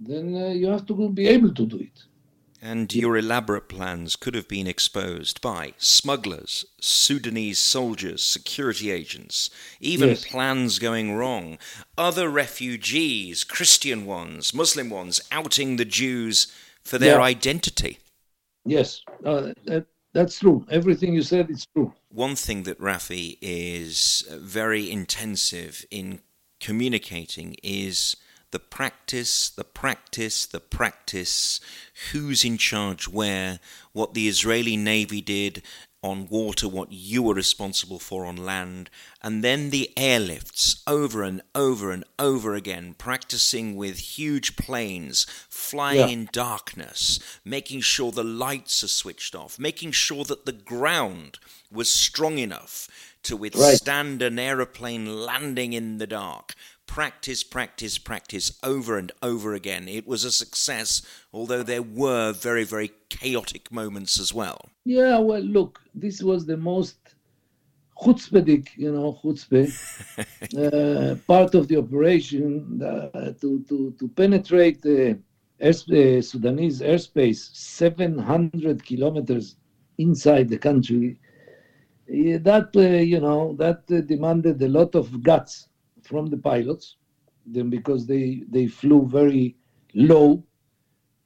then 0.00 0.34
uh, 0.34 0.48
you 0.48 0.66
have 0.68 0.86
to 0.86 1.08
be 1.10 1.26
able 1.28 1.52
to 1.54 1.66
do 1.66 1.78
it. 1.78 2.02
And 2.66 2.94
your 2.94 3.18
elaborate 3.18 3.68
plans 3.68 4.16
could 4.16 4.34
have 4.34 4.48
been 4.48 4.66
exposed 4.66 5.42
by 5.42 5.74
smugglers, 5.76 6.64
Sudanese 6.80 7.58
soldiers, 7.58 8.24
security 8.24 8.90
agents, 8.90 9.50
even 9.80 10.08
yes. 10.08 10.24
plans 10.24 10.78
going 10.78 11.14
wrong, 11.14 11.58
other 11.98 12.30
refugees, 12.30 13.44
Christian 13.44 14.06
ones, 14.06 14.54
Muslim 14.54 14.88
ones, 14.88 15.20
outing 15.30 15.76
the 15.76 15.84
Jews 15.84 16.50
for 16.82 16.96
their 16.96 17.18
yeah. 17.18 17.24
identity. 17.24 17.98
Yes, 18.64 19.02
uh, 19.26 19.52
that, 19.66 19.84
that's 20.14 20.38
true. 20.38 20.64
Everything 20.70 21.12
you 21.12 21.20
said 21.20 21.50
is 21.50 21.66
true. 21.66 21.92
One 22.08 22.34
thing 22.34 22.62
that 22.62 22.80
Raffi 22.80 23.36
is 23.42 24.26
very 24.30 24.90
intensive 24.90 25.84
in 25.90 26.20
communicating 26.60 27.56
is 27.62 28.16
the 28.54 28.60
practice, 28.60 29.50
the 29.50 29.64
practice, 29.64 30.46
the 30.46 30.60
practice, 30.60 31.60
who's 32.12 32.44
in 32.44 32.56
charge 32.56 33.08
where, 33.08 33.58
what 33.92 34.14
the 34.14 34.28
Israeli 34.28 34.76
Navy 34.76 35.20
did 35.20 35.60
on 36.04 36.28
water, 36.28 36.68
what 36.68 36.92
you 36.92 37.20
were 37.20 37.34
responsible 37.34 37.98
for 37.98 38.24
on 38.24 38.36
land, 38.36 38.90
and 39.20 39.42
then 39.42 39.70
the 39.70 39.90
airlifts 39.96 40.84
over 40.86 41.24
and 41.24 41.42
over 41.52 41.90
and 41.90 42.04
over 42.16 42.54
again, 42.54 42.94
practicing 42.96 43.74
with 43.74 43.98
huge 43.98 44.54
planes, 44.54 45.26
flying 45.48 45.98
yeah. 45.98 46.06
in 46.06 46.28
darkness, 46.30 47.18
making 47.44 47.80
sure 47.80 48.12
the 48.12 48.22
lights 48.22 48.84
are 48.84 48.88
switched 48.88 49.34
off, 49.34 49.58
making 49.58 49.90
sure 49.90 50.22
that 50.22 50.46
the 50.46 50.52
ground 50.52 51.40
was 51.72 51.88
strong 51.88 52.38
enough 52.38 52.88
to 53.24 53.36
withstand 53.36 54.20
right. 54.20 54.30
an 54.30 54.38
aeroplane 54.38 55.24
landing 55.24 55.72
in 55.72 55.98
the 55.98 56.06
dark. 56.06 56.54
Practice, 56.86 57.42
practice, 57.42 57.98
practice 57.98 58.58
over 58.62 58.98
and 58.98 59.10
over 59.22 59.54
again. 59.54 59.88
It 59.88 60.06
was 60.06 60.24
a 60.24 60.30
success, 60.30 61.02
although 61.32 61.62
there 61.62 61.82
were 61.82 62.32
very, 62.32 62.64
very 62.64 62.92
chaotic 63.08 63.72
moments 63.72 64.20
as 64.20 64.32
well. 64.32 64.60
Yeah, 64.84 65.18
well, 65.18 65.40
look, 65.40 65.80
this 65.94 66.22
was 66.22 66.46
the 66.46 66.56
most 66.56 66.96
chutzpahdik, 68.00 68.68
you 68.76 68.92
know, 68.92 69.18
chutzpah, 69.22 69.66
uh, 70.58 71.16
part 71.26 71.54
of 71.54 71.68
the 71.68 71.78
operation 71.78 72.80
uh, 72.82 73.32
to, 73.40 73.64
to, 73.68 73.94
to 73.98 74.08
penetrate 74.08 74.82
the 74.82 75.18
air, 75.60 75.72
Sudanese 75.72 76.80
airspace 76.80 77.54
700 77.54 78.84
kilometers 78.84 79.56
inside 79.98 80.48
the 80.48 80.58
country 80.58 81.18
that 82.06 82.70
uh, 82.76 82.80
you 82.80 83.20
know 83.20 83.54
that 83.58 83.82
uh, 83.90 84.00
demanded 84.02 84.60
a 84.60 84.68
lot 84.68 84.94
of 84.94 85.22
guts 85.22 85.68
from 86.04 86.26
the 86.28 86.38
pilots, 86.38 86.96
then 87.46 87.70
because 87.70 88.06
they 88.06 88.42
they 88.50 88.66
flew 88.66 89.06
very 89.08 89.54
low 89.94 90.42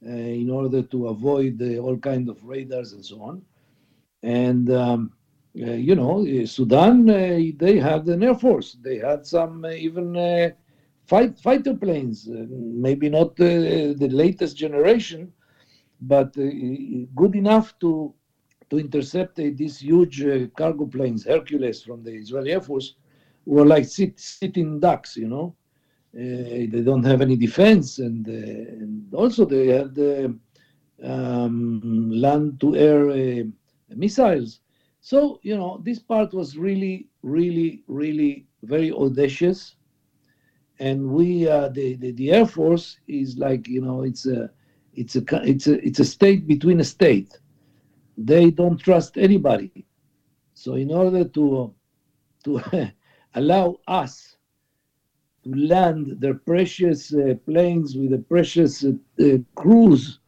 uh, 0.05 0.09
in 0.11 0.49
order 0.49 0.83
to 0.83 1.07
avoid 1.07 1.61
all 1.79 1.97
kind 1.97 2.29
of 2.29 2.43
radars 2.43 2.93
and 2.93 3.05
so 3.05 3.21
on, 3.21 3.43
and. 4.23 4.71
Um, 4.71 5.11
uh, 5.61 5.71
you 5.73 5.95
know, 5.95 6.25
Sudan, 6.45 7.09
uh, 7.09 7.39
they 7.57 7.77
had 7.77 8.07
an 8.07 8.23
air 8.23 8.35
force. 8.35 8.77
They 8.81 8.97
had 8.97 9.25
some 9.25 9.65
uh, 9.65 9.69
even 9.71 10.53
fight, 11.07 11.37
fighter 11.39 11.75
planes, 11.75 12.27
maybe 12.29 13.09
not 13.09 13.35
the 13.35 13.95
latest 14.11 14.57
generation, 14.57 15.33
but 16.01 16.33
good 17.15 17.35
enough 17.35 17.73
to 17.81 18.13
to 18.69 18.79
intercept 18.79 19.37
these 19.37 19.79
huge 19.79 20.23
uh, 20.23 20.47
cargo 20.57 20.85
planes, 20.87 21.25
Hercules 21.25 21.81
from 21.81 22.03
the 22.03 22.11
Israeli 22.13 22.51
Air 22.53 22.61
Force, 22.61 22.93
were 23.49 23.65
like 23.65 23.85
sit, 23.85 24.19
sitting 24.19 24.79
ducks, 24.79 25.17
you 25.17 25.27
know. 25.27 25.55
Uh, 26.15 26.65
they 26.73 26.81
don't 26.83 27.03
have 27.05 27.21
any 27.21 27.35
defense, 27.37 27.99
and, 27.99 28.27
uh, 28.27 28.31
and 28.31 29.13
also 29.13 29.45
they 29.45 29.67
have 29.67 29.93
the 29.93 30.35
um, 31.03 32.09
land-to-air 32.11 33.09
uh, 33.11 33.43
missiles. 33.95 34.61
So 35.01 35.39
you 35.43 35.55
know, 35.57 35.81
this 35.83 35.99
part 35.99 36.33
was 36.33 36.57
really, 36.57 37.07
really, 37.23 37.83
really 37.87 38.47
very 38.63 38.91
audacious, 38.91 39.75
and 40.79 41.09
we, 41.11 41.47
uh, 41.47 41.69
the, 41.69 41.95
the 41.95 42.11
the 42.11 42.31
Air 42.31 42.45
Force, 42.45 42.99
is 43.07 43.37
like 43.37 43.67
you 43.67 43.81
know, 43.81 44.03
it's 44.03 44.25
a, 44.25 44.49
it's 44.93 45.15
a, 45.15 45.23
it's 45.43 45.67
a, 45.67 45.85
it's 45.85 45.99
a 45.99 46.05
state 46.05 46.47
between 46.47 46.79
a 46.79 46.83
state 46.85 47.39
they 48.17 48.51
don't 48.51 48.77
trust 48.77 49.17
anybody. 49.17 49.85
So 50.53 50.75
in 50.75 50.91
order 50.91 51.23
to 51.25 51.73
to 52.43 52.61
allow 53.35 53.77
us 53.87 54.37
to 55.43 55.53
land 55.55 56.17
their 56.19 56.33
precious 56.33 57.13
uh, 57.13 57.35
planes 57.45 57.95
with 57.95 58.11
the 58.11 58.17
precious 58.17 58.83
uh, 58.83 58.91
uh, 59.23 59.37
crews 59.55 60.19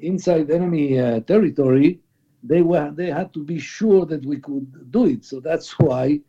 inside 0.00 0.50
enemy 0.50 0.98
uh, 0.98 1.20
territory, 1.20 2.00
they 2.42 2.62
were 2.62 2.90
they 2.92 3.10
had 3.10 3.32
to 3.34 3.44
be 3.44 3.58
sure 3.58 4.06
that 4.06 4.24
we 4.24 4.38
could 4.38 4.90
do 4.90 5.06
it. 5.06 5.24
So 5.24 5.40
that's 5.40 5.78
why 5.78 6.20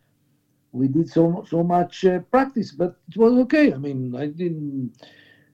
we 0.72 0.88
did 0.88 1.10
so 1.10 1.46
so 1.50 1.64
much 1.64 2.06
uh, 2.06 2.20
practice. 2.32 2.72
But 2.72 2.96
it 3.10 3.18
was 3.18 3.34
okay. 3.44 3.74
I 3.74 3.78
mean, 3.78 4.16
I 4.16 4.28
didn't. 4.28 4.94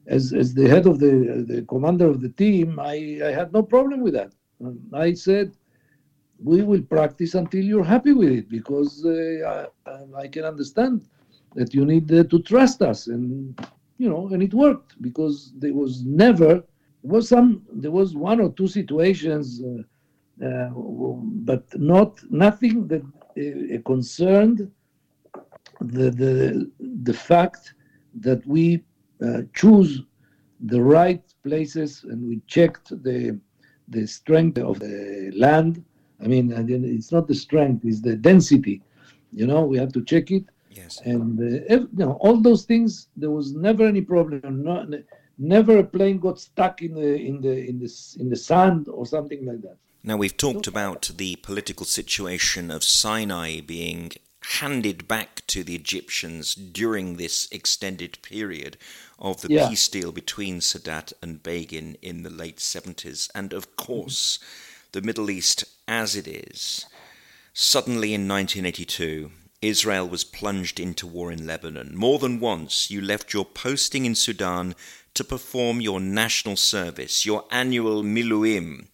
As, 0.07 0.31
as 0.31 0.53
the 0.53 0.67
head 0.69 0.87
of 0.87 0.99
the 0.99 1.45
the 1.47 1.63
commander 1.63 2.07
of 2.07 2.21
the 2.21 2.29
team, 2.29 2.79
I, 2.79 3.19
I 3.23 3.31
had 3.31 3.51
no 3.51 3.61
problem 3.61 4.01
with 4.01 4.13
that. 4.13 4.31
I 4.93 5.13
said, 5.13 5.51
we 6.43 6.61
will 6.61 6.81
practice 6.81 7.33
until 7.35 7.63
you're 7.63 7.83
happy 7.83 8.13
with 8.13 8.31
it 8.31 8.49
because 8.49 9.05
uh, 9.05 9.67
I, 9.85 10.21
I, 10.23 10.27
can 10.27 10.45
understand 10.45 11.07
that 11.55 11.73
you 11.73 11.85
need 11.85 12.11
uh, 12.11 12.23
to 12.25 12.41
trust 12.43 12.81
us 12.81 13.07
and 13.07 13.59
you 13.97 14.09
know 14.09 14.27
and 14.27 14.43
it 14.43 14.53
worked 14.53 15.01
because 15.01 15.53
there 15.57 15.73
was 15.73 16.03
never 16.05 16.53
there 17.03 17.13
was 17.15 17.29
some 17.29 17.63
there 17.73 17.91
was 17.91 18.15
one 18.15 18.39
or 18.39 18.51
two 18.51 18.67
situations 18.67 19.61
uh, 19.63 20.45
uh 20.45 20.69
but 21.49 21.63
not 21.79 22.19
nothing 22.29 22.87
that 22.87 23.03
uh, 23.03 23.81
concerned 23.83 24.71
the 25.81 26.11
the 26.11 26.71
the 27.03 27.13
fact 27.13 27.73
that 28.19 28.45
we 28.45 28.83
uh, 29.25 29.41
choose 29.53 30.03
the 30.61 30.81
right 30.81 31.23
places 31.43 32.03
and 32.09 32.27
we 32.27 32.41
checked 32.47 32.89
the 33.03 33.39
the 33.89 34.05
strength 34.05 34.57
of 34.57 34.79
the 34.79 35.31
land. 35.35 35.83
I 36.21 36.27
mean, 36.27 36.51
it's 36.51 37.11
not 37.11 37.27
the 37.27 37.35
strength; 37.35 37.85
it's 37.85 38.01
the 38.01 38.15
density. 38.15 38.81
You 39.33 39.47
know, 39.47 39.65
we 39.65 39.77
have 39.77 39.93
to 39.93 40.03
check 40.03 40.31
it. 40.31 40.45
Yes. 40.71 41.01
And 41.03 41.39
uh, 41.39 41.75
you 41.75 41.89
know, 41.93 42.13
all 42.21 42.39
those 42.39 42.65
things, 42.65 43.07
there 43.15 43.31
was 43.31 43.53
never 43.53 43.85
any 43.85 44.01
problem. 44.01 44.63
No, 44.63 44.85
never 45.37 45.79
a 45.79 45.83
plane 45.83 46.19
got 46.19 46.39
stuck 46.39 46.81
in 46.81 46.93
the 46.95 47.15
in 47.15 47.41
the 47.41 47.67
in 47.69 47.79
the 47.79 47.91
in 48.19 48.29
the 48.29 48.35
sand 48.35 48.87
or 48.87 49.05
something 49.05 49.45
like 49.45 49.61
that. 49.61 49.77
Now 50.03 50.17
we've 50.17 50.37
talked 50.37 50.67
about 50.67 51.11
the 51.17 51.35
political 51.37 51.85
situation 51.85 52.71
of 52.71 52.83
Sinai 52.83 53.59
being 53.59 54.11
handed 54.59 55.07
back 55.07 55.45
to 55.47 55.63
the 55.63 55.75
Egyptians 55.75 56.55
during 56.55 57.17
this 57.17 57.49
extended 57.51 58.17
period 58.21 58.77
of 59.19 59.41
the 59.41 59.51
yeah. 59.51 59.67
peace 59.67 59.87
deal 59.89 60.11
between 60.11 60.59
Sadat 60.59 61.11
and 61.21 61.43
Begin 61.43 61.97
in 62.01 62.23
the 62.23 62.29
late 62.29 62.57
70s. 62.57 63.29
And 63.35 63.51
of 63.51 63.75
course, 63.75 64.39
the 64.97 65.05
Middle 65.05 65.29
East 65.29 65.63
as 65.87 66.15
it 66.15 66.27
is. 66.27 66.87
Suddenly 67.53 68.15
in 68.15 68.27
1982, 68.27 69.29
Israel 69.61 70.09
was 70.09 70.23
plunged 70.23 70.79
into 70.79 71.05
war 71.05 71.31
in 71.31 71.45
Lebanon. 71.45 71.95
More 71.95 72.17
than 72.17 72.39
once, 72.39 72.89
you 72.89 72.99
left 72.99 73.31
your 73.31 73.45
posting 73.45 74.07
in 74.07 74.15
Sudan 74.15 74.73
to 75.13 75.23
perform 75.23 75.81
your 75.81 75.99
national 75.99 76.55
service, 76.55 77.27
your 77.27 77.45
annual 77.51 78.01
miluim. 78.01 78.87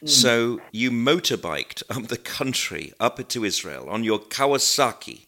Mm. 0.00 0.08
So 0.08 0.60
you 0.70 0.92
motorbiked 0.92 1.82
up 1.90 2.06
the 2.06 2.16
country, 2.16 2.92
up 3.00 3.28
to 3.28 3.44
Israel, 3.44 3.88
on 3.90 4.04
your 4.04 4.20
Kawasaki, 4.20 5.26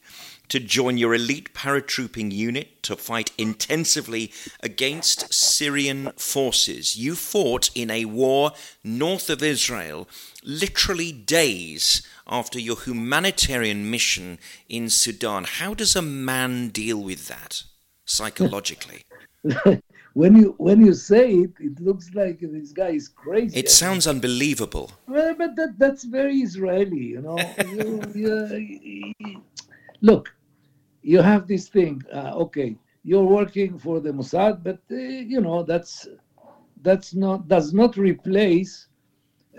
to 0.52 0.60
join 0.60 0.98
your 0.98 1.14
elite 1.14 1.54
paratrooping 1.54 2.30
unit 2.30 2.82
to 2.82 2.94
fight 2.94 3.30
intensively 3.38 4.30
against 4.60 5.32
Syrian 5.32 6.12
forces. 6.18 6.94
You 6.94 7.14
fought 7.14 7.70
in 7.74 7.90
a 7.90 8.04
war 8.04 8.52
north 8.84 9.30
of 9.30 9.42
Israel 9.42 10.06
literally 10.44 11.10
days 11.10 12.06
after 12.26 12.58
your 12.58 12.78
humanitarian 12.78 13.90
mission 13.90 14.38
in 14.68 14.90
Sudan. 14.90 15.44
How 15.44 15.72
does 15.72 15.96
a 15.96 16.02
man 16.02 16.68
deal 16.68 17.02
with 17.02 17.28
that 17.28 17.62
psychologically? 18.04 19.04
when 20.12 20.36
you 20.36 20.54
when 20.58 20.84
you 20.84 20.92
say 20.92 21.32
it, 21.32 21.52
it 21.60 21.80
looks 21.80 22.10
like 22.12 22.40
this 22.40 22.72
guy 22.72 22.90
is 22.90 23.08
crazy. 23.08 23.58
It 23.58 23.70
sounds 23.70 24.06
unbelievable. 24.06 24.92
Well, 25.08 25.34
but 25.34 25.56
that 25.56 25.78
that's 25.78 26.04
very 26.04 26.40
Israeli, 26.40 27.04
you 27.14 27.22
know. 27.22 27.38
you, 27.70 28.02
you, 28.14 29.14
you, 29.18 29.42
look, 30.02 30.34
you 31.02 31.20
have 31.20 31.46
this 31.46 31.68
thing. 31.68 32.02
Uh, 32.12 32.32
okay, 32.34 32.76
you're 33.04 33.24
working 33.24 33.78
for 33.78 34.00
the 34.00 34.10
Mossad, 34.10 34.62
but 34.62 34.80
uh, 34.90 34.96
you 34.96 35.40
know 35.40 35.62
that's 35.62 36.08
that's 36.82 37.14
not 37.14 37.48
does 37.48 37.72
not 37.72 37.96
replace 37.96 38.86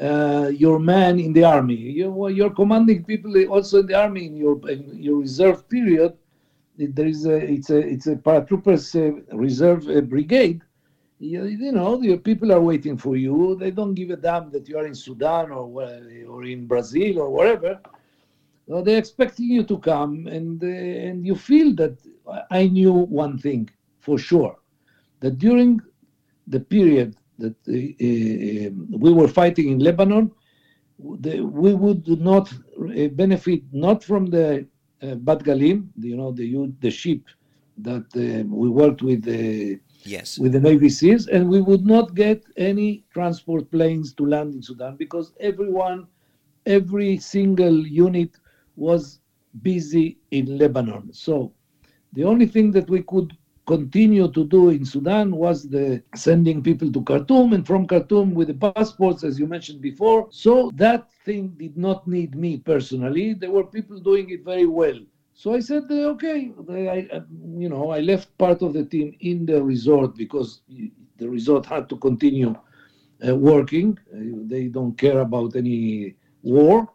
uh, 0.01 0.49
your 0.53 0.79
man 0.79 1.19
in 1.19 1.33
the 1.33 1.43
army. 1.43 1.75
You, 1.75 2.29
you're 2.29 2.49
commanding 2.49 3.03
people 3.03 3.35
also 3.47 3.79
in 3.79 3.87
the 3.87 3.95
army 3.95 4.25
in 4.25 4.35
your 4.35 4.69
in 4.69 5.01
your 5.01 5.17
reserve 5.19 5.67
period. 5.69 6.17
There 6.77 7.05
is 7.05 7.25
a 7.25 7.35
it's 7.35 7.69
a 7.69 7.77
it's 7.77 8.07
a 8.07 8.15
paratroopers 8.15 8.95
uh, 8.95 9.35
reserve 9.35 9.87
uh, 9.89 10.01
brigade. 10.01 10.61
You, 11.19 11.45
you, 11.45 11.71
know 11.71 11.95
the 11.97 12.17
people 12.17 12.51
are 12.51 12.59
waiting 12.59 12.97
for 12.97 13.15
you. 13.15 13.55
They 13.55 13.71
don't 13.71 13.93
give 13.93 14.09
a 14.09 14.17
damn 14.17 14.51
that 14.51 14.67
you 14.67 14.77
are 14.77 14.87
in 14.87 14.95
Sudan 14.95 15.51
or 15.51 15.69
or 16.27 16.43
in 16.43 16.65
Brazil 16.65 17.19
or 17.19 17.29
wherever 17.29 17.79
so 18.68 18.82
they're 18.82 18.97
expecting 18.97 19.47
you 19.49 19.64
to 19.64 19.78
come, 19.80 20.28
and 20.28 20.64
uh, 20.64 20.68
and 20.68 21.26
you 21.26 21.36
feel 21.36 21.74
that 21.76 21.97
I 22.51 22.68
knew 22.68 22.93
one 22.93 23.38
thing 23.38 23.70
for 23.99 24.18
sure, 24.18 24.55
that 25.20 25.38
during 25.38 25.82
the 26.47 26.59
period 26.59 27.16
that 27.39 27.55
uh, 27.68 27.74
uh, 27.74 28.97
we 28.97 29.11
were 29.14 29.28
fighting 29.28 29.70
in 29.72 29.80
Lebanon, 29.80 30.32
the, 31.20 31.41
we 31.41 31.74
would 31.74 32.07
not 32.22 32.51
uh, 32.53 33.07
benefit 33.09 33.61
not 33.72 34.03
from 34.03 34.28
the 34.28 34.68
uh, 35.01 35.16
Bat 35.16 35.43
Galim, 35.43 35.89
you 35.99 36.16
know, 36.18 36.32
the 36.32 36.47
the 36.80 36.91
ship 36.91 37.22
that 37.78 38.05
uh, 38.16 38.43
we 38.47 38.70
worked 38.70 39.01
with 39.01 39.24
the 39.24 39.80
Yes. 40.05 40.38
with 40.38 40.51
the 40.53 40.59
Navy 40.59 40.89
SEALs, 40.89 41.28
and 41.28 41.49
we 41.49 41.61
would 41.61 41.86
not 41.86 42.14
get 42.16 42.43
any 42.57 43.03
transport 43.14 43.70
planes 43.72 44.14
to 44.16 44.26
land 44.26 44.53
in 44.53 44.61
Sudan 44.61 44.95
because 44.97 45.34
everyone, 45.39 46.07
every 46.66 47.18
single 47.18 47.86
unit 47.88 48.32
was 48.76 49.19
busy 49.61 50.17
in 50.32 50.57
Lebanon. 50.57 51.13
So 51.13 51.53
the 52.13 52.24
only 52.24 52.45
thing 52.45 52.71
that 52.71 52.89
we 52.89 53.01
could 53.03 53.36
continue 53.65 54.28
to 54.30 54.45
do 54.45 54.69
in 54.69 54.84
Sudan 54.86 55.36
was 55.36 55.69
the 55.69 56.03
sending 56.15 56.61
people 56.61 56.91
to 56.91 57.01
Khartoum 57.01 57.53
and 57.53 57.65
from 57.65 57.88
Khartoum 57.88 58.34
with 58.34 58.47
the 58.49 58.53
passports, 58.53 59.24
as 59.24 59.39
you 59.39 59.47
mentioned 59.47 59.82
before. 59.82 60.28
So 60.32 60.69
that 60.76 61.11
thing 61.26 61.53
did 61.57 61.78
not 61.78 62.07
need 62.07 62.36
me 62.36 62.57
personally. 62.57 63.34
There 63.34 63.51
were 63.51 63.63
people 63.63 63.99
doing 63.99 64.30
it 64.30 64.43
very 64.43 64.65
well. 64.65 64.99
So 65.34 65.53
I 65.53 65.59
said, 65.61 65.84
uh, 65.89 66.11
okay, 66.13 66.51
I, 66.69 67.07
I, 67.15 67.21
you 67.57 67.69
know, 67.69 67.89
I 67.89 68.01
left 68.01 68.38
part 68.38 68.61
of 68.61 68.74
the 68.74 68.84
team 68.84 69.15
in 69.21 69.45
the 69.45 69.63
resort 69.63 70.15
because 70.15 70.61
the 71.17 71.30
resort 71.30 71.65
had 71.65 71.89
to 71.89 71.97
continue 71.97 72.55
uh, 73.28 73.36
working. 73.36 73.97
Uh, 74.13 74.43
they 74.45 74.67
don't 74.67 74.97
care 74.97 75.19
about 75.19 75.55
any 75.55 76.15
war, 76.43 76.88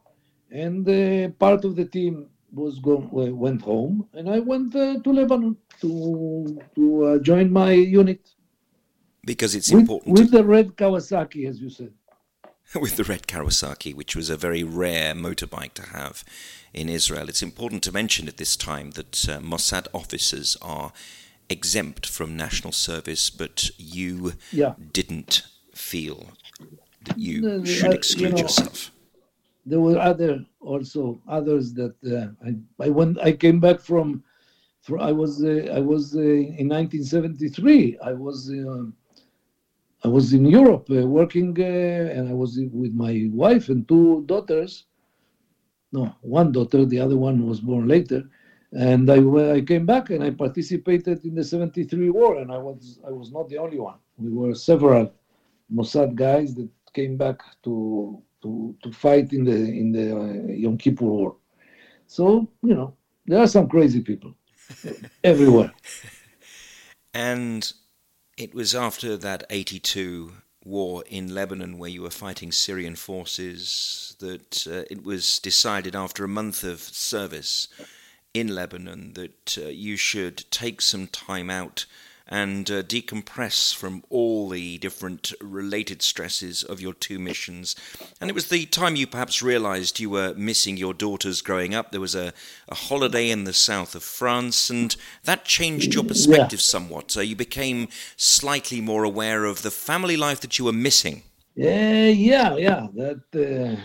and 0.51 0.89
uh, 0.89 1.29
part 1.39 1.65
of 1.65 1.77
the 1.77 1.85
team 1.85 2.29
was 2.53 2.79
gone, 2.79 3.09
went 3.11 3.63
home, 3.63 4.09
and 4.15 4.29
I 4.29 4.39
went 4.39 4.75
uh, 4.75 4.99
to 5.01 5.13
Lebanon 5.13 5.57
to 5.81 6.59
to 6.75 7.05
uh, 7.05 7.19
join 7.19 7.53
my 7.53 7.73
unit. 7.73 8.21
Because 9.25 9.55
it's 9.55 9.71
with, 9.71 9.83
important 9.83 10.19
with 10.19 10.31
the 10.31 10.45
red 10.45 10.77
Kawasaki, 10.77 11.49
as 11.49 11.61
you 11.61 11.71
said. 11.71 11.93
with 12.75 12.97
the 12.97 13.05
red 13.05 13.27
Kawasaki, 13.27 13.95
which 13.95 14.15
was 14.15 14.31
a 14.31 14.37
very 14.37 14.63
rare 14.63 15.15
motorbike 15.15 15.75
to 15.75 15.83
have 15.91 16.25
in 16.75 16.89
Israel. 16.89 17.29
It's 17.29 17.43
important 17.43 17.83
to 17.85 17.93
mention 17.93 18.29
at 18.29 18.37
this 18.37 18.57
time 18.57 18.93
that 18.93 19.29
uh, 19.29 19.39
Mossad 19.41 19.87
officers 19.95 20.57
are 20.61 20.93
exempt 21.49 22.07
from 22.07 22.37
national 22.37 22.73
service, 22.73 23.31
but 23.31 23.71
you 23.79 24.35
yeah. 24.53 24.75
didn't 24.93 25.43
feel 25.75 26.33
that 27.05 27.19
you 27.19 27.65
should 27.65 27.95
exclude 27.95 28.31
you 28.31 28.31
know, 28.31 28.43
yourself. 28.43 28.91
There 29.69 29.81
were 29.81 29.99
other 29.99 30.33
also 30.61 31.21
others 31.29 31.73
that 31.75 31.95
uh, 32.17 32.29
I 32.49 32.51
I 32.87 32.91
went 32.91 33.19
I 33.21 33.33
came 33.33 33.61
back 33.61 33.81
from. 33.91 34.23
from 34.87 35.01
I 35.01 35.13
was 35.13 35.33
uh, 35.45 35.69
I 35.79 35.81
was 35.81 36.17
uh, 36.17 36.21
in 36.63 36.69
1973. 36.69 37.99
I 38.11 38.15
was. 38.15 38.51
Uh, 38.51 38.87
I 40.05 40.09
was 40.09 40.33
in 40.33 40.47
Europe 40.47 40.89
uh, 40.91 41.07
working, 41.07 41.57
uh, 41.61 41.65
and 42.17 42.29
I 42.29 42.35
was 42.35 42.59
with 42.73 42.95
my 42.95 43.29
wife 43.33 43.69
and 43.69 43.87
two 43.89 44.23
daughters. 44.27 44.85
No, 45.93 46.15
one 46.23 46.53
daughter. 46.53 46.85
The 46.87 47.01
other 47.01 47.17
one 47.19 47.47
was 47.47 47.61
born 47.61 47.89
later. 47.89 48.23
And 48.73 49.11
I, 49.11 49.19
I 49.57 49.63
came 49.63 49.87
back 49.87 50.11
and 50.11 50.23
I 50.23 50.31
participated 50.31 51.25
in 51.25 51.35
the 51.35 51.45
'73 51.45 52.11
war, 52.11 52.39
and 52.39 52.53
I 52.53 52.59
was 52.59 53.01
I 53.07 53.11
was 53.11 53.33
not 53.33 53.49
the 53.49 53.59
only 53.59 53.81
one. 53.81 53.99
We 54.19 54.31
were 54.31 54.55
several 54.55 55.11
Mossad 55.73 56.15
guys 56.15 56.55
that 56.55 56.69
came 56.95 57.17
back 57.17 57.41
to 57.65 58.23
to 58.43 58.75
to 58.83 58.93
fight 58.93 59.33
in 59.33 59.45
the 59.45 59.57
in 59.57 59.93
the 59.93 60.17
uh, 60.17 60.53
Yom 60.53 60.79
Kippur 60.79 61.05
war. 61.05 61.37
So 62.07 62.49
you 62.63 62.75
know 62.75 62.95
there 63.27 63.41
are 63.41 63.49
some 63.49 63.69
crazy 63.69 64.01
people 64.01 64.35
everywhere. 65.25 65.73
And 67.15 67.73
it 68.37 68.55
was 68.55 68.75
after 68.75 69.17
that 69.17 69.45
82 69.51 70.33
war 70.65 71.03
in 71.09 71.35
Lebanon 71.35 71.79
where 71.79 71.91
you 71.91 72.03
were 72.03 72.11
fighting 72.11 72.53
Syrian 72.53 72.95
forces 72.95 74.15
that 74.21 74.67
uh, 74.67 74.85
it 74.91 75.03
was 75.03 75.39
decided 75.39 75.97
after 75.97 76.25
a 76.25 76.29
month 76.29 76.63
of 76.63 76.81
service 76.81 77.69
in 78.35 78.55
Lebanon 78.55 79.15
that 79.15 79.59
uh, 79.59 79.69
you 79.69 79.97
should 79.97 80.45
take 80.51 80.81
some 80.81 81.07
time 81.07 81.51
out 81.51 81.87
and 82.29 82.71
uh, 82.71 82.83
decompress 82.83 83.75
from 83.75 84.05
all 84.11 84.49
the 84.49 84.79
different 84.79 85.33
related 85.41 86.03
stresses 86.03 86.63
of 86.63 86.81
your 86.81 86.93
two 86.93 87.19
missions. 87.19 87.75
And 88.21 88.29
it 88.29 88.35
was 88.35 88.49
the 88.49 88.67
time 88.67 88.97
you 88.97 89.07
perhaps 89.07 89.43
realized 89.43 89.99
you 89.99 90.11
were 90.11 90.35
missing 90.35 90.77
your 90.77 90.95
daughters 90.95 91.41
growing 91.41 91.75
up. 91.75 91.91
There 91.91 92.01
was 92.01 92.15
a, 92.15 92.33
a 92.69 92.75
holiday 92.75 93.31
in 93.31 93.45
the 93.45 93.53
south 93.53 93.95
of 93.95 94.03
France, 94.03 94.69
and 94.69 94.95
that 95.25 95.45
changed 95.45 95.95
your 95.95 96.05
perspective 96.05 96.61
somewhat. 96.61 97.11
So 97.11 97.21
you 97.21 97.37
became 97.37 97.89
slightly 98.17 98.81
more 98.81 99.05
aware 99.05 99.45
of 99.45 99.63
the 99.63 99.71
family 99.71 100.17
life 100.17 100.41
that 100.41 100.59
you 100.59 100.67
were 100.67 100.73
missing. 100.73 101.23
Yeah, 101.55 102.07
yeah, 102.07 102.57
yeah. 102.57 102.87
That 102.95 103.23
uh, 103.35 103.81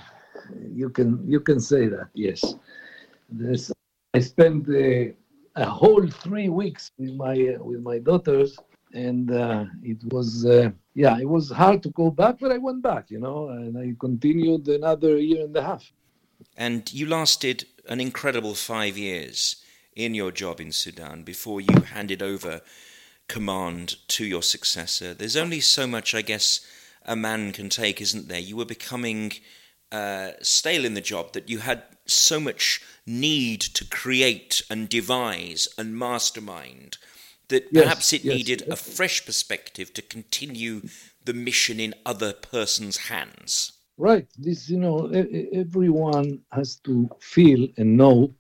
you 0.72 0.90
can 0.90 1.24
you 1.28 1.40
can 1.40 1.60
say 1.60 1.88
that. 1.88 2.10
Yes, 2.14 2.56
There's, 3.30 3.72
I 4.14 4.20
spent 4.20 4.70
uh, 4.70 5.14
a 5.56 5.66
whole 5.66 6.08
three 6.08 6.50
weeks 6.50 6.92
with 6.98 7.14
my 7.14 7.56
with 7.60 7.82
my 7.82 8.00
daughters, 8.00 8.58
and 8.94 9.32
uh, 9.32 9.66
it 9.84 9.98
was 10.14 10.46
uh, 10.46 10.72
yeah, 10.96 11.20
it 11.20 11.28
was 11.28 11.50
hard 11.50 11.84
to 11.84 11.90
go 11.90 12.12
back, 12.12 12.40
but 12.40 12.52
I 12.52 12.58
went 12.58 12.82
back, 12.82 13.10
you 13.10 13.20
know, 13.20 13.50
and 13.50 13.78
I 13.78 13.96
continued 14.00 14.68
another 14.68 15.18
year 15.18 15.46
and 15.46 15.56
a 15.56 15.64
half. 15.64 15.92
And 16.58 16.92
you 16.94 17.08
lasted 17.08 17.66
an 17.88 18.00
incredible 18.00 18.54
five 18.54 18.98
years 18.98 19.58
in 19.96 20.14
your 20.14 20.32
job 20.32 20.60
in 20.60 20.72
Sudan 20.72 21.24
before 21.24 21.62
you 21.62 21.82
handed 21.82 22.22
over 22.22 22.62
command 23.28 23.96
to 24.10 24.26
your 24.26 24.44
successor. 24.44 25.14
There's 25.14 25.38
only 25.38 25.60
so 25.60 25.88
much, 25.88 26.14
I 26.14 26.22
guess, 26.22 26.62
a 27.06 27.16
man 27.16 27.52
can 27.52 27.70
take, 27.70 28.02
isn't 28.02 28.28
there? 28.28 28.40
You 28.40 28.58
were 28.58 28.66
becoming 28.66 29.34
uh, 29.92 30.32
stale 30.42 30.86
in 30.86 30.94
the 30.94 31.02
job 31.02 31.34
that 31.34 31.50
you 31.50 31.60
had 31.60 31.84
so 32.06 32.40
much 32.40 32.82
need 33.06 33.62
to 33.62 33.86
create 33.86 34.62
and 34.70 34.90
devise 34.90 35.68
and 35.78 35.98
mastermind 35.98 36.98
that 37.50 37.72
Yes, 37.72 37.84
perhaps 37.84 38.14
it 38.14 38.24
yes, 38.24 38.36
needed 38.36 38.64
a 38.70 38.76
fresh 38.76 39.26
perspective 39.26 39.94
to 39.94 40.02
continue 40.02 40.82
the 41.24 41.34
mission 41.34 41.80
in 41.80 41.94
other 42.06 42.34
person's 42.34 42.98
hands. 43.10 43.74
Right. 43.98 44.28
This, 44.38 44.70
you 44.70 44.80
know, 44.80 45.08
everyone 45.54 46.42
has 46.52 46.76
to 46.78 47.10
feel 47.20 47.68
and 47.78 47.98
know 47.98 48.34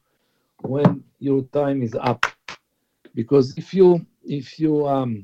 when 0.61 1.03
your 1.19 1.43
time 1.53 1.81
is 1.83 1.95
up, 1.95 2.25
because 3.13 3.55
if 3.57 3.73
you 3.73 4.05
if 4.23 4.59
you 4.59 4.87
um 4.87 5.21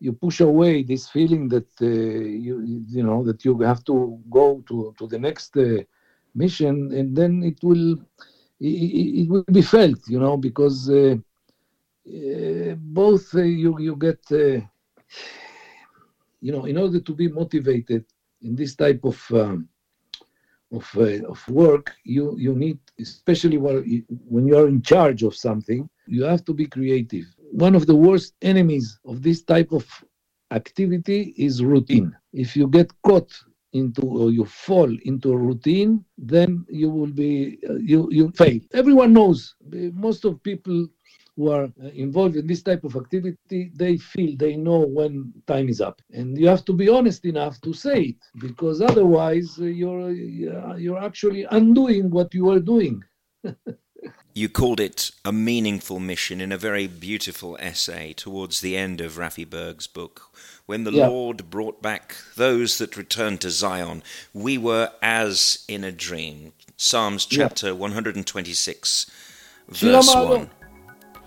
you 0.00 0.12
push 0.12 0.40
away 0.40 0.82
this 0.82 1.08
feeling 1.08 1.48
that 1.48 1.68
uh, 1.80 1.86
you 1.86 2.84
you 2.88 3.02
know 3.02 3.24
that 3.24 3.44
you 3.44 3.58
have 3.60 3.84
to 3.84 4.20
go 4.30 4.62
to 4.68 4.94
to 4.98 5.06
the 5.06 5.18
next 5.18 5.56
uh, 5.56 5.82
mission, 6.34 6.92
and 6.92 7.16
then 7.16 7.42
it 7.42 7.58
will 7.62 7.92
it, 8.60 9.20
it 9.20 9.28
will 9.28 9.44
be 9.44 9.62
felt, 9.62 10.08
you 10.08 10.18
know, 10.18 10.36
because 10.36 10.90
uh, 10.90 11.16
uh, 12.06 12.74
both 12.76 13.34
uh, 13.34 13.42
you 13.42 13.78
you 13.78 13.96
get. 13.96 14.20
Uh, 14.30 14.60
you 16.44 16.52
know, 16.52 16.66
in 16.66 16.76
order 16.76 17.00
to 17.00 17.14
be 17.14 17.28
motivated 17.28 18.04
in 18.42 18.54
this 18.54 18.74
type 18.74 19.00
of 19.04 19.18
um, 19.32 19.66
of 20.70 20.86
uh, 20.96 21.26
of 21.26 21.48
work, 21.48 21.94
you 22.04 22.36
you 22.38 22.54
need, 22.54 22.78
especially 23.00 23.56
you, 23.56 24.04
when 24.28 24.46
you 24.46 24.56
are 24.58 24.68
in 24.68 24.82
charge 24.82 25.22
of 25.22 25.34
something, 25.34 25.88
you 26.06 26.22
have 26.24 26.44
to 26.44 26.52
be 26.52 26.66
creative. 26.66 27.24
One 27.52 27.74
of 27.74 27.86
the 27.86 27.94
worst 27.94 28.34
enemies 28.42 28.98
of 29.06 29.22
this 29.22 29.42
type 29.42 29.72
of 29.72 29.86
activity 30.50 31.34
is 31.38 31.64
routine. 31.64 32.14
If 32.32 32.56
you 32.56 32.68
get 32.68 32.90
caught 33.02 33.32
into 33.74 34.02
or 34.02 34.30
you 34.30 34.44
fall 34.44 34.90
into 35.04 35.32
a 35.32 35.36
routine, 35.36 36.04
then 36.16 36.64
you 36.68 36.88
will 36.88 37.12
be 37.12 37.58
uh, 37.68 37.74
you 37.74 38.08
you 38.10 38.30
fail. 38.30 38.58
Everyone 38.72 39.12
knows. 39.12 39.54
uh, 39.72 39.90
Most 39.92 40.24
of 40.24 40.42
people 40.42 40.86
who 41.36 41.50
are 41.50 41.64
uh, 41.64 41.88
involved 41.94 42.36
in 42.36 42.46
this 42.46 42.62
type 42.62 42.84
of 42.84 42.96
activity, 42.96 43.72
they 43.74 43.96
feel 43.98 44.36
they 44.36 44.56
know 44.56 44.80
when 44.98 45.32
time 45.46 45.68
is 45.68 45.80
up, 45.80 46.00
and 46.12 46.38
you 46.38 46.46
have 46.48 46.64
to 46.64 46.72
be 46.72 46.88
honest 46.88 47.24
enough 47.24 47.60
to 47.60 47.72
say 47.72 48.00
it, 48.12 48.22
because 48.38 48.80
otherwise 48.80 49.58
uh, 49.60 49.64
you're 49.64 50.10
uh, 50.10 50.76
you're 50.76 51.02
actually 51.10 51.44
undoing 51.50 52.10
what 52.10 52.32
you 52.34 52.50
are 52.50 52.60
doing. 52.60 53.02
You 54.36 54.48
called 54.48 54.80
it 54.80 55.12
a 55.24 55.30
meaningful 55.30 56.00
mission 56.00 56.40
in 56.40 56.50
a 56.50 56.58
very 56.58 56.88
beautiful 56.88 57.56
essay 57.60 58.12
towards 58.12 58.60
the 58.60 58.76
end 58.76 59.00
of 59.00 59.12
Raffi 59.16 59.48
Berg's 59.48 59.86
book. 59.86 60.22
When 60.66 60.84
the 60.84 60.92
Yeah. 60.92 61.08
Lord 61.08 61.50
brought 61.50 61.82
back 61.82 62.16
those 62.36 62.78
that 62.78 62.96
returned 62.96 63.42
to 63.42 63.50
Zion, 63.50 64.02
we 64.32 64.56
were 64.56 64.92
as 65.02 65.58
in 65.68 65.84
a 65.84 65.92
dream. 65.92 66.52
Psalms 66.76 67.26
Yeah. 67.30 67.48
chapter 67.48 67.74
126, 67.74 69.04
verse 69.68 70.08
HaMa'alot. 70.08 70.48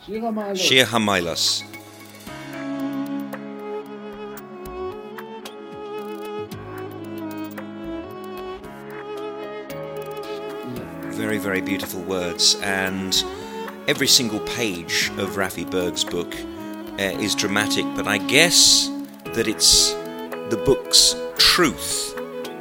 1. 0.07 0.55
Shir 0.55 0.85
Hamailas. 0.85 1.63
Very, 11.13 11.37
very 11.37 11.61
beautiful 11.61 12.01
words, 12.01 12.55
and 12.61 13.23
every 13.87 14.07
single 14.07 14.39
page 14.41 15.09
of 15.17 15.31
Raffi 15.35 15.69
Berg's 15.69 16.03
book 16.03 16.33
uh, 16.99 17.19
is 17.19 17.33
dramatic, 17.35 17.85
but 17.95 18.07
I 18.07 18.17
guess 18.19 18.89
that 19.37 19.47
it's 19.47 19.91
the 20.49 20.59
book's 20.65 21.15
truth 21.37 22.15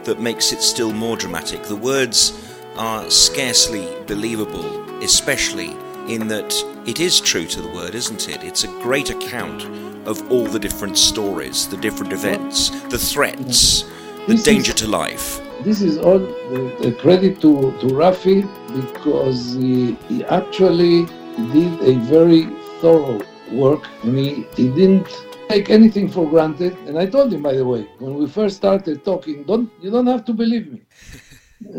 that 0.04 0.20
makes 0.20 0.52
it 0.52 0.60
still 0.60 0.92
more 0.92 1.16
dramatic. 1.16 1.62
The 1.62 1.74
words 1.74 2.54
are 2.76 3.08
scarcely 3.08 3.88
believable, 4.06 4.66
especially 5.02 5.70
in 6.06 6.28
that 6.28 6.52
it 6.86 7.00
is 7.00 7.18
true 7.18 7.46
to 7.46 7.62
the 7.62 7.68
word, 7.68 7.94
isn't 7.94 8.28
it? 8.28 8.44
It's 8.44 8.64
a 8.64 8.68
great 8.82 9.08
account 9.08 9.64
of 10.06 10.30
all 10.30 10.44
the 10.44 10.58
different 10.58 10.98
stories, 10.98 11.66
the 11.66 11.78
different 11.78 12.12
events, 12.12 12.68
the 12.90 12.98
threats, 12.98 13.84
the 14.26 14.34
This 14.34 14.42
danger 14.42 14.72
is- 14.72 14.80
to 14.82 14.86
life. 14.86 15.40
This 15.64 15.80
is 15.80 15.96
all 15.96 16.18
the, 16.18 16.76
the 16.82 16.92
credit 16.92 17.40
to, 17.40 17.72
to 17.80 17.86
Raffi 17.86 18.42
because 18.74 19.54
he, 19.54 19.94
he 20.08 20.22
actually 20.26 21.06
did 21.54 21.72
a 21.80 21.94
very 22.04 22.42
thorough 22.82 23.22
work 23.50 23.88
and 24.02 24.18
he, 24.18 24.46
he 24.54 24.68
didn't 24.68 25.08
take 25.48 25.70
anything 25.70 26.08
for 26.08 26.28
granted. 26.28 26.76
And 26.86 26.98
I 26.98 27.06
told 27.06 27.32
him, 27.32 27.42
by 27.42 27.54
the 27.54 27.64
way, 27.64 27.82
when 27.98 28.14
we 28.14 28.26
first 28.28 28.56
started 28.56 29.04
talking, 29.04 29.44
don't 29.44 29.70
you 29.80 29.90
don't 29.90 30.06
have 30.06 30.24
to 30.26 30.32
believe 30.32 30.72
me. 30.72 30.82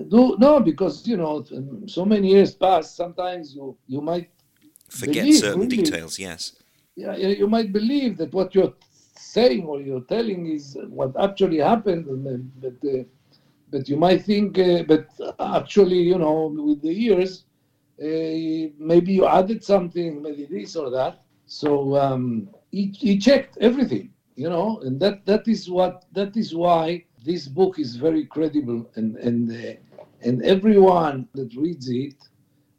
Do, 0.10 0.36
no, 0.40 0.60
because 0.60 1.08
you 1.08 1.18
know, 1.18 1.46
so 1.86 2.04
many 2.06 2.30
years 2.32 2.54
pass. 2.56 2.96
Sometimes 2.96 3.54
you 3.56 3.78
you 3.88 4.02
might 4.02 4.30
Forget 4.90 5.24
believe, 5.24 5.36
certain 5.36 5.62
really. 5.62 5.78
details, 5.78 6.18
yes. 6.18 6.54
yeah, 6.96 7.16
you 7.16 7.30
you 7.42 7.48
might 7.48 7.72
believe 7.72 8.18
that 8.18 8.34
what 8.34 8.56
you're 8.56 8.74
saying 9.16 9.66
or 9.66 9.82
you're 9.82 10.06
telling 10.16 10.48
is 10.48 10.78
what 10.90 11.12
actually 11.20 11.58
happened, 11.58 12.08
and 12.08 12.52
but 12.62 12.78
uh, 12.90 13.04
but 13.70 13.88
you 13.90 13.98
might 13.98 14.24
think, 14.24 14.58
uh, 14.58 14.84
but 14.84 15.08
actually, 15.40 16.00
you 16.12 16.18
know, 16.18 16.38
with 16.68 16.82
the 16.82 16.94
years, 16.94 17.44
uh, 18.02 18.72
maybe 18.92 19.14
you 19.14 19.26
added 19.28 19.64
something, 19.64 20.22
maybe 20.22 20.46
this 20.46 20.76
or 20.76 20.90
that. 20.90 21.22
So 21.46 21.96
um, 21.98 22.50
he, 22.72 22.88
he 22.88 23.18
checked 23.18 23.58
everything, 23.62 24.12
you 24.36 24.50
know, 24.50 24.80
and 24.82 25.00
that 25.00 25.26
that 25.26 25.48
is 25.48 25.70
what 25.70 26.06
that 26.14 26.36
is 26.38 26.56
why 26.56 27.04
this 27.26 27.48
book 27.48 27.80
is 27.80 27.96
very 27.96 28.26
credible, 28.26 28.90
and 28.96 29.16
and 29.18 29.52
uh, 29.52 29.74
and 30.22 30.42
everyone 30.44 31.28
that 31.36 31.54
reads 31.56 31.90
it 31.90 32.16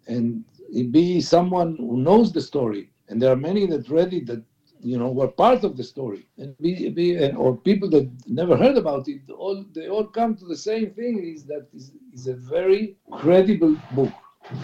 and 0.06 0.44
it 0.72 0.90
be 0.92 1.20
someone 1.20 1.76
who 1.76 1.96
knows 1.98 2.32
the 2.32 2.40
story 2.40 2.90
and 3.08 3.20
there 3.20 3.32
are 3.32 3.36
many 3.36 3.66
that 3.66 3.88
read 3.88 4.12
it 4.12 4.26
that 4.26 4.42
you 4.80 4.98
know 4.98 5.10
were 5.10 5.28
part 5.28 5.64
of 5.64 5.76
the 5.76 5.84
story 5.84 6.26
and 6.38 6.56
be, 6.58 6.88
be 6.88 7.16
and, 7.16 7.36
or 7.36 7.56
people 7.56 7.88
that 7.88 8.08
never 8.26 8.56
heard 8.56 8.76
about 8.76 9.08
it 9.08 9.20
all 9.30 9.64
they 9.74 9.88
all 9.88 10.04
come 10.04 10.34
to 10.34 10.44
the 10.46 10.56
same 10.56 10.90
thing 10.90 11.22
is 11.22 11.44
that 11.44 11.66
is, 11.74 11.92
a 12.26 12.34
very 12.34 12.96
credible 13.12 13.76
book 13.92 14.12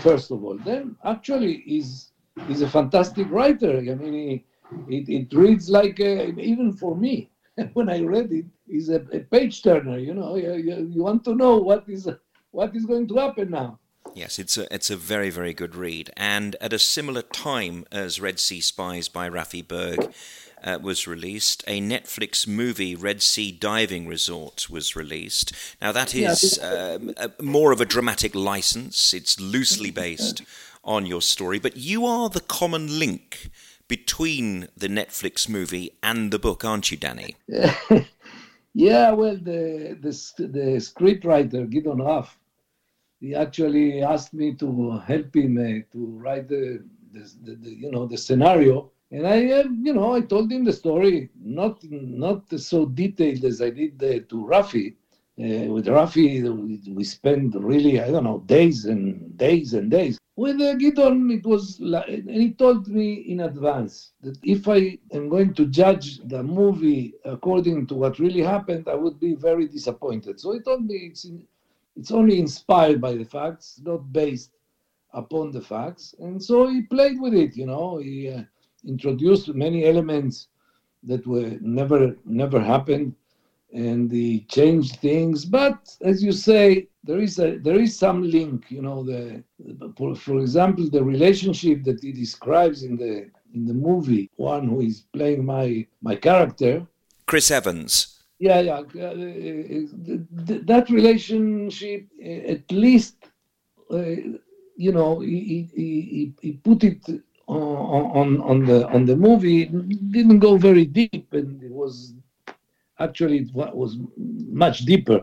first 0.01 0.31
of 0.31 0.45
all. 0.45 0.59
Then 0.59 0.97
actually 1.05 1.57
is 1.67 2.11
is 2.49 2.63
a 2.63 2.69
fantastic 2.69 3.31
writer. 3.31 3.79
I 3.79 3.95
mean 3.95 4.13
he, 4.13 4.45
it, 4.89 5.09
it 5.09 5.33
reads 5.33 5.69
like 5.69 6.01
a, 6.01 6.29
even 6.39 6.73
for 6.73 6.97
me 6.97 7.31
when 7.75 7.89
i 7.89 8.01
read 8.01 8.33
it 8.33 8.47
is 8.69 8.89
a, 8.89 9.01
a 9.13 9.21
page 9.21 9.63
turner 9.63 9.99
you 9.99 10.15
know 10.15 10.37
you, 10.37 10.55
you, 10.55 10.91
you 10.95 11.03
want 11.03 11.25
to 11.25 11.35
know 11.35 11.57
what 11.57 11.85
is 11.89 12.09
what 12.55 12.75
is 12.75 12.87
going 12.87 13.09
to 13.09 13.17
happen 13.17 13.51
now. 13.51 13.79
Yes, 14.15 14.39
it's 14.39 14.57
a 14.57 14.73
it's 14.73 14.91
a 14.91 14.97
very 14.97 15.31
very 15.31 15.53
good 15.53 15.75
read, 15.75 16.11
and 16.17 16.55
at 16.61 16.73
a 16.73 16.79
similar 16.79 17.23
time 17.23 17.85
as 17.91 18.21
Red 18.21 18.39
Sea 18.39 18.61
Spies 18.61 19.09
by 19.09 19.29
Raffi 19.29 19.67
Berg 19.67 20.13
uh, 20.63 20.79
was 20.81 21.07
released, 21.07 21.65
a 21.67 21.81
Netflix 21.81 22.47
movie, 22.47 22.95
Red 22.95 23.23
Sea 23.23 23.51
Diving 23.51 24.07
Resort, 24.07 24.71
was 24.71 24.95
released. 24.95 25.53
Now 25.83 25.91
that 25.93 26.15
is 26.15 26.59
a, 26.59 27.33
more 27.41 27.73
of 27.73 27.81
a 27.81 27.87
dramatic 27.87 28.35
license; 28.35 29.13
it's 29.13 29.41
loosely 29.41 29.91
based 29.91 30.43
on 30.85 31.07
your 31.07 31.23
story, 31.23 31.59
but 31.59 31.77
you 31.77 32.07
are 32.07 32.29
the 32.29 32.41
common 32.41 32.99
link 32.99 33.51
between 33.89 34.69
the 34.77 34.89
Netflix 34.89 35.49
movie 35.49 35.93
and 36.03 36.31
the 36.31 36.39
book, 36.39 36.65
aren't 36.65 36.91
you, 36.91 36.99
Dani? 36.99 37.35
yeah, 38.75 39.11
well, 39.11 39.37
the 39.37 39.97
the 40.01 40.47
the 40.47 40.77
scriptwriter 40.79 41.69
Gideon 41.69 42.03
Raff, 42.03 42.39
he 43.21 43.35
actually 43.35 44.03
asked 44.03 44.35
me 44.35 44.55
to 44.55 44.99
help 44.99 45.35
him 45.35 45.59
uh, 45.59 45.93
to 45.93 46.07
write 46.19 46.49
the, 46.49 46.85
the, 47.13 47.31
the, 47.43 47.55
the 47.57 47.71
you 47.71 47.91
know 47.91 48.07
the 48.07 48.19
scenario, 48.19 48.91
and 49.11 49.27
I 49.27 49.51
uh, 49.51 49.65
you 49.83 49.93
know 49.93 50.15
I 50.15 50.21
told 50.23 50.51
him 50.51 50.65
the 50.65 50.73
story, 50.73 51.31
not 51.41 51.83
not 51.91 52.49
so 52.59 52.87
detailed 52.87 53.45
as 53.45 53.61
I 53.61 53.71
did 53.71 54.03
uh, 54.03 54.21
to 54.29 54.47
Raffi. 54.47 54.95
Uh, 55.37 55.67
with 55.73 55.87
Raffi, 55.87 56.43
we, 56.43 56.93
we 56.93 57.03
spent 57.03 57.57
really 57.57 58.01
I 58.01 58.11
don't 58.11 58.23
know 58.23 58.39
days 58.47 58.85
and 58.85 59.37
days 59.37 59.75
and 59.75 59.91
days. 59.91 60.19
With 60.37 60.61
uh, 60.61 60.75
Gideon, 60.75 61.31
it 61.31 61.45
was 61.45 61.79
like, 61.81 62.09
and 62.09 62.31
he 62.31 62.53
told 62.53 62.89
me 62.89 63.15
in 63.15 63.41
advance 63.41 64.13
that 64.23 64.37
if 64.43 64.69
I 64.69 64.99
am 65.13 65.29
going 65.29 65.55
to 65.55 65.67
judge 65.67 66.19
the 66.25 66.43
movie 66.43 67.15
according 67.25 67.87
to 67.89 67.95
what 67.95 68.19
really 68.19 68.43
happened, 68.43 68.89
I 68.89 68.95
would 68.95 69.21
be 69.21 69.35
very 69.35 69.69
disappointed. 69.69 70.41
So 70.41 70.53
he 70.53 70.61
told 70.61 70.85
me 70.87 70.95
it's 71.11 71.25
in, 71.25 71.45
it's 71.97 72.11
only 72.11 72.41
inspired 72.41 73.01
by 73.01 73.15
the 73.15 73.25
facts, 73.25 73.81
not 73.85 74.13
based 74.13 74.51
upon 75.13 75.53
the 75.53 75.61
facts. 75.61 76.15
And 76.19 76.43
so 76.43 76.67
he 76.67 76.83
played 76.83 77.21
with 77.21 77.35
it, 77.35 77.57
you 77.57 77.67
know. 77.67 77.99
He 77.99 78.29
uh, 78.31 78.43
introduced 78.85 79.55
many 79.55 79.85
elements 79.85 80.49
that 81.05 81.25
were 81.27 81.59
never 81.61 82.17
never 82.25 82.61
happened, 82.61 83.15
and 83.75 84.11
he 84.11 84.41
changed 84.49 84.97
things. 85.01 85.45
But 85.45 85.79
as 86.03 86.23
you 86.23 86.33
say, 86.33 86.89
there 87.05 87.19
is 87.21 87.39
a 87.39 87.59
there 87.59 87.81
is 87.81 87.99
some 87.99 88.23
link, 88.23 88.71
you 88.71 88.83
know. 88.83 89.05
The 89.05 89.45
for, 89.97 90.15
for 90.15 90.39
example, 90.41 90.89
the 90.91 91.05
relationship 91.05 91.85
that 91.85 92.01
he 92.03 92.13
describes 92.13 92.83
in 92.85 92.97
the 92.97 93.31
in 93.55 93.67
the 93.67 93.75
movie, 93.75 94.31
one 94.37 94.69
who 94.69 94.81
is 94.81 95.03
playing 95.13 95.45
my 95.45 95.87
my 96.03 96.17
character, 96.17 96.87
Chris 97.27 97.51
Evans. 97.51 98.25
yeah, 98.39 98.61
yeah. 98.61 98.79
Uh, 98.79 99.15
th- 100.47 100.67
that 100.67 100.89
relationship, 100.91 102.07
uh, 102.25 102.53
at 102.55 102.71
least, 102.73 103.17
uh, 103.91 104.03
you 104.77 104.93
know, 104.93 105.21
he, 105.21 105.69
he, 105.75 106.01
he, 106.13 106.33
he 106.41 106.53
put 106.53 106.85
it 106.85 107.01
on, 107.47 108.05
on 108.21 108.41
on 108.43 108.65
the 108.67 108.89
on 108.89 109.05
the 109.07 109.17
movie. 109.17 109.63
It 109.63 110.13
didn't 110.13 110.41
go 110.41 110.57
very 110.57 110.87
deep, 110.87 111.33
and 111.33 111.63
it 111.63 111.71
was 111.73 112.15
actually 112.99 113.39
it 113.39 113.51
was 113.53 113.99
much 114.17 114.81
deeper 114.81 115.21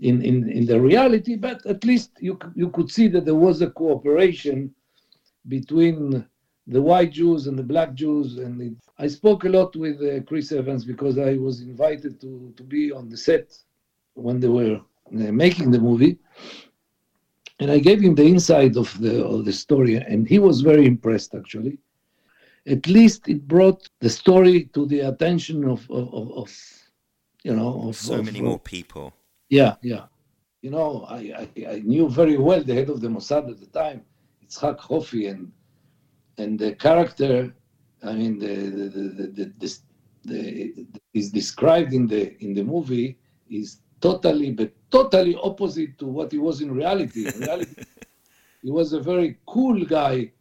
in, 0.00 0.22
in, 0.22 0.50
in 0.50 0.66
the 0.66 0.80
reality. 0.80 1.36
But 1.36 1.64
at 1.66 1.84
least 1.84 2.10
you 2.20 2.38
you 2.54 2.70
could 2.70 2.90
see 2.90 3.08
that 3.08 3.24
there 3.24 3.34
was 3.34 3.62
a 3.62 3.70
cooperation 3.70 4.74
between 5.48 6.26
the 6.66 6.80
white 6.80 7.12
Jews 7.12 7.46
and 7.46 7.58
the 7.58 7.62
black 7.62 7.94
Jews. 7.94 8.38
And 8.38 8.60
it, 8.60 8.72
I 8.98 9.06
spoke 9.06 9.44
a 9.44 9.48
lot 9.48 9.76
with 9.76 10.00
uh, 10.02 10.22
Chris 10.22 10.52
Evans 10.52 10.84
because 10.84 11.18
I 11.18 11.36
was 11.36 11.60
invited 11.60 12.20
to, 12.22 12.52
to 12.56 12.62
be 12.62 12.92
on 12.92 13.08
the 13.08 13.16
set 13.16 13.56
when 14.14 14.40
they 14.40 14.48
were 14.48 14.76
uh, 14.76 15.32
making 15.32 15.70
the 15.70 15.78
movie. 15.78 16.18
And 17.60 17.70
I 17.70 17.78
gave 17.78 18.00
him 18.00 18.14
the 18.14 18.24
inside 18.24 18.76
of 18.76 18.98
the, 18.98 19.24
of 19.24 19.44
the 19.44 19.52
story, 19.52 19.96
and 19.96 20.26
he 20.26 20.38
was 20.38 20.60
very 20.60 20.86
impressed 20.86 21.34
actually. 21.34 21.78
At 22.66 22.86
least 22.86 23.28
it 23.28 23.46
brought 23.46 23.88
the 24.00 24.08
story 24.08 24.70
to 24.72 24.86
the 24.86 25.00
attention 25.00 25.68
of, 25.68 25.88
of, 25.90 26.32
of 26.32 26.50
you 27.44 27.54
know, 27.54 27.88
of 27.88 27.96
So 27.96 28.18
of- 28.18 28.24
many 28.24 28.40
more 28.40 28.58
people. 28.58 29.14
yeah, 29.50 29.76
yeah. 29.82 30.06
You 30.62 30.70
know, 30.70 31.04
I, 31.08 31.18
I, 31.42 31.66
I 31.74 31.78
knew 31.80 32.08
very 32.08 32.38
well 32.38 32.62
the 32.64 32.74
head 32.74 32.88
of 32.88 33.00
the 33.02 33.08
Mossad 33.08 33.50
at 33.50 33.60
the 33.60 33.66
time, 33.66 34.02
Yitzhak 34.42 34.78
Hofi, 34.80 35.26
and 35.26 35.52
and 36.38 36.58
the 36.58 36.74
character, 36.74 37.54
I 38.02 38.12
mean, 38.14 38.38
the 38.38 38.54
the 38.76 38.86
the, 38.96 39.26
the, 39.38 39.44
the, 39.58 39.70
the, 40.24 40.86
is 41.12 41.30
described 41.30 41.92
in 41.92 42.06
the 42.06 42.22
in 42.42 42.54
the 42.54 42.64
movie 42.64 43.18
is 43.50 43.80
totally 44.00 44.50
but 44.52 44.72
totally 44.90 45.36
opposite 45.42 45.98
to 45.98 46.06
what 46.06 46.32
he 46.32 46.38
was 46.38 46.62
in 46.62 46.72
reality. 46.72 47.28
In 47.34 47.40
reality, 47.40 47.74
he 48.62 48.70
was 48.70 48.94
a 48.94 49.00
very 49.00 49.36
cool 49.46 49.84
guy 49.84 50.32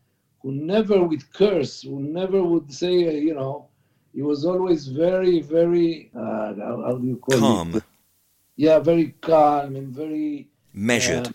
who 0.41 0.51
never 0.53 1.03
would 1.03 1.23
curse, 1.33 1.81
who 1.81 1.99
never 1.99 2.41
would 2.43 2.71
say, 2.71 3.07
uh, 3.07 3.11
you 3.11 3.33
know, 3.33 3.67
he 4.13 4.21
was 4.21 4.45
always 4.45 4.87
very, 4.87 5.41
very, 5.41 6.11
uh, 6.15 6.53
how, 6.55 6.83
how 6.85 6.95
do 6.97 7.07
you 7.07 7.17
call 7.17 7.39
Calm. 7.39 7.75
it? 7.75 7.83
Yeah, 8.55 8.79
very 8.79 9.15
calm 9.21 9.75
and 9.75 9.87
very 9.89 10.49
Measured. 10.73 11.27
uh, 11.27 11.31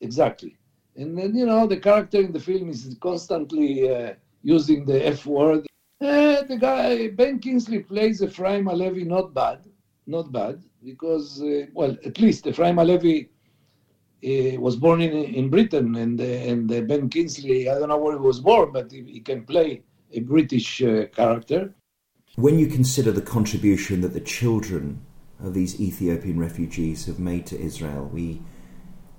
exactly. 0.00 0.56
And 0.96 1.16
then 1.18 1.34
you 1.34 1.46
know 1.46 1.66
the 1.66 1.76
character 1.76 2.20
in 2.20 2.32
the 2.32 2.40
film 2.40 2.68
is 2.68 2.96
constantly 3.00 3.92
uh, 3.92 4.14
using 4.42 4.84
the 4.84 5.06
F 5.06 5.26
word. 5.26 5.66
Uh, 6.00 6.42
the 6.42 6.56
guy 6.60 7.08
Ben 7.08 7.38
Kingsley 7.38 7.80
plays 7.80 8.22
Ephraim 8.22 8.66
Halevi 8.66 9.04
not 9.04 9.34
bad, 9.34 9.66
not 10.06 10.30
bad 10.30 10.62
because 10.84 11.42
uh, 11.42 11.66
well 11.74 11.96
at 12.04 12.18
least 12.18 12.46
Ephraim 12.46 12.76
Halevi 12.76 13.28
uh, 14.24 14.60
was 14.60 14.76
born 14.76 15.00
in 15.00 15.12
in 15.12 15.48
Britain 15.48 15.96
and 15.96 16.20
and 16.20 16.68
Ben 16.88 17.08
Kingsley 17.08 17.68
I 17.68 17.78
don't 17.78 17.88
know 17.88 17.98
where 17.98 18.18
he 18.18 18.20
was 18.20 18.40
born 18.40 18.72
but 18.72 18.90
he, 18.92 19.02
he 19.02 19.20
can 19.20 19.44
play 19.44 19.82
a 20.12 20.20
British 20.20 20.82
uh, 20.82 21.06
character. 21.06 21.74
When 22.36 22.60
you 22.60 22.68
consider 22.68 23.10
the 23.10 23.22
contribution 23.22 24.02
that 24.02 24.14
the 24.14 24.20
children 24.20 25.04
of 25.42 25.52
these 25.52 25.80
Ethiopian 25.80 26.38
refugees 26.38 27.06
have 27.06 27.18
made 27.18 27.44
to 27.46 27.60
Israel, 27.60 28.08
we 28.12 28.40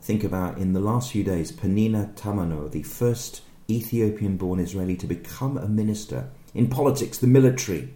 think 0.01 0.24
about 0.24 0.57
in 0.57 0.72
the 0.72 0.80
last 0.80 1.12
few 1.12 1.24
days 1.24 1.51
Panina 1.51 2.16
Tamano, 2.16 2.72
the 2.72 2.84
first 2.84 3.41
Ethiopian 3.70 4.38
born 4.38 4.62
Israeli 4.62 4.95
to 4.95 5.07
become 5.07 5.57
a 5.57 5.68
minister 5.68 6.30
in 6.53 6.70
politics, 6.70 7.18
the 7.18 7.28
military, 7.28 7.93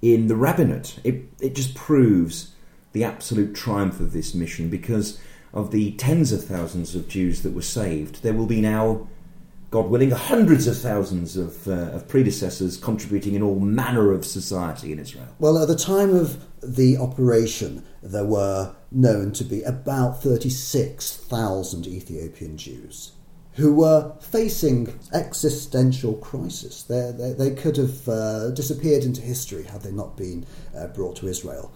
in 0.00 0.28
the 0.28 0.36
rabbinate. 0.36 0.98
It, 1.04 1.26
it 1.40 1.54
just 1.54 1.74
proves 1.74 2.54
the 2.92 3.04
absolute 3.04 3.54
triumph 3.54 4.00
of 4.00 4.14
this 4.14 4.34
mission 4.34 4.70
because 4.70 5.20
of 5.52 5.72
the 5.72 5.92
tens 5.92 6.32
of 6.32 6.42
thousands 6.42 6.94
of 6.94 7.06
Jews 7.06 7.42
that 7.42 7.52
were 7.52 7.62
saved. 7.62 8.22
There 8.22 8.34
will 8.34 8.46
be 8.46 8.62
now 8.62 9.08
God 9.74 9.90
willing, 9.90 10.12
hundreds 10.12 10.68
of 10.68 10.78
thousands 10.78 11.36
of, 11.36 11.66
uh, 11.66 11.96
of 11.96 12.06
predecessors 12.06 12.76
contributing 12.76 13.34
in 13.34 13.42
all 13.42 13.58
manner 13.58 14.12
of 14.12 14.24
society 14.24 14.92
in 14.92 15.00
Israel. 15.00 15.26
Well, 15.40 15.60
at 15.60 15.66
the 15.66 15.74
time 15.74 16.14
of 16.14 16.44
the 16.62 16.96
operation, 16.96 17.84
there 18.00 18.24
were 18.24 18.72
known 18.92 19.32
to 19.32 19.42
be 19.42 19.64
about 19.64 20.22
36,000 20.22 21.88
Ethiopian 21.88 22.56
Jews 22.56 23.14
who 23.54 23.74
were 23.74 24.14
facing 24.20 24.96
existential 25.12 26.14
crisis. 26.18 26.84
They, 26.84 27.10
they, 27.10 27.32
they 27.32 27.50
could 27.50 27.76
have 27.76 28.08
uh, 28.08 28.52
disappeared 28.52 29.02
into 29.02 29.22
history 29.22 29.64
had 29.64 29.82
they 29.82 29.90
not 29.90 30.16
been 30.16 30.46
uh, 30.78 30.86
brought 30.86 31.16
to 31.16 31.26
Israel. 31.26 31.72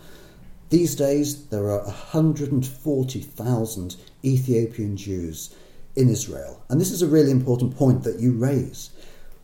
These 0.70 0.94
days, 0.94 1.46
there 1.46 1.68
are 1.68 1.82
140,000 1.82 3.96
Ethiopian 4.24 4.96
Jews 4.96 5.52
in 5.98 6.08
Israel. 6.08 6.64
And 6.68 6.80
this 6.80 6.92
is 6.92 7.02
a 7.02 7.08
really 7.08 7.30
important 7.30 7.76
point 7.76 8.04
that 8.04 8.20
you 8.20 8.32
raise. 8.32 8.90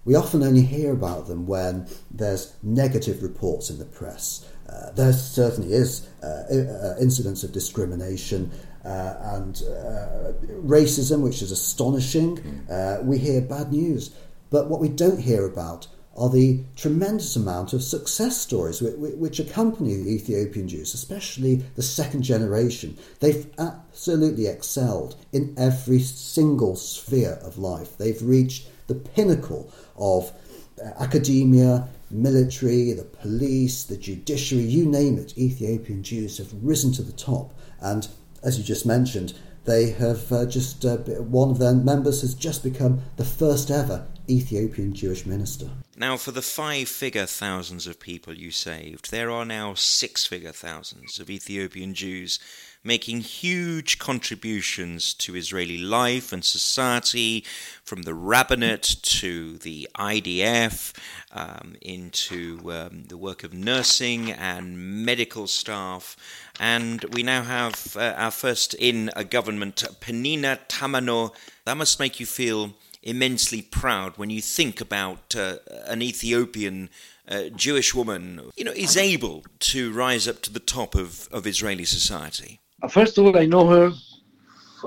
We 0.05 0.15
often 0.15 0.43
only 0.43 0.63
hear 0.63 0.93
about 0.93 1.27
them 1.27 1.47
when 1.47 1.89
there's 2.11 2.55
negative 2.63 3.23
reports 3.23 3.71
in 3.71 3.79
the 3.79 3.85
press. 3.85 4.47
Uh, 4.69 4.93
there 4.93 5.13
certainly 5.13 5.73
is 5.73 6.09
uh, 6.23 6.27
uh, 6.27 6.95
incidents 7.01 7.43
of 7.43 7.53
discrimination 7.53 8.51
uh, 8.85 9.15
and 9.35 9.63
uh, 9.63 10.33
racism, 10.63 11.23
which 11.23 11.43
is 11.43 11.51
astonishing. 11.51 12.39
Uh, 12.71 12.99
we 13.03 13.19
hear 13.19 13.41
bad 13.41 13.73
news. 13.73 14.15
But 14.51 14.69
what 14.69 14.81
we 14.81 14.89
don't 14.89 15.21
hear 15.21 15.47
about 15.47 15.89
are 16.17 16.31
the 16.31 16.61
tremendous 16.77 17.35
amount 17.35 17.73
of 17.73 17.83
success 17.83 18.41
stories 18.41 18.81
which, 18.81 19.41
accompany 19.41 19.97
the 19.97 20.11
Ethiopian 20.11 20.69
Jews, 20.69 20.95
especially 20.95 21.57
the 21.75 21.83
second 21.83 22.23
generation. 22.23 22.97
They've 23.21 23.51
absolutely 23.59 24.47
excelled 24.47 25.17
in 25.33 25.55
every 25.59 25.99
single 25.99 26.77
sphere 26.77 27.39
of 27.43 27.59
life. 27.59 27.99
They've 27.99 28.23
reached 28.23 28.69
the 28.87 28.95
pinnacle 28.95 29.73
of 29.97 30.33
uh, 30.81 30.91
academia, 31.01 31.89
military, 32.11 32.93
the 32.93 33.05
police, 33.05 33.83
the 33.83 33.97
judiciary, 33.97 34.65
you 34.65 34.87
name 34.87 35.19
it. 35.19 35.37
Ethiopian 35.37 36.03
Jews 36.03 36.39
have 36.39 36.53
risen 36.62 36.93
to 36.93 37.03
the 37.03 37.12
top. 37.12 37.53
And 37.81 38.07
as 38.43 38.59
you 38.59 38.65
just 38.65 38.87
mentioned, 38.87 39.35
they 39.65 39.91
have 39.91 40.31
uh, 40.31 40.47
just, 40.47 40.85
uh, 40.85 40.97
one 40.97 41.51
of 41.51 41.59
their 41.59 41.73
members 41.73 42.21
has 42.21 42.35
just 42.35 42.62
become 42.62 43.03
the 43.17 43.25
first 43.25 43.71
ever 43.71 44.07
Ethiopian 44.29 44.95
Jewish 44.95 45.27
minister. 45.27 45.68
Now, 45.97 46.16
for 46.16 46.33
the 46.33 46.43
five 46.43 46.89
figure 46.89 47.27
thousands 47.27 47.87
of 47.87 48.01
people 48.01 48.35
you 48.35 48.51
saved, 48.51 49.11
there 49.11 49.31
are 49.31 49.45
now 49.45 49.75
six 49.75 50.27
figure 50.27 50.53
thousands 50.53 51.20
of 51.20 51.31
Ethiopian 51.31 51.95
Jews 51.95 52.39
making 52.85 53.22
huge 53.22 53.99
contributions 53.99 55.14
to 55.14 55.35
Israeli 55.35 55.79
life 55.79 56.33
and 56.33 56.45
society, 56.45 57.43
from 57.83 58.03
the 58.03 58.12
rabbinate 58.12 58.97
to 59.03 59.57
the 59.59 59.89
IDF, 59.95 60.93
um, 61.33 61.77
into 61.81 62.61
um, 62.70 63.05
the 63.09 63.16
work 63.16 63.43
of 63.43 63.55
nursing 63.55 64.31
and 64.31 65.05
medical 65.05 65.47
staff. 65.47 66.14
And 66.61 67.03
we 67.12 67.22
now 67.22 67.43
have 67.43 67.97
uh, 67.97 68.14
our 68.16 68.31
first 68.31 68.75
in 68.75 69.11
a 69.16 69.25
government, 69.25 69.77
Penina 70.01 70.59
Tamano. 70.68 71.35
That 71.64 71.79
must 71.79 71.99
make 71.99 72.20
you 72.20 72.27
feel 72.27 72.75
immensely 73.05 73.63
proud 73.63 74.17
when 74.17 74.31
you 74.31 74.41
think 74.41 74.81
about 74.81 75.37
uh, 75.37 75.59
an 75.87 76.03
Ethiopian 76.03 76.91
uh, 77.29 77.45
Jewish 77.55 77.95
woman, 77.95 78.51
you 78.57 78.65
know, 78.65 78.73
is 78.73 78.97
able 78.97 79.45
to 79.59 79.93
rise 79.93 80.27
up 80.27 80.43
to 80.43 80.53
the 80.53 80.61
top 80.61 80.95
of, 80.95 81.29
of 81.31 81.47
Israeli 81.47 81.85
society? 81.85 82.61
Uh, 82.83 82.89
first 82.89 83.17
of 83.19 83.27
all, 83.27 83.39
I 83.39 83.47
know 83.47 83.69
her. 83.69 83.93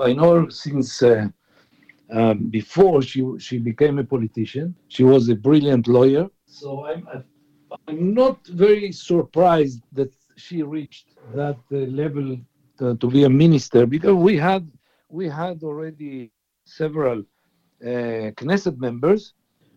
I 0.02 0.12
know 0.12 0.42
her 0.42 0.50
since 0.50 1.02
uh, 1.02 1.28
um, 2.10 2.48
before 2.50 3.02
she 3.02 3.24
she 3.38 3.58
became 3.58 3.98
a 3.98 4.04
politician. 4.04 4.74
She 4.88 5.04
was 5.04 5.28
a 5.28 5.34
brilliant 5.34 5.88
lawyer. 5.88 6.28
So 6.46 6.86
I'm 6.86 7.24
I'm 7.88 8.14
not 8.14 8.46
very 8.46 8.92
surprised 8.92 9.82
that 9.92 10.12
she 10.36 10.62
reached 10.62 11.08
that 11.34 11.58
uh, 11.72 11.76
level 11.76 12.38
to, 12.78 12.96
to, 12.96 13.06
be 13.10 13.24
a 13.24 13.28
minister 13.28 13.86
because 13.86 14.14
we 14.14 14.36
had 14.36 14.70
we 15.08 15.28
had 15.28 15.62
already 15.64 16.30
several 16.64 17.24
uh, 17.82 18.30
Knesset 18.36 18.78
members, 18.78 19.34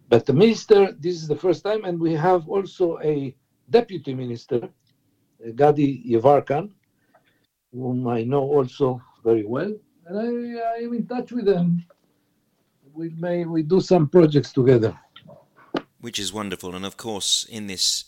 but 0.09 0.25
the 0.25 0.33
minister 0.33 0.91
this 0.99 1.15
is 1.15 1.27
the 1.27 1.35
first 1.35 1.63
time, 1.63 1.85
and 1.85 1.99
we 1.99 2.13
have 2.13 2.47
also 2.49 2.99
a 2.99 3.35
deputy 3.69 4.13
minister, 4.13 4.63
uh, 4.63 5.51
Gadi 5.55 6.03
Yevarkan, 6.09 6.71
whom 7.71 8.07
I 8.07 8.23
know 8.23 8.41
also 8.41 9.01
very 9.23 9.45
well, 9.45 9.73
and 10.05 10.17
I, 10.19 10.83
am 10.83 10.93
in 10.93 11.07
touch 11.07 11.31
with 11.31 11.45
them. 11.45 11.85
We 12.93 13.09
may 13.09 13.45
we 13.45 13.63
do 13.63 13.79
some 13.79 14.09
projects 14.09 14.51
together, 14.51 14.97
which 15.99 16.19
is 16.19 16.33
wonderful. 16.33 16.75
And 16.75 16.85
of 16.85 16.97
course, 16.97 17.45
in 17.49 17.67
this 17.67 18.05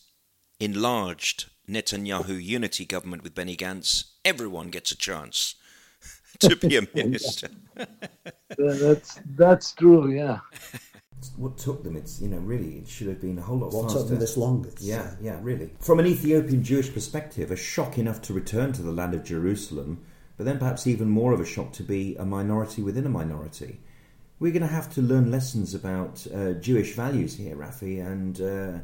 enlarged 0.59 1.45
Netanyahu 1.69 2.43
unity 2.43 2.85
government 2.85 3.23
with 3.23 3.35
Benny 3.35 3.55
Gantz, 3.55 4.05
everyone 4.25 4.69
gets 4.69 4.91
a 4.91 4.97
chance 4.97 5.55
to 6.39 6.55
be 6.55 6.77
a 6.77 6.87
minister. 6.93 7.49
that's 8.57 9.19
that's 9.35 9.73
true. 9.73 10.11
Yeah 10.11 10.39
what 11.37 11.57
took 11.57 11.83
them. 11.83 11.95
It's 11.95 12.21
you 12.21 12.27
know 12.27 12.37
really 12.37 12.77
it 12.77 12.87
should 12.87 13.07
have 13.07 13.21
been 13.21 13.37
a 13.37 13.41
whole 13.41 13.57
lot 13.57 13.73
what 13.73 13.83
faster. 13.83 13.99
took 13.99 14.09
them 14.09 14.19
this 14.19 14.37
long? 14.37 14.67
Yeah, 14.79 15.15
yeah, 15.21 15.39
really. 15.41 15.71
From 15.79 15.99
an 15.99 16.05
Ethiopian 16.05 16.63
Jewish 16.63 16.93
perspective, 16.93 17.51
a 17.51 17.55
shock 17.55 17.97
enough 17.97 18.21
to 18.23 18.33
return 18.33 18.73
to 18.73 18.81
the 18.81 18.91
land 18.91 19.13
of 19.13 19.23
Jerusalem, 19.23 20.03
but 20.37 20.45
then 20.45 20.59
perhaps 20.59 20.87
even 20.87 21.09
more 21.09 21.33
of 21.33 21.39
a 21.39 21.45
shock 21.45 21.73
to 21.73 21.83
be 21.83 22.15
a 22.17 22.25
minority 22.25 22.81
within 22.81 23.05
a 23.05 23.09
minority. 23.09 23.79
We're 24.39 24.51
going 24.51 24.67
to 24.67 24.67
have 24.67 24.93
to 24.95 25.01
learn 25.01 25.31
lessons 25.31 25.73
about 25.73 26.25
uh, 26.33 26.53
Jewish 26.53 26.95
values 26.95 27.35
here, 27.35 27.55
Raffi, 27.55 28.05
and 28.05 28.41
uh, 28.41 28.79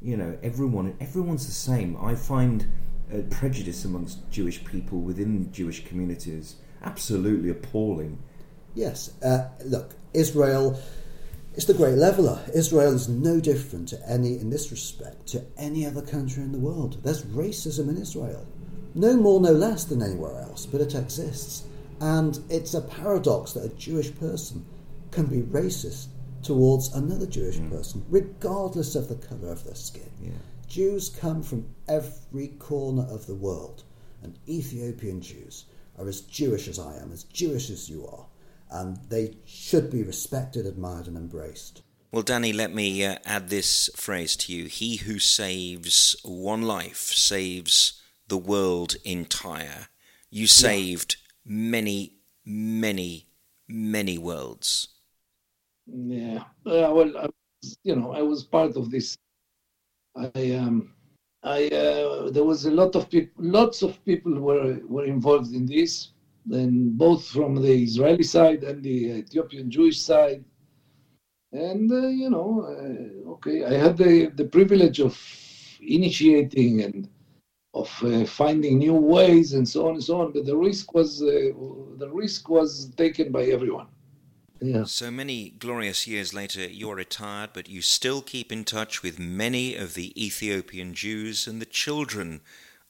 you 0.00 0.16
know 0.16 0.38
everyone. 0.42 0.96
Everyone's 1.00 1.46
the 1.46 1.52
same. 1.52 1.96
I 2.00 2.14
find 2.14 2.66
uh, 3.12 3.18
prejudice 3.30 3.84
amongst 3.84 4.30
Jewish 4.30 4.64
people 4.64 5.00
within 5.00 5.52
Jewish 5.52 5.84
communities 5.84 6.56
absolutely 6.84 7.50
appalling. 7.50 8.18
Yes, 8.74 9.10
uh, 9.22 9.48
look, 9.64 9.94
Israel 10.12 10.78
it's 11.54 11.66
the 11.66 11.74
great 11.74 11.94
leveller. 11.94 12.40
Israel 12.52 12.94
is 12.94 13.08
no 13.08 13.38
different 13.38 13.88
to 13.90 14.10
any, 14.10 14.38
in 14.40 14.50
this 14.50 14.72
respect, 14.72 15.28
to 15.28 15.44
any 15.56 15.86
other 15.86 16.02
country 16.02 16.42
in 16.42 16.50
the 16.50 16.58
world. 16.58 16.98
There's 17.04 17.22
racism 17.22 17.88
in 17.88 17.96
Israel. 17.96 18.44
No 18.96 19.16
more, 19.16 19.40
no 19.40 19.52
less 19.52 19.84
than 19.84 20.02
anywhere 20.02 20.40
else, 20.40 20.66
but 20.66 20.80
it 20.80 20.96
exists. 20.96 21.64
And 22.00 22.40
it's 22.50 22.74
a 22.74 22.80
paradox 22.80 23.52
that 23.52 23.64
a 23.64 23.76
Jewish 23.76 24.12
person 24.16 24.66
can 25.12 25.26
be 25.26 25.42
racist 25.42 26.08
towards 26.42 26.92
another 26.92 27.26
Jewish 27.26 27.58
mm. 27.58 27.70
person, 27.70 28.04
regardless 28.10 28.96
of 28.96 29.08
the 29.08 29.14
colour 29.14 29.52
of 29.52 29.62
their 29.62 29.76
skin. 29.76 30.10
Yeah. 30.20 30.32
Jews 30.66 31.08
come 31.08 31.44
from 31.44 31.66
every 31.86 32.48
corner 32.48 33.06
of 33.08 33.26
the 33.26 33.34
world, 33.34 33.84
and 34.24 34.36
Ethiopian 34.48 35.20
Jews 35.20 35.66
are 35.98 36.08
as 36.08 36.22
Jewish 36.22 36.68
as 36.68 36.78
I 36.78 36.96
am, 36.96 37.12
as 37.12 37.24
Jewish 37.24 37.70
as 37.70 37.88
you 37.88 38.06
are 38.06 38.26
and 38.74 38.98
they 39.08 39.36
should 39.44 39.90
be 39.90 40.02
respected, 40.02 40.66
admired, 40.66 41.06
and 41.06 41.16
embraced. 41.16 41.82
Well, 42.10 42.24
Dani, 42.24 42.54
let 42.54 42.74
me 42.74 43.04
uh, 43.04 43.18
add 43.24 43.48
this 43.48 43.88
phrase 43.94 44.36
to 44.36 44.52
you. 44.52 44.66
He 44.66 44.96
who 44.96 45.18
saves 45.18 46.16
one 46.24 46.62
life 46.62 46.96
saves 46.96 48.02
the 48.28 48.36
world 48.36 48.96
entire. 49.04 49.88
You 50.30 50.48
saved 50.48 51.16
yeah. 51.44 51.52
many, 51.52 52.14
many, 52.44 53.26
many 53.68 54.18
worlds. 54.18 54.88
Yeah. 55.86 56.44
Uh, 56.66 56.90
well, 56.92 57.16
I 57.16 57.26
was, 57.26 57.78
you 57.84 57.94
know, 57.94 58.12
I 58.12 58.22
was 58.22 58.42
part 58.42 58.76
of 58.76 58.90
this. 58.90 59.16
I 60.16 60.52
um, 60.52 60.93
I 61.44 61.68
uh, 61.68 62.30
there 62.30 62.44
was 62.44 62.64
a 62.64 62.70
lot 62.70 62.96
of 62.96 63.10
people, 63.10 63.44
lots 63.44 63.82
of 63.82 64.02
people 64.04 64.40
were 64.40 64.80
were 64.88 65.04
involved 65.04 65.54
in 65.54 65.66
this 65.66 66.10
and 66.50 66.96
both 66.96 67.26
from 67.26 67.54
the 67.56 67.72
Israeli 67.72 68.22
side 68.22 68.64
and 68.64 68.82
the 68.82 69.18
Ethiopian 69.18 69.70
Jewish 69.70 70.00
side. 70.00 70.44
And, 71.52 71.90
uh, 71.90 72.08
you 72.08 72.30
know, 72.30 72.66
uh, 72.66 73.30
okay, 73.32 73.64
I 73.64 73.74
had 73.74 73.96
the, 73.96 74.26
the 74.34 74.44
privilege 74.44 75.00
of 75.00 75.18
initiating 75.80 76.82
and 76.82 77.08
of 77.72 77.90
uh, 78.04 78.24
finding 78.24 78.78
new 78.78 78.94
ways 78.94 79.52
and 79.52 79.68
so 79.68 79.88
on 79.88 79.94
and 79.94 80.04
so 80.04 80.20
on, 80.20 80.32
but 80.32 80.46
the 80.46 80.56
risk 80.56 80.94
was 80.94 81.22
uh, 81.22 81.50
the 81.98 82.10
risk 82.12 82.48
was 82.48 82.90
taken 82.96 83.32
by 83.32 83.44
everyone. 83.44 83.86
Yeah. 84.64 84.84
So 84.84 85.10
many 85.10 85.50
glorious 85.50 86.06
years 86.06 86.32
later, 86.32 86.66
you're 86.66 86.94
retired, 86.94 87.50
but 87.52 87.68
you 87.68 87.82
still 87.82 88.22
keep 88.22 88.50
in 88.50 88.64
touch 88.64 89.02
with 89.02 89.18
many 89.18 89.76
of 89.76 89.92
the 89.92 90.08
Ethiopian 90.16 90.94
Jews 90.94 91.46
and 91.46 91.60
the 91.60 91.66
children 91.66 92.40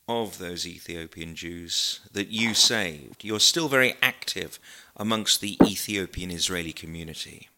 of 0.06 0.38
those 0.38 0.68
Ethiopian 0.68 1.34
Jews 1.34 1.98
that 2.12 2.28
you 2.28 2.54
saved. 2.54 3.24
You're 3.24 3.40
still 3.40 3.68
very 3.68 3.94
active 4.00 4.60
amongst 4.96 5.40
the 5.40 5.58
Ethiopian 5.64 6.30
Israeli 6.30 6.72
community. 6.72 7.48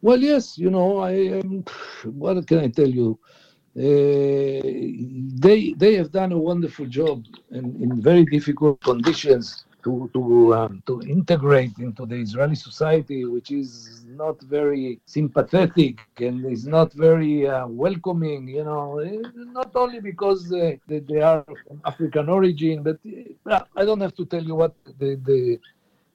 Well, 0.00 0.20
yes, 0.20 0.56
you 0.56 0.70
know, 0.70 0.98
I 0.98 1.38
um, 1.38 1.64
what 2.04 2.46
can 2.46 2.60
I 2.60 2.68
tell 2.68 2.88
you? 2.88 3.18
Uh, 3.76 4.62
they 5.44 5.74
they 5.76 5.96
have 5.96 6.12
done 6.12 6.32
a 6.32 6.38
wonderful 6.38 6.86
job 6.86 7.24
in, 7.50 7.64
in 7.82 8.00
very 8.00 8.24
difficult 8.24 8.80
conditions 8.80 9.64
to 9.84 10.10
to 10.14 10.54
um, 10.54 10.82
to 10.86 11.00
integrate 11.02 11.78
into 11.78 12.06
the 12.06 12.16
Israeli 12.16 12.56
society, 12.56 13.24
which 13.24 13.50
is 13.50 14.04
not 14.06 14.40
very 14.42 15.00
sympathetic 15.06 15.98
and 16.18 16.44
is 16.46 16.66
not 16.66 16.92
very 16.92 17.46
uh, 17.46 17.66
welcoming. 17.66 18.48
You 18.48 18.64
know, 18.64 18.98
eh, 18.98 19.22
not 19.58 19.70
only 19.76 20.00
because 20.00 20.52
uh, 20.52 20.76
they, 20.88 21.00
they 21.00 21.20
are 21.20 21.44
from 21.66 21.80
African 21.84 22.28
origin, 22.28 22.82
but 22.82 22.98
uh, 23.50 23.60
I 23.76 23.84
don't 23.84 24.00
have 24.00 24.14
to 24.16 24.24
tell 24.26 24.42
you 24.42 24.54
what 24.54 24.74
the 24.98 25.10
the 25.30 25.60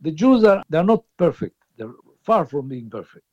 the 0.01 0.11
Jews 0.11 0.43
are. 0.43 0.63
They 0.69 0.77
are 0.77 0.89
not 0.95 1.03
perfect. 1.17 1.55
They're 1.77 1.93
far 2.23 2.45
from 2.45 2.67
being 2.67 2.89
perfect. 2.89 3.25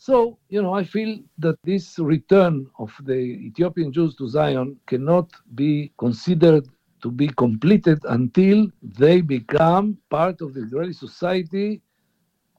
So, 0.00 0.38
you 0.48 0.62
know, 0.62 0.74
I 0.74 0.84
feel 0.84 1.18
that 1.38 1.58
this 1.64 1.98
return 1.98 2.70
of 2.78 2.94
the 3.04 3.18
Ethiopian 3.48 3.92
Jews 3.92 4.14
to 4.16 4.28
Zion 4.28 4.76
cannot 4.86 5.28
be 5.56 5.92
considered 5.98 6.68
to 7.02 7.10
be 7.10 7.28
completed 7.28 8.00
until 8.04 8.68
they 8.82 9.20
become 9.20 9.98
part 10.10 10.40
of 10.40 10.54
the 10.54 10.62
Israeli 10.62 10.92
society 10.92 11.80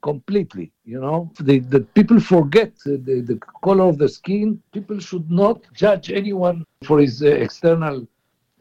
completely. 0.01 0.71
You 0.85 1.01
know, 1.01 1.31
the, 1.39 1.59
the 1.59 1.81
people 1.81 2.19
forget 2.19 2.73
the, 2.85 2.97
the, 2.97 3.39
color 3.63 3.85
of 3.85 3.97
the 3.97 4.09
skin. 4.09 4.61
People 4.71 4.99
should 4.99 5.29
not 5.29 5.61
judge 5.73 6.11
anyone 6.11 6.65
for 6.83 6.99
his 6.99 7.21
uh, 7.21 7.27
external 7.27 8.07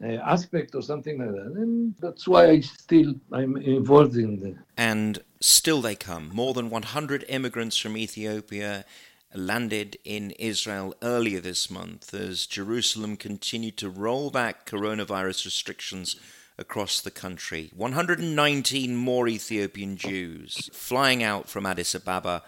uh, 0.03 0.07
aspect 0.07 0.75
or 0.75 0.81
something 0.81 1.17
like 1.17 1.31
that. 1.31 1.53
And 1.55 1.95
that's 1.99 2.27
why 2.27 2.49
I 2.49 2.59
still 2.59 3.15
I'm 3.31 3.57
involved 3.57 4.15
in 4.15 4.39
the. 4.39 4.55
And 4.77 5.19
still 5.39 5.81
they 5.81 5.95
come. 5.95 6.29
More 6.33 6.53
than 6.53 6.69
100 6.69 7.25
immigrants 7.29 7.77
from 7.77 7.97
Ethiopia 7.97 8.85
landed 9.33 9.97
in 10.03 10.31
Israel 10.31 10.95
earlier 11.01 11.39
this 11.39 11.69
month 11.69 12.13
as 12.13 12.47
Jerusalem 12.47 13.15
continued 13.15 13.77
to 13.77 13.89
roll 13.89 14.29
back 14.29 14.65
coronavirus 14.65 15.45
restrictions 15.45 16.15
across 16.57 16.99
the 16.99 17.11
country. 17.11 17.71
119 17.75 18.95
more 18.95 19.27
Ethiopian 19.27 19.97
Jews 19.97 20.69
flying 20.73 21.23
out 21.23 21.47
from 21.47 21.65
Addis 21.65 21.95
Ababa 21.95 22.43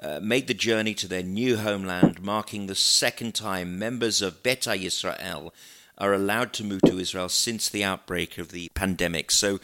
uh, 0.00 0.20
made 0.22 0.46
the 0.46 0.54
journey 0.54 0.94
to 0.94 1.08
their 1.08 1.22
new 1.22 1.56
homeland, 1.56 2.22
marking 2.22 2.66
the 2.66 2.74
second 2.74 3.34
time 3.34 3.78
members 3.78 4.20
of 4.20 4.42
Beta 4.42 4.74
Israel 4.74 5.54
are 5.98 6.12
allowed 6.12 6.52
to 6.52 6.64
move 6.64 6.82
to 6.82 6.98
Israel 6.98 7.30
since 7.30 7.68
the 7.68 7.82
outbreak 7.82 8.36
of 8.36 8.50
the 8.50 8.68
pandemic. 8.74 9.30
So, 9.30 9.58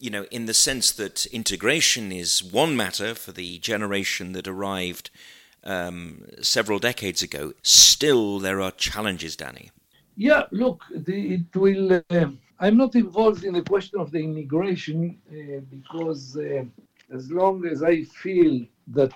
you 0.00 0.10
know, 0.10 0.24
in 0.30 0.46
the 0.46 0.54
sense 0.54 0.90
that 0.92 1.26
integration 1.26 2.10
is 2.12 2.42
one 2.42 2.76
matter 2.76 3.14
for 3.14 3.32
the 3.32 3.58
generation 3.58 4.32
that 4.32 4.48
arrived 4.48 5.10
um, 5.64 6.24
several 6.40 6.78
decades 6.78 7.22
ago, 7.22 7.52
still 7.62 8.38
there 8.38 8.60
are 8.60 8.70
challenges, 8.70 9.36
Dani. 9.36 9.70
Yeah, 10.16 10.44
look, 10.52 10.82
the, 10.94 11.34
it 11.34 11.56
will. 11.56 12.02
Uh, 12.10 12.26
I'm 12.60 12.76
not 12.76 12.94
involved 12.94 13.44
in 13.44 13.54
the 13.54 13.62
question 13.62 13.98
of 13.98 14.10
the 14.10 14.18
immigration 14.18 15.18
uh, 15.28 15.60
because 15.70 16.36
uh, 16.36 16.64
as 17.12 17.30
long 17.30 17.66
as 17.66 17.82
I 17.82 18.04
feel 18.04 18.64
that 18.88 19.12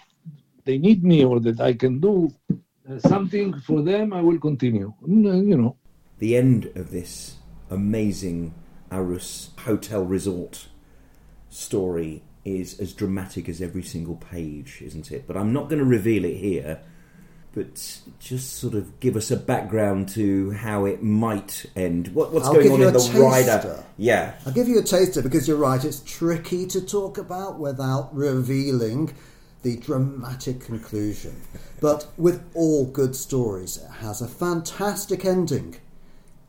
they 0.64 0.78
need 0.78 1.04
me 1.04 1.24
or 1.24 1.40
that 1.40 1.60
I 1.60 1.72
can 1.72 2.00
do 2.00 2.30
uh, 2.50 2.98
something 2.98 3.58
for 3.60 3.82
them, 3.82 4.12
I 4.12 4.20
will 4.20 4.38
continue. 4.38 4.92
Mm, 5.06 5.46
you 5.46 5.56
know. 5.56 5.76
The 6.18 6.36
end 6.36 6.70
of 6.74 6.90
this 6.90 7.36
amazing 7.70 8.54
Arous 8.90 9.50
hotel 9.58 10.02
resort 10.02 10.68
story 11.50 12.22
is 12.44 12.78
as 12.80 12.92
dramatic 12.92 13.48
as 13.48 13.60
every 13.60 13.82
single 13.82 14.16
page, 14.16 14.80
isn't 14.82 15.10
it? 15.12 15.26
But 15.26 15.36
I'm 15.36 15.52
not 15.52 15.68
going 15.68 15.78
to 15.78 15.84
reveal 15.84 16.24
it 16.24 16.36
here. 16.36 16.80
But 17.52 18.00
just 18.20 18.58
sort 18.58 18.74
of 18.74 19.00
give 19.00 19.16
us 19.16 19.30
a 19.30 19.36
background 19.36 20.10
to 20.10 20.50
how 20.52 20.84
it 20.84 21.02
might 21.02 21.66
end. 21.74 22.08
What, 22.08 22.32
what's 22.32 22.46
I'll 22.46 22.54
going 22.54 22.70
on 22.70 22.82
in 22.82 22.92
the 22.92 22.98
taster. 22.98 23.20
rider? 23.20 23.84
Yeah. 23.96 24.34
I'll 24.46 24.52
give 24.52 24.68
you 24.68 24.78
a 24.78 24.82
taster 24.82 25.22
because 25.22 25.48
you're 25.48 25.56
right, 25.56 25.82
it's 25.82 26.00
tricky 26.00 26.66
to 26.66 26.80
talk 26.80 27.18
about 27.18 27.58
without 27.58 28.14
revealing 28.14 29.14
the 29.62 29.76
dramatic 29.76 30.60
conclusion. 30.60 31.40
But 31.80 32.06
with 32.16 32.44
all 32.54 32.86
good 32.86 33.16
stories, 33.16 33.78
it 33.78 33.90
has 34.02 34.20
a 34.20 34.28
fantastic 34.28 35.24
ending, 35.24 35.76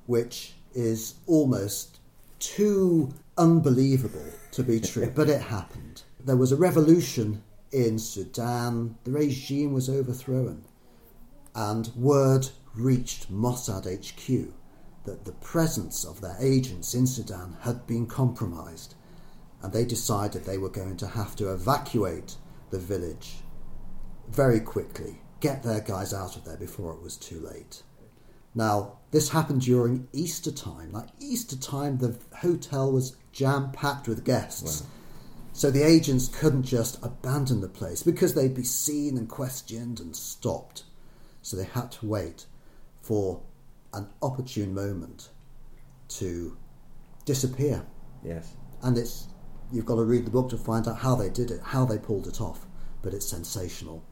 which 0.06 0.54
is 0.76 1.16
almost 1.26 1.98
too 2.40 3.14
unbelievable 3.38 4.32
to 4.52 4.64
be 4.64 4.80
true, 4.80 5.12
but 5.14 5.30
it 5.30 5.42
happened. 5.42 6.04
There 6.20 6.38
was 6.38 6.52
a 6.52 6.58
revolution 6.58 7.44
in 7.72 8.00
Sudan, 8.00 8.98
the 9.04 9.12
regime 9.12 9.74
was 9.74 9.90
overthrown, 9.90 10.66
and 11.56 11.88
word 11.96 12.50
reached 12.76 13.32
Mossad 13.32 13.86
HQ 13.86 14.54
that 15.06 15.26
the 15.26 15.32
presence 15.34 16.04
of 16.04 16.22
their 16.22 16.38
agents 16.40 16.94
in 16.94 17.08
Sudan 17.08 17.58
had 17.62 17.86
been 17.88 18.06
compromised, 18.06 18.96
and 19.62 19.72
they 19.72 19.86
decided 19.86 20.44
they 20.44 20.58
were 20.58 20.70
going 20.70 20.98
to 20.98 21.08
have 21.08 21.36
to 21.38 21.52
evacuate 21.52 22.36
the 22.70 22.80
village 22.80 23.38
very 24.30 24.60
quickly, 24.60 25.22
get 25.40 25.64
their 25.64 25.82
guys 25.82 26.14
out 26.14 26.36
of 26.36 26.46
there 26.46 26.58
before 26.58 26.94
it 26.94 27.02
was 27.02 27.18
too 27.18 27.40
late. 27.40 27.84
Now, 28.54 29.00
this 29.12 29.30
happened 29.30 29.62
during 29.62 30.08
Easter 30.12 30.52
time. 30.52 30.92
Like 30.92 31.10
Easter 31.20 31.56
time, 31.56 31.98
the 31.98 32.18
hotel 32.38 32.92
was 32.92 33.16
jam 33.32 33.72
packed 33.72 34.08
with 34.08 34.26
guests. 34.26 34.84
So 35.54 35.70
the 35.72 35.84
agents 35.84 36.28
couldn't 36.28 36.64
just 36.64 37.04
abandon 37.04 37.62
the 37.62 37.68
place 37.68 38.02
because 38.04 38.34
they'd 38.34 38.56
be 38.56 38.64
seen 38.64 39.18
and 39.18 39.28
questioned 39.28 40.00
and 40.00 40.16
stopped. 40.16 40.84
So 41.42 41.58
they 41.58 41.66
had 41.66 41.92
to 41.94 42.06
wait 42.06 42.46
for 43.02 43.42
an 43.94 44.08
opportune 44.22 44.74
moment 44.74 45.30
to 46.10 46.58
disappear. 47.26 47.86
Yes. 48.24 48.54
And 48.84 48.98
it's 48.98 49.28
you've 49.72 49.86
got 49.86 49.96
to 49.96 50.04
read 50.04 50.26
the 50.26 50.32
book 50.32 50.50
to 50.50 50.58
find 50.58 50.88
out 50.88 51.00
how 51.00 51.16
they 51.16 51.30
did 51.30 51.52
it, 51.52 51.62
how 51.62 51.86
they 51.86 51.98
pulled 51.98 52.28
it 52.28 52.40
off. 52.40 52.66
But 53.02 53.14
it's 53.14 53.28
sensational. 53.28 54.04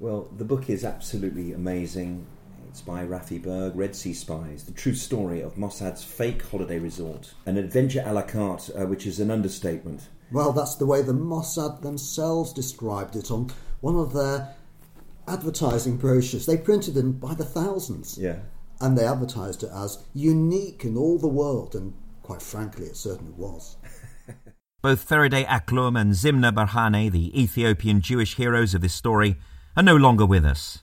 Well, 0.00 0.28
the 0.36 0.44
book 0.44 0.68
is 0.68 0.84
absolutely 0.84 1.52
amazing. 1.52 2.26
It's 2.74 2.80
by 2.80 3.04
Raffi 3.04 3.40
Berg, 3.40 3.76
Red 3.76 3.94
Sea 3.94 4.12
Spies, 4.12 4.64
the 4.64 4.72
true 4.72 4.96
story 4.96 5.40
of 5.40 5.54
Mossad's 5.54 6.02
fake 6.02 6.42
holiday 6.42 6.80
resort, 6.80 7.32
an 7.46 7.56
adventure 7.56 8.02
a 8.04 8.12
la 8.12 8.22
carte, 8.22 8.68
uh, 8.76 8.84
which 8.84 9.06
is 9.06 9.20
an 9.20 9.30
understatement. 9.30 10.08
Well, 10.32 10.50
that's 10.50 10.74
the 10.74 10.84
way 10.84 11.00
the 11.00 11.12
Mossad 11.12 11.82
themselves 11.82 12.52
described 12.52 13.14
it 13.14 13.30
on 13.30 13.52
one 13.80 13.94
of 13.94 14.12
their 14.12 14.56
advertising 15.28 15.98
brochures. 15.98 16.46
They 16.46 16.56
printed 16.56 16.94
them 16.94 17.12
by 17.12 17.34
the 17.34 17.44
thousands. 17.44 18.18
Yeah. 18.18 18.40
And 18.80 18.98
they 18.98 19.06
advertised 19.06 19.62
it 19.62 19.70
as 19.72 20.04
unique 20.12 20.84
in 20.84 20.96
all 20.96 21.20
the 21.20 21.28
world, 21.28 21.76
and 21.76 21.94
quite 22.24 22.42
frankly, 22.42 22.86
it 22.86 22.96
certainly 22.96 23.34
was. 23.36 23.76
Both 24.82 25.08
Ferede 25.08 25.46
Aklum 25.46 25.96
and 25.96 26.10
Zimna 26.10 26.52
Berhane, 26.52 27.12
the 27.12 27.40
Ethiopian 27.40 28.00
Jewish 28.00 28.34
heroes 28.34 28.74
of 28.74 28.80
this 28.80 28.94
story, 28.94 29.36
are 29.76 29.82
no 29.84 29.94
longer 29.94 30.26
with 30.26 30.44
us. 30.44 30.80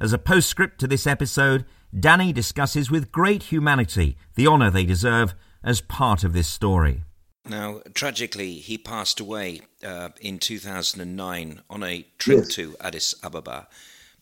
As 0.00 0.12
a 0.12 0.18
postscript 0.18 0.78
to 0.80 0.86
this 0.86 1.06
episode, 1.06 1.64
Dani 1.94 2.34
discusses 2.34 2.90
with 2.90 3.12
great 3.12 3.44
humanity 3.44 4.16
the 4.34 4.46
honour 4.46 4.70
they 4.70 4.84
deserve 4.84 5.34
as 5.62 5.80
part 5.80 6.24
of 6.24 6.32
this 6.32 6.48
story. 6.48 7.04
Now, 7.46 7.80
tragically, 7.94 8.54
he 8.54 8.78
passed 8.78 9.20
away 9.20 9.62
uh, 9.84 10.08
in 10.20 10.38
2009 10.38 11.60
on 11.70 11.82
a 11.82 12.06
trip 12.18 12.38
Yes. 12.44 12.54
to 12.54 12.76
Addis 12.80 13.14
Ababa. 13.22 13.68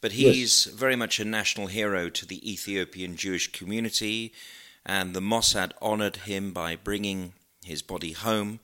But 0.00 0.12
Yes. 0.12 0.34
he's 0.34 0.64
very 0.64 0.96
much 0.96 1.20
a 1.20 1.24
national 1.24 1.68
hero 1.68 2.08
to 2.10 2.26
the 2.26 2.50
Ethiopian 2.50 3.16
Jewish 3.16 3.52
community, 3.52 4.32
and 4.84 5.14
the 5.14 5.20
Mossad 5.20 5.72
honored 5.80 6.16
him 6.16 6.52
by 6.52 6.74
bringing 6.76 7.34
his 7.64 7.82
body 7.82 8.12
home, 8.12 8.58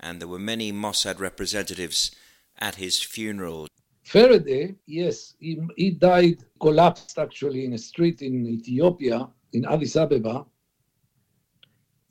and 0.00 0.20
there 0.20 0.26
were 0.28 0.38
many 0.40 0.72
Mossad 0.72 1.20
representatives 1.20 2.10
at 2.58 2.74
his 2.74 3.00
funeral. 3.00 3.68
Ferede, 4.10 4.74
yes, 4.86 5.36
he, 5.38 5.60
he 5.76 5.92
died, 5.92 6.38
collapsed 6.58 7.16
actually 7.16 7.64
in 7.64 7.74
a 7.74 7.78
street 7.78 8.22
in 8.22 8.44
Ethiopia, 8.44 9.28
in 9.52 9.64
Addis 9.64 9.94
Ababa. 9.94 10.44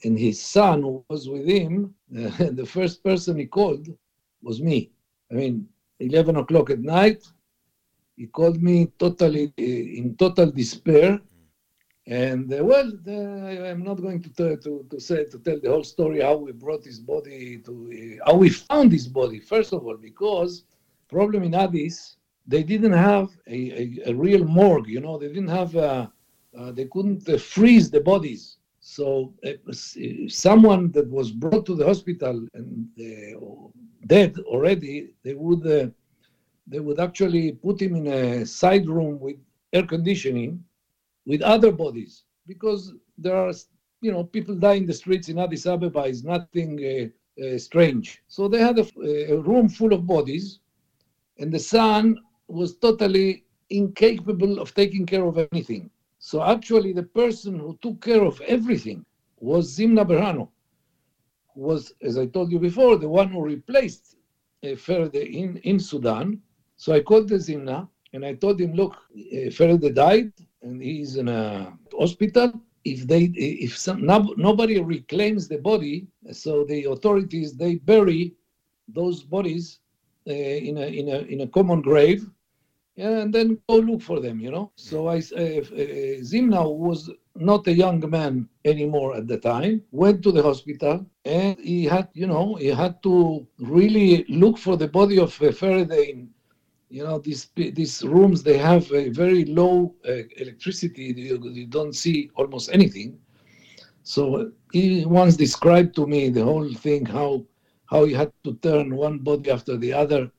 And 0.06 0.18
his 0.18 0.42
son, 0.42 0.82
who 0.82 1.04
was 1.10 1.28
with 1.28 1.46
him, 1.46 1.94
the 2.10 2.66
first 2.66 3.04
person 3.04 3.38
he 3.38 3.48
called 3.48 3.90
was 4.42 4.62
me. 4.62 4.92
I 5.30 5.34
mean, 5.34 5.68
11 6.00 6.38
o'clock 6.38 6.70
at 6.70 6.80
night, 6.80 7.22
he 8.16 8.28
called 8.28 8.64
me 8.64 8.94
totally 8.98 9.54
uh, 9.60 9.62
in 9.62 10.16
total 10.18 10.52
despair. 10.52 11.20
And 12.08 12.54
uh, 12.54 12.64
well, 12.64 12.94
the, 13.04 13.70
I'm 13.70 13.84
not 13.84 14.02
going 14.02 14.22
to, 14.24 14.30
tell, 14.30 14.56
to 14.56 14.86
to 14.90 15.00
say 15.02 15.26
to 15.26 15.38
tell 15.40 15.60
the 15.60 15.70
whole 15.70 15.84
story 15.84 16.22
how 16.22 16.38
we 16.38 16.54
brought 16.54 16.84
his 16.86 17.00
body 17.00 17.60
to 17.66 18.20
uh, 18.22 18.26
how 18.26 18.38
we 18.38 18.50
found 18.50 18.94
his 18.94 19.08
body. 19.08 19.40
First 19.40 19.74
of 19.74 19.86
all, 19.86 19.98
because 19.98 20.64
problem 21.10 21.44
in 21.44 21.56
Addis, 21.56 22.18
they 22.48 22.64
didn't 22.64 22.94
have 22.94 23.30
a, 23.48 23.60
a, 23.82 24.12
a 24.12 24.14
real 24.14 24.46
morgue. 24.46 24.88
You 24.88 25.02
know, 25.02 25.18
they 25.18 25.28
didn't 25.28 25.50
have. 25.50 25.76
Uh, 25.76 26.08
uh, 26.58 26.72
they 26.72 26.86
couldn't 26.86 27.30
uh, 27.30 27.38
freeze 27.38 27.92
the 27.92 28.02
bodies. 28.02 28.58
So 28.80 29.34
uh, 29.46 29.52
someone 30.28 30.92
that 30.94 31.08
was 31.08 31.32
brought 31.32 31.66
to 31.68 31.76
the 31.76 31.86
hospital 31.86 32.48
and 32.56 32.88
dead 34.08 34.36
already, 34.40 35.14
they 35.24 35.36
would 35.36 35.94
they 36.68 36.80
would 36.80 37.00
actually 37.00 37.54
put 37.54 37.82
him 37.82 37.96
in 37.96 38.08
a 38.08 38.46
side 38.46 38.88
room 38.88 39.20
with 39.20 39.38
air 39.74 39.86
conditioning 39.86 40.64
with 41.26 41.42
other 41.42 41.72
bodies 41.72 42.24
because 42.48 42.94
there 43.18 43.36
are 43.36 43.54
you 44.02 44.12
know 44.12 44.24
people 44.24 44.56
die 44.56 44.76
in 44.76 44.86
the 44.86 44.94
streets 44.94 45.30
in 45.30 45.40
Addis 45.40 45.66
Ababa 45.66 46.04
is 46.04 46.24
nothing 46.24 46.72
uh, 46.80 47.46
uh, 47.46 47.58
strange. 47.58 48.22
So 48.28 48.48
they 48.48 48.60
had 48.60 48.80
a, 48.80 48.86
a 49.34 49.38
room 49.38 49.70
full 49.70 49.94
of 49.94 50.08
bodies, 50.08 50.60
and 51.40 51.52
the 51.52 51.60
son 51.60 52.18
was 52.48 52.78
totally 52.78 53.46
incapable 53.70 54.60
of 54.60 54.74
taking 54.74 55.06
care 55.06 55.26
of 55.26 55.38
anything. 55.52 55.90
So 56.20 56.44
actually, 56.44 56.94
the 56.94 57.04
person 57.04 57.60
who 57.60 57.78
took 57.82 58.02
care 58.02 58.24
of 58.24 58.42
everything 58.42 59.06
was 59.40 59.78
Zimna 59.78 60.06
Berhane, 60.06 60.48
who 61.54 61.62
was, 61.62 61.94
as 62.02 62.18
I 62.18 62.26
told 62.26 62.52
you 62.52 62.60
before, 62.60 62.98
the 62.98 63.08
one 63.08 63.30
who 63.30 63.42
replaced 63.42 64.18
uh, 64.64 64.68
Ferede 64.76 65.24
in, 65.34 65.58
in 65.64 65.80
Sudan. 65.80 66.42
So 66.76 66.94
I 66.94 67.02
called 67.02 67.30
the 67.30 67.36
Zimna 67.36 67.88
and 68.14 68.26
I 68.26 68.34
told 68.34 68.60
him, 68.60 68.74
look, 68.74 68.96
uh, 68.96 69.50
Ferede 69.50 69.94
died 69.96 70.34
and 70.62 70.82
he's 70.82 71.16
in 71.16 71.30
a 71.30 71.74
hospital. 71.98 72.52
If 72.84 73.08
they, 73.08 73.24
if 73.36 73.78
some, 73.78 74.06
no, 74.06 74.34
nobody 74.38 74.82
reclaims 74.82 75.48
the 75.48 75.58
body, 75.58 76.08
so 76.32 76.64
the 76.66 76.86
authorities 76.86 77.56
they 77.56 77.76
bury 77.76 78.34
those 78.88 79.24
bodies 79.24 79.80
uh, 80.30 80.34
in 80.70 80.78
a 80.78 80.88
in 80.88 81.10
a 81.10 81.20
in 81.34 81.42
a 81.42 81.48
common 81.48 81.82
grave, 81.82 82.30
and 82.98 83.34
then 83.34 83.60
go 83.68 83.78
look 83.78 84.02
for 84.02 84.20
them. 84.20 84.40
You 84.40 84.52
know. 84.52 84.72
So 84.76 85.08
I 85.08 85.18
uh, 85.18 85.40
uh, 85.40 86.22
Zimna 86.30 86.64
was 86.70 87.10
not 87.36 87.68
a 87.68 87.74
young 87.74 88.08
man 88.10 88.48
anymore 88.66 89.16
at 89.16 89.28
the 89.28 89.38
time. 89.38 89.82
Went 89.92 90.22
to 90.24 90.32
the 90.32 90.44
hospital, 90.44 91.06
and 91.26 91.58
he 91.60 91.86
had 91.86 92.10
you 92.14 92.28
know 92.28 92.56
he 92.56 92.68
had 92.68 93.02
to 93.04 93.48
really 93.60 94.26
look 94.30 94.58
for 94.58 94.78
the 94.78 94.88
body 94.88 95.20
of 95.20 95.32
uh, 95.42 95.52
Ferede. 95.52 96.10
In, 96.10 96.30
you 96.90 97.04
know 97.04 97.20
these 97.20 97.50
these 97.56 98.04
rooms 98.04 98.44
they 98.44 98.58
have 98.58 98.92
a 98.92 99.10
very 99.10 99.46
low 99.46 99.96
uh, 100.08 100.24
electricity. 100.38 101.14
You, 101.16 101.40
you 101.52 101.68
don't 101.68 101.96
see 101.96 102.32
almost 102.36 102.70
anything. 102.74 103.20
So 104.04 104.52
he 104.72 105.06
once 105.06 105.36
described 105.36 105.96
to 105.96 106.08
me 106.08 106.30
the 106.30 106.44
whole 106.44 106.74
thing 106.74 107.06
how 107.06 107.46
how 107.90 108.06
he 108.06 108.14
had 108.14 108.32
to 108.44 108.54
turn 108.56 108.96
one 108.96 109.18
body 109.20 109.50
after 109.50 109.76
the 109.78 109.92
other 109.94 110.32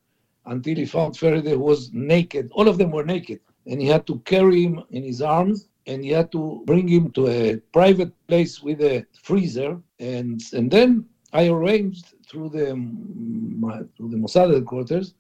until 0.47 0.77
he 0.77 0.87
found 0.87 1.15
Ferede 1.17 1.51
who 1.51 1.59
was 1.59 1.93
naked. 1.93 2.49
All 2.53 2.69
of 2.69 2.79
them 2.79 2.91
were 2.91 3.05
naked. 3.05 3.41
And 3.67 3.81
he 3.81 3.89
had 3.89 4.07
to 4.07 4.19
carry 4.21 4.63
him 4.63 4.83
in 4.91 5.03
his 5.03 5.21
arms 5.21 5.69
and 5.87 6.05
he 6.05 6.11
had 6.11 6.31
to 6.33 6.63
bring 6.67 6.87
him 6.89 7.11
to 7.13 7.29
a 7.29 7.57
private 7.73 8.13
place 8.29 8.63
with 8.63 8.81
a 8.81 9.05
freezer. 9.23 9.81
And, 9.99 10.41
and 10.53 10.71
then 10.71 11.07
I 11.33 11.49
arranged 11.49 12.15
through 12.29 12.51
the, 12.51 12.67
through 13.97 14.11
the 14.11 14.17
Mossad 14.17 14.55
headquarters 14.55 15.15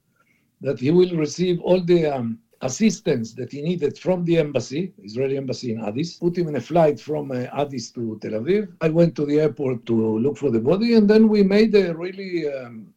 that 0.60 0.78
he 0.78 0.90
will 0.90 1.16
receive 1.16 1.60
all 1.60 1.80
the 1.80 2.06
um, 2.06 2.38
assistance 2.62 3.32
that 3.34 3.50
he 3.50 3.62
needed 3.62 3.96
from 3.98 4.24
the 4.24 4.38
embassy, 4.38 4.92
Israeli 5.02 5.36
embassy 5.36 5.72
in 5.72 5.80
Addis, 5.80 6.14
put 6.14 6.36
him 6.36 6.48
in 6.48 6.56
a 6.56 6.60
flight 6.60 7.00
from 7.00 7.30
uh, 7.30 7.46
Addis 7.60 7.90
to 7.92 8.18
Tel 8.20 8.32
Aviv. 8.32 8.68
I 8.80 8.88
went 8.90 9.16
to 9.16 9.24
the 9.24 9.40
airport 9.40 9.86
to 9.86 10.18
look 10.18 10.36
for 10.36 10.50
the 10.50 10.60
body, 10.60 10.94
and 10.94 11.08
then 11.08 11.28
we 11.28 11.42
made 11.42 11.74
a 11.74 11.94
really, 11.94 12.52
um, 12.52 12.92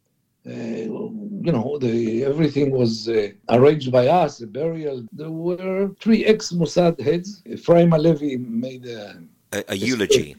uh, 0.46 0.52
you 0.52 1.52
know, 1.52 1.78
the, 1.80 2.26
everything 2.26 2.72
was 2.72 3.08
uh, 3.08 3.30
arranged 3.50 3.92
by 3.92 4.08
us, 4.08 4.42
a 4.42 4.48
burial. 4.48 5.06
There 5.14 5.32
were 5.32 5.92
three 6.00 6.26
ex-Mossad 6.26 7.00
heads. 7.00 7.42
Ephraim 7.46 7.92
Halevi 7.92 8.38
made 8.38 8.86
a, 8.86 9.24
a, 9.54 9.64
a 9.70 9.76
eulogy. 9.76 10.36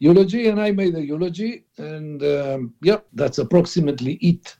Eulogy, 0.00 0.48
and 0.48 0.60
I 0.60 0.72
made 0.72 0.96
a 0.96 1.00
eulogy, 1.00 1.64
and 1.78 2.20
um, 2.24 2.74
yeah, 2.82 2.98
that's 3.12 3.38
approximately 3.38 4.14
it 4.14 4.56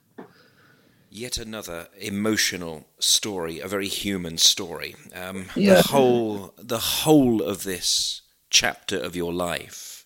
yet 1.15 1.39
another 1.39 1.87
emotional 2.01 2.87
story, 2.99 3.61
a 3.61 3.69
very 3.69 3.87
human 3.87 4.37
story. 4.37 4.97
Um, 5.15 5.47
yeah. 5.55 5.75
The 5.75 5.83
whole, 5.83 6.55
the 6.59 6.79
whole 6.79 7.41
of 7.43 7.63
this 7.63 8.23
chapter 8.51 8.99
of 8.99 9.15
your 9.15 9.33
life 9.33 10.05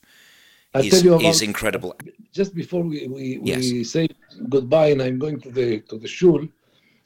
I'll 0.75 0.85
is, 0.85 1.03
you 1.03 1.15
about, 1.15 1.25
is 1.25 1.41
incredible. 1.43 1.97
Just 2.33 2.55
before 2.55 2.83
we, 2.83 3.09
we, 3.09 3.41
Yes. 3.43 3.73
we 3.73 3.85
say 3.85 4.09
goodbye, 4.49 4.89
and 4.89 5.01
I'm 5.03 5.19
going 5.19 5.41
to 5.41 5.51
the 5.51 5.81
to 5.91 5.99
the 5.99 6.09
shul 6.09 6.47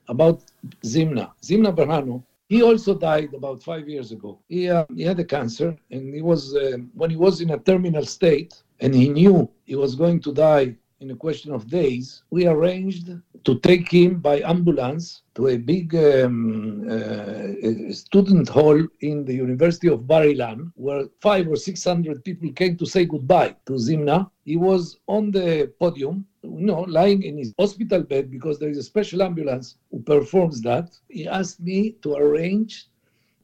about 0.09 0.43
Zimna. 0.85 1.31
Zimna 1.43 1.73
Berhane. 1.75 2.23
He 2.49 2.61
also 2.61 2.93
died 2.95 3.33
about 3.33 3.63
five 3.63 3.89
years 3.89 4.13
ago. 4.13 4.39
He, 4.49 4.69
uh, 4.69 4.85
he 4.95 5.05
had 5.05 5.19
a 5.21 5.25
cancer, 5.25 5.75
and 5.91 6.13
he 6.15 6.21
was 6.21 6.55
uh, 6.55 6.79
when 6.93 7.09
he 7.09 7.17
was 7.17 7.41
in 7.41 7.51
a 7.51 7.59
terminal 7.59 8.05
state, 8.05 8.53
and 8.81 8.95
he 8.95 9.09
knew 9.09 9.49
he 9.65 9.77
was 9.77 9.95
going 9.95 10.21
to 10.21 10.33
die 10.35 10.77
in 11.01 11.11
a 11.11 11.17
question 11.17 11.53
of 11.53 11.69
days. 11.69 12.23
We 12.31 12.47
arranged 12.47 13.11
to 13.45 13.59
take 13.61 13.91
him 13.91 14.21
by 14.21 14.41
ambulance 14.41 15.23
to 15.35 15.49
a 15.49 15.57
big 15.57 15.95
um, 15.95 16.87
uh, 16.89 17.93
student 17.93 18.49
hall 18.49 18.79
in 19.01 19.25
the 19.25 19.35
University 19.35 19.89
of 19.89 20.07
Bar 20.07 20.23
Ilan, 20.23 20.71
where 20.75 21.07
five 21.21 21.49
or 21.49 21.57
six 21.57 21.85
hundred 21.85 22.25
people 22.25 22.53
came 22.53 22.77
to 22.77 22.87
say 22.87 23.05
goodbye 23.05 23.57
to 23.67 23.73
Zimna. 23.73 24.31
He 24.45 24.57
was 24.57 24.99
on 25.07 25.31
the 25.31 25.73
podium, 25.81 26.27
you 26.43 26.67
know, 26.67 26.83
lying 26.83 27.23
in 27.23 27.39
his 27.39 27.53
hospital 27.59 28.03
bed 28.03 28.31
because 28.31 28.59
there 28.59 28.71
is 28.71 28.79
a 28.79 28.83
special 28.83 29.23
ambulance 29.23 29.77
who 29.91 30.01
performs 30.03 30.61
that. 30.63 30.91
He 31.09 31.27
asked 31.27 31.61
me 31.61 31.97
to 32.03 32.15
arrange. 32.15 32.87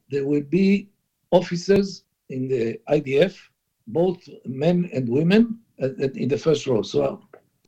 There 0.09 0.25
will 0.25 0.43
be 0.43 0.89
officers 1.31 2.03
in 2.29 2.47
the 2.47 2.79
IDF, 2.89 3.37
both 3.87 4.27
men 4.45 4.89
and 4.93 5.07
women, 5.09 5.59
uh, 5.81 5.89
in 6.15 6.27
the 6.29 6.37
first 6.37 6.67
row. 6.67 6.81
So, 6.81 7.21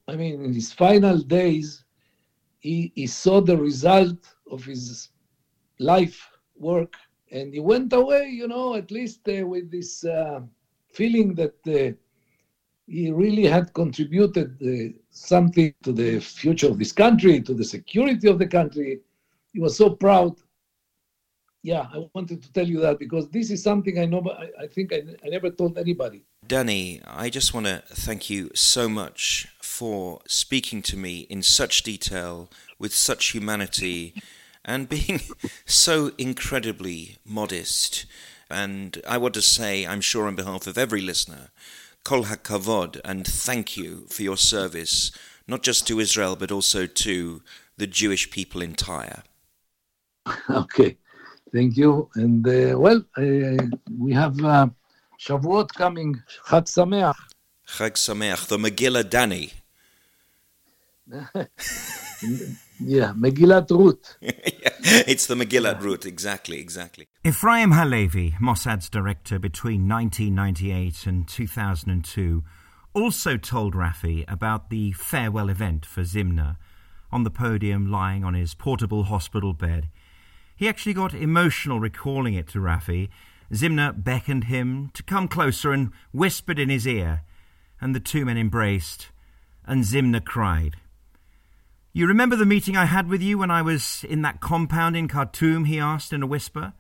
I 0.07 0.15
mean, 0.15 0.43
in 0.45 0.53
his 0.53 0.71
final 0.71 1.17
days, 1.17 1.83
he, 2.61 2.91
he 2.95 3.07
saw 3.07 3.41
the 3.41 3.57
result 3.57 4.33
of 4.49 4.63
his 4.63 5.09
life 5.79 6.29
work 6.55 6.95
and 7.31 7.53
he 7.53 7.59
went 7.59 7.91
away 7.93 8.27
you 8.27 8.47
know 8.47 8.75
at 8.75 8.91
least 8.91 9.27
uh, 9.27 9.45
with 9.45 9.69
this 9.69 10.05
uh, 10.05 10.39
feeling 10.93 11.33
that 11.35 11.55
uh, 11.67 11.95
he 12.88 13.11
really 13.11 13.45
had 13.45 13.73
contributed 13.73 14.57
uh, 14.61 14.93
something 15.11 15.73
to 15.83 15.93
the 15.93 16.19
future 16.19 16.67
of 16.67 16.77
this 16.77 16.91
country 16.91 17.41
to 17.41 17.53
the 17.53 17.63
security 17.63 18.27
of 18.27 18.38
the 18.38 18.47
country. 18.47 18.99
He 19.53 19.59
was 19.59 19.77
so 19.77 19.91
proud. 19.91 20.35
Yeah 21.63 21.85
i 21.93 21.97
wanted 22.15 22.41
to 22.41 22.51
tell 22.51 22.67
you 22.67 22.79
that 22.81 22.97
because 22.97 23.29
this 23.29 23.51
is 23.51 23.61
something 23.61 23.99
i 23.99 24.05
know 24.05 24.21
i, 24.43 24.63
I 24.63 24.67
think 24.67 24.91
I, 24.93 25.03
I 25.23 25.29
never 25.29 25.51
told 25.51 25.77
anybody. 25.77 26.23
Dani, 26.47 27.01
I 27.05 27.29
just 27.29 27.53
want 27.53 27.67
to 27.67 27.83
thank 27.88 28.31
you 28.31 28.49
so 28.55 28.89
much 28.89 29.47
for 29.72 30.19
speaking 30.27 30.81
to 30.84 30.98
me 30.98 31.22
in 31.30 31.41
such 31.41 31.84
detail, 31.84 32.49
with 32.77 32.93
such 32.93 33.31
humanity, 33.31 34.14
and 34.65 34.89
being 34.89 35.22
so 35.65 36.11
incredibly 36.18 37.18
modest. 37.26 38.06
And 38.49 39.02
I 39.07 39.18
want 39.18 39.34
to 39.35 39.41
say, 39.41 39.85
I'm 39.85 40.02
sure 40.02 40.27
on 40.27 40.35
behalf 40.35 40.68
of 40.68 40.77
every 40.77 41.02
listener, 41.02 41.49
Kol 42.03 42.26
HaKavod, 42.26 42.99
and 43.06 43.26
thank 43.26 43.77
you 43.77 44.07
for 44.10 44.23
your 44.23 44.38
service, 44.38 45.11
not 45.48 45.64
just 45.64 45.88
to 45.88 45.99
Israel, 45.99 46.35
but 46.35 46.52
also 46.52 46.85
to 46.85 47.41
the 47.77 47.88
Jewish 47.88 48.30
people 48.30 48.61
in 48.61 48.76
Tyre. 48.76 49.23
okay 50.52 50.95
thank 51.52 51.76
you 51.76 52.07
and 52.14 52.48
uh, 52.48 52.77
well 52.77 53.03
uh, 53.18 53.65
we 53.98 54.14
have 54.14 54.39
uh, 54.45 54.68
Shavuot 55.19 55.69
coming, 55.76 56.19
Chag 56.48 56.65
Sameach. 56.65 57.15
Chag 57.68 57.93
Sameach, 57.93 58.48
the 58.48 58.57
Megillah 58.57 59.03
Dani. 59.03 59.52
yeah, 62.79 63.13
Megillat 63.13 63.69
Ruth. 63.69 64.15
yeah, 64.21 64.31
it's 64.81 65.27
the 65.27 65.35
Megillat 65.35 65.81
Ruth, 65.81 66.05
exactly, 66.05 66.59
exactly. 66.59 67.07
Ephraim 67.25 67.71
Halevi, 67.71 68.35
Mossad's 68.39 68.89
director 68.89 69.38
between 69.38 69.89
1998 69.89 71.05
and 71.05 71.27
2002, 71.27 72.43
also 72.93 73.38
told 73.38 73.73
Raffi 73.73 74.23
about 74.31 74.69
the 74.69 74.93
farewell 74.93 75.49
event 75.49 75.85
for 75.85 76.01
Zimna 76.01 76.57
on 77.11 77.23
the 77.23 77.31
podium 77.31 77.91
lying 77.91 78.23
on 78.23 78.33
his 78.33 78.53
portable 78.53 79.03
hospital 79.03 79.53
bed. 79.53 79.89
He 80.55 80.69
actually 80.69 80.93
got 80.93 81.13
emotional 81.13 81.79
recalling 81.79 82.35
it 82.35 82.47
to 82.49 82.59
Raffi. 82.59 83.09
Zimna 83.51 84.01
beckoned 84.01 84.45
him 84.45 84.91
to 84.93 85.03
come 85.03 85.27
closer 85.27 85.73
and 85.73 85.91
whispered 86.13 86.57
in 86.57 86.69
his 86.69 86.88
ear, 86.88 87.23
and 87.81 87.93
the 87.93 87.99
two 87.99 88.23
men 88.25 88.38
embraced, 88.38 89.09
and 89.65 89.83
Zimna 89.83 90.23
cried. 90.23 90.77
You 91.93 92.07
remember 92.07 92.38
the 92.38 92.45
meeting 92.45 92.77
I 92.77 92.85
had 92.85 93.09
with 93.09 93.22
you 93.22 93.38
when 93.38 93.51
I 93.51 93.61
was 93.61 94.05
in 94.07 94.22
that 94.22 94.39
compound 94.39 94.95
in 94.95 95.09
Khartoum? 95.09 95.65
he 95.65 95.77
asked 95.77 96.13
in 96.13 96.23
a 96.23 96.27
whisper. 96.27 96.72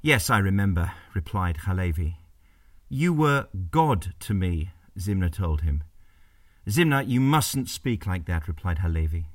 Yes, 0.00 0.30
I 0.30 0.38
remember, 0.38 0.92
replied 1.12 1.58
Halevi. 1.64 2.18
You 2.88 3.12
were 3.12 3.48
God 3.72 4.14
to 4.20 4.34
me, 4.34 4.70
Zimna 4.96 5.32
told 5.32 5.62
him. 5.62 5.82
Zimna, 6.68 7.04
you 7.04 7.20
mustn't 7.20 7.68
speak 7.68 8.06
like 8.06 8.26
that, 8.26 8.46
replied 8.46 8.78
Halevi. 8.78 9.26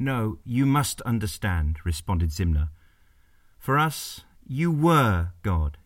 No, 0.00 0.38
you 0.44 0.66
must 0.66 1.00
understand, 1.02 1.78
responded 1.84 2.30
Zimna. 2.30 2.70
For 3.56 3.78
us, 3.78 4.22
you 4.44 4.72
were 4.72 5.28
God. 5.44 5.78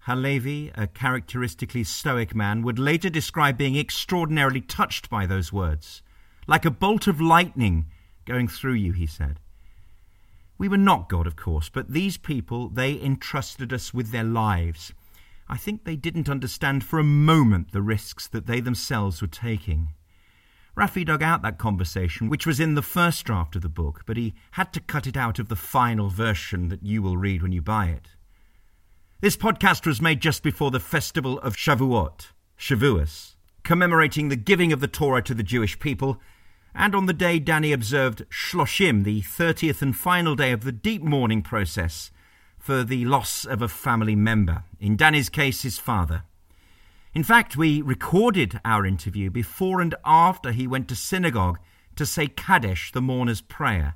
Halevi, 0.00 0.72
a 0.74 0.88
characteristically 0.88 1.84
stoic 1.84 2.34
man, 2.34 2.62
would 2.62 2.80
later 2.80 3.08
describe 3.08 3.56
being 3.56 3.76
extraordinarily 3.76 4.60
touched 4.60 5.08
by 5.08 5.26
those 5.26 5.52
words. 5.52 6.02
Like 6.46 6.64
a 6.64 6.70
bolt 6.70 7.06
of 7.06 7.20
lightning 7.20 7.86
going 8.24 8.48
through 8.48 8.74
you, 8.74 8.92
he 8.92 9.06
said. 9.06 9.40
We 10.58 10.68
were 10.68 10.76
not 10.76 11.08
God, 11.08 11.26
of 11.26 11.36
course, 11.36 11.68
but 11.68 11.90
these 11.90 12.16
people, 12.16 12.68
they 12.68 13.00
entrusted 13.00 13.72
us 13.72 13.92
with 13.92 14.10
their 14.10 14.24
lives. 14.24 14.92
I 15.48 15.56
think 15.56 15.84
they 15.84 15.96
didn't 15.96 16.28
understand 16.28 16.82
for 16.84 16.98
a 16.98 17.04
moment 17.04 17.72
the 17.72 17.82
risks 17.82 18.26
that 18.28 18.46
they 18.46 18.60
themselves 18.60 19.20
were 19.20 19.28
taking. 19.28 19.90
Raffi 20.76 21.06
dug 21.06 21.22
out 21.22 21.42
that 21.42 21.58
conversation, 21.58 22.28
which 22.28 22.46
was 22.46 22.60
in 22.60 22.74
the 22.74 22.82
first 22.82 23.24
draft 23.24 23.56
of 23.56 23.62
the 23.62 23.68
book, 23.68 24.02
but 24.06 24.16
he 24.16 24.34
had 24.52 24.72
to 24.72 24.80
cut 24.80 25.06
it 25.06 25.16
out 25.16 25.38
of 25.38 25.48
the 25.48 25.56
final 25.56 26.10
version 26.10 26.68
that 26.68 26.82
you 26.82 27.00
will 27.00 27.16
read 27.16 27.42
when 27.42 27.52
you 27.52 27.62
buy 27.62 27.86
it. 27.86 28.08
This 29.20 29.36
podcast 29.36 29.86
was 29.86 30.02
made 30.02 30.20
just 30.20 30.42
before 30.42 30.70
the 30.70 30.80
festival 30.80 31.38
of 31.38 31.56
Shavuot, 31.56 32.26
Shavuos, 32.58 33.36
commemorating 33.62 34.28
the 34.28 34.36
giving 34.36 34.72
of 34.72 34.80
the 34.80 34.88
Torah 34.88 35.22
to 35.22 35.34
the 35.34 35.42
Jewish 35.42 35.78
people, 35.78 36.20
and 36.76 36.94
on 36.94 37.06
the 37.06 37.12
day 37.12 37.40
Dani 37.40 37.72
observed 37.72 38.28
Shloshim, 38.30 39.02
the 39.02 39.22
30th 39.22 39.80
and 39.80 39.96
final 39.96 40.36
day 40.36 40.52
of 40.52 40.62
the 40.62 40.72
deep 40.72 41.02
mourning 41.02 41.42
process 41.42 42.10
for 42.58 42.84
the 42.84 43.04
loss 43.04 43.44
of 43.44 43.62
a 43.62 43.68
family 43.68 44.14
member, 44.14 44.64
in 44.78 44.96
Dani's 44.96 45.28
case, 45.28 45.62
his 45.62 45.78
father. 45.78 46.24
In 47.14 47.24
fact, 47.24 47.56
we 47.56 47.80
recorded 47.80 48.60
our 48.64 48.84
interview 48.84 49.30
before 49.30 49.80
and 49.80 49.94
after 50.04 50.52
he 50.52 50.66
went 50.66 50.86
to 50.88 50.96
synagogue 50.96 51.58
to 51.94 52.04
say 52.04 52.26
Kaddish, 52.26 52.92
the 52.92 53.00
mourner's 53.00 53.40
prayer. 53.40 53.94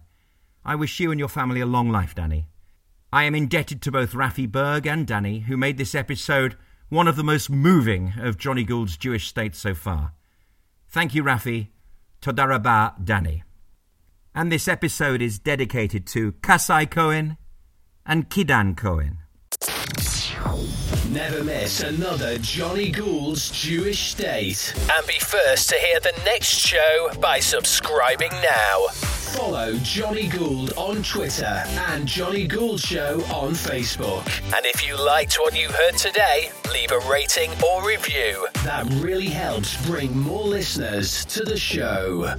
I 0.65 0.74
wish 0.74 1.01
you 1.01 1.11
and 1.11 1.19
your 1.19 1.28
family 1.28 1.61
a 1.61 1.66
long 1.66 1.90
life, 1.90 2.15
Dani. 2.15 2.47
I 3.12 3.24
am 3.24 3.35
indebted 3.35 3.82
to 3.82 3.93
both 3.93 4.12
Raffi 4.12 4.51
Berg 4.51 4.86
and 4.86 5.07
Dani, 5.07 5.43
who 5.43 5.57
made 5.57 5.77
this 5.77 5.94
episode 5.94 6.57
one 6.89 7.09
of 7.09 7.16
the 7.16 7.24
most 7.24 7.51
moving 7.51 8.15
of 8.19 8.39
Johnny 8.39 8.65
Gould's 8.65 8.97
Jewish 8.97 9.28
state 9.28 9.55
so 9.55 9.74
far. 9.74 10.12
Thank 10.89 11.15
you, 11.15 11.23
Raffi. 11.23 11.69
Todarabah, 12.20 13.02
Dani. 13.02 13.42
And 14.34 14.52
this 14.52 14.68
episode 14.68 15.22
is 15.22 15.38
dedicated 15.38 16.06
to 16.09 16.32
Kasai 16.42 16.86
Cohen 16.86 17.36
and 18.06 18.28
Kidan 18.28 18.76
Cohen. 18.76 19.18
Never 21.10 21.42
miss 21.42 21.80
another 21.80 22.38
Johnny 22.38 22.90
Gould's 22.90 23.50
Jewish 23.50 24.10
State. 24.12 24.72
And 24.96 25.06
be 25.06 25.18
first 25.18 25.68
to 25.70 25.76
hear 25.76 25.98
the 26.00 26.14
next 26.24 26.48
show 26.48 27.10
by 27.20 27.40
subscribing 27.40 28.30
now. 28.42 28.86
Follow 28.92 29.76
Johnny 29.78 30.28
Gould 30.28 30.72
on 30.76 31.02
Twitter 31.02 31.64
and 31.90 32.06
Johnny 32.06 32.46
Gould 32.46 32.80
Show 32.80 33.22
on 33.32 33.52
Facebook. 33.52 34.24
And 34.56 34.64
if 34.66 34.86
you 34.86 34.96
liked 35.04 35.38
what 35.38 35.58
you 35.58 35.68
heard 35.68 35.96
today, 35.96 36.50
leave 36.72 36.92
a 36.92 37.00
rating 37.10 37.50
or 37.62 37.86
review. 37.86 38.46
That 38.64 38.86
really 38.94 39.28
helps 39.28 39.84
bring 39.86 40.16
more 40.16 40.44
listeners 40.44 41.24
to 41.26 41.44
the 41.44 41.56
show. 41.56 42.34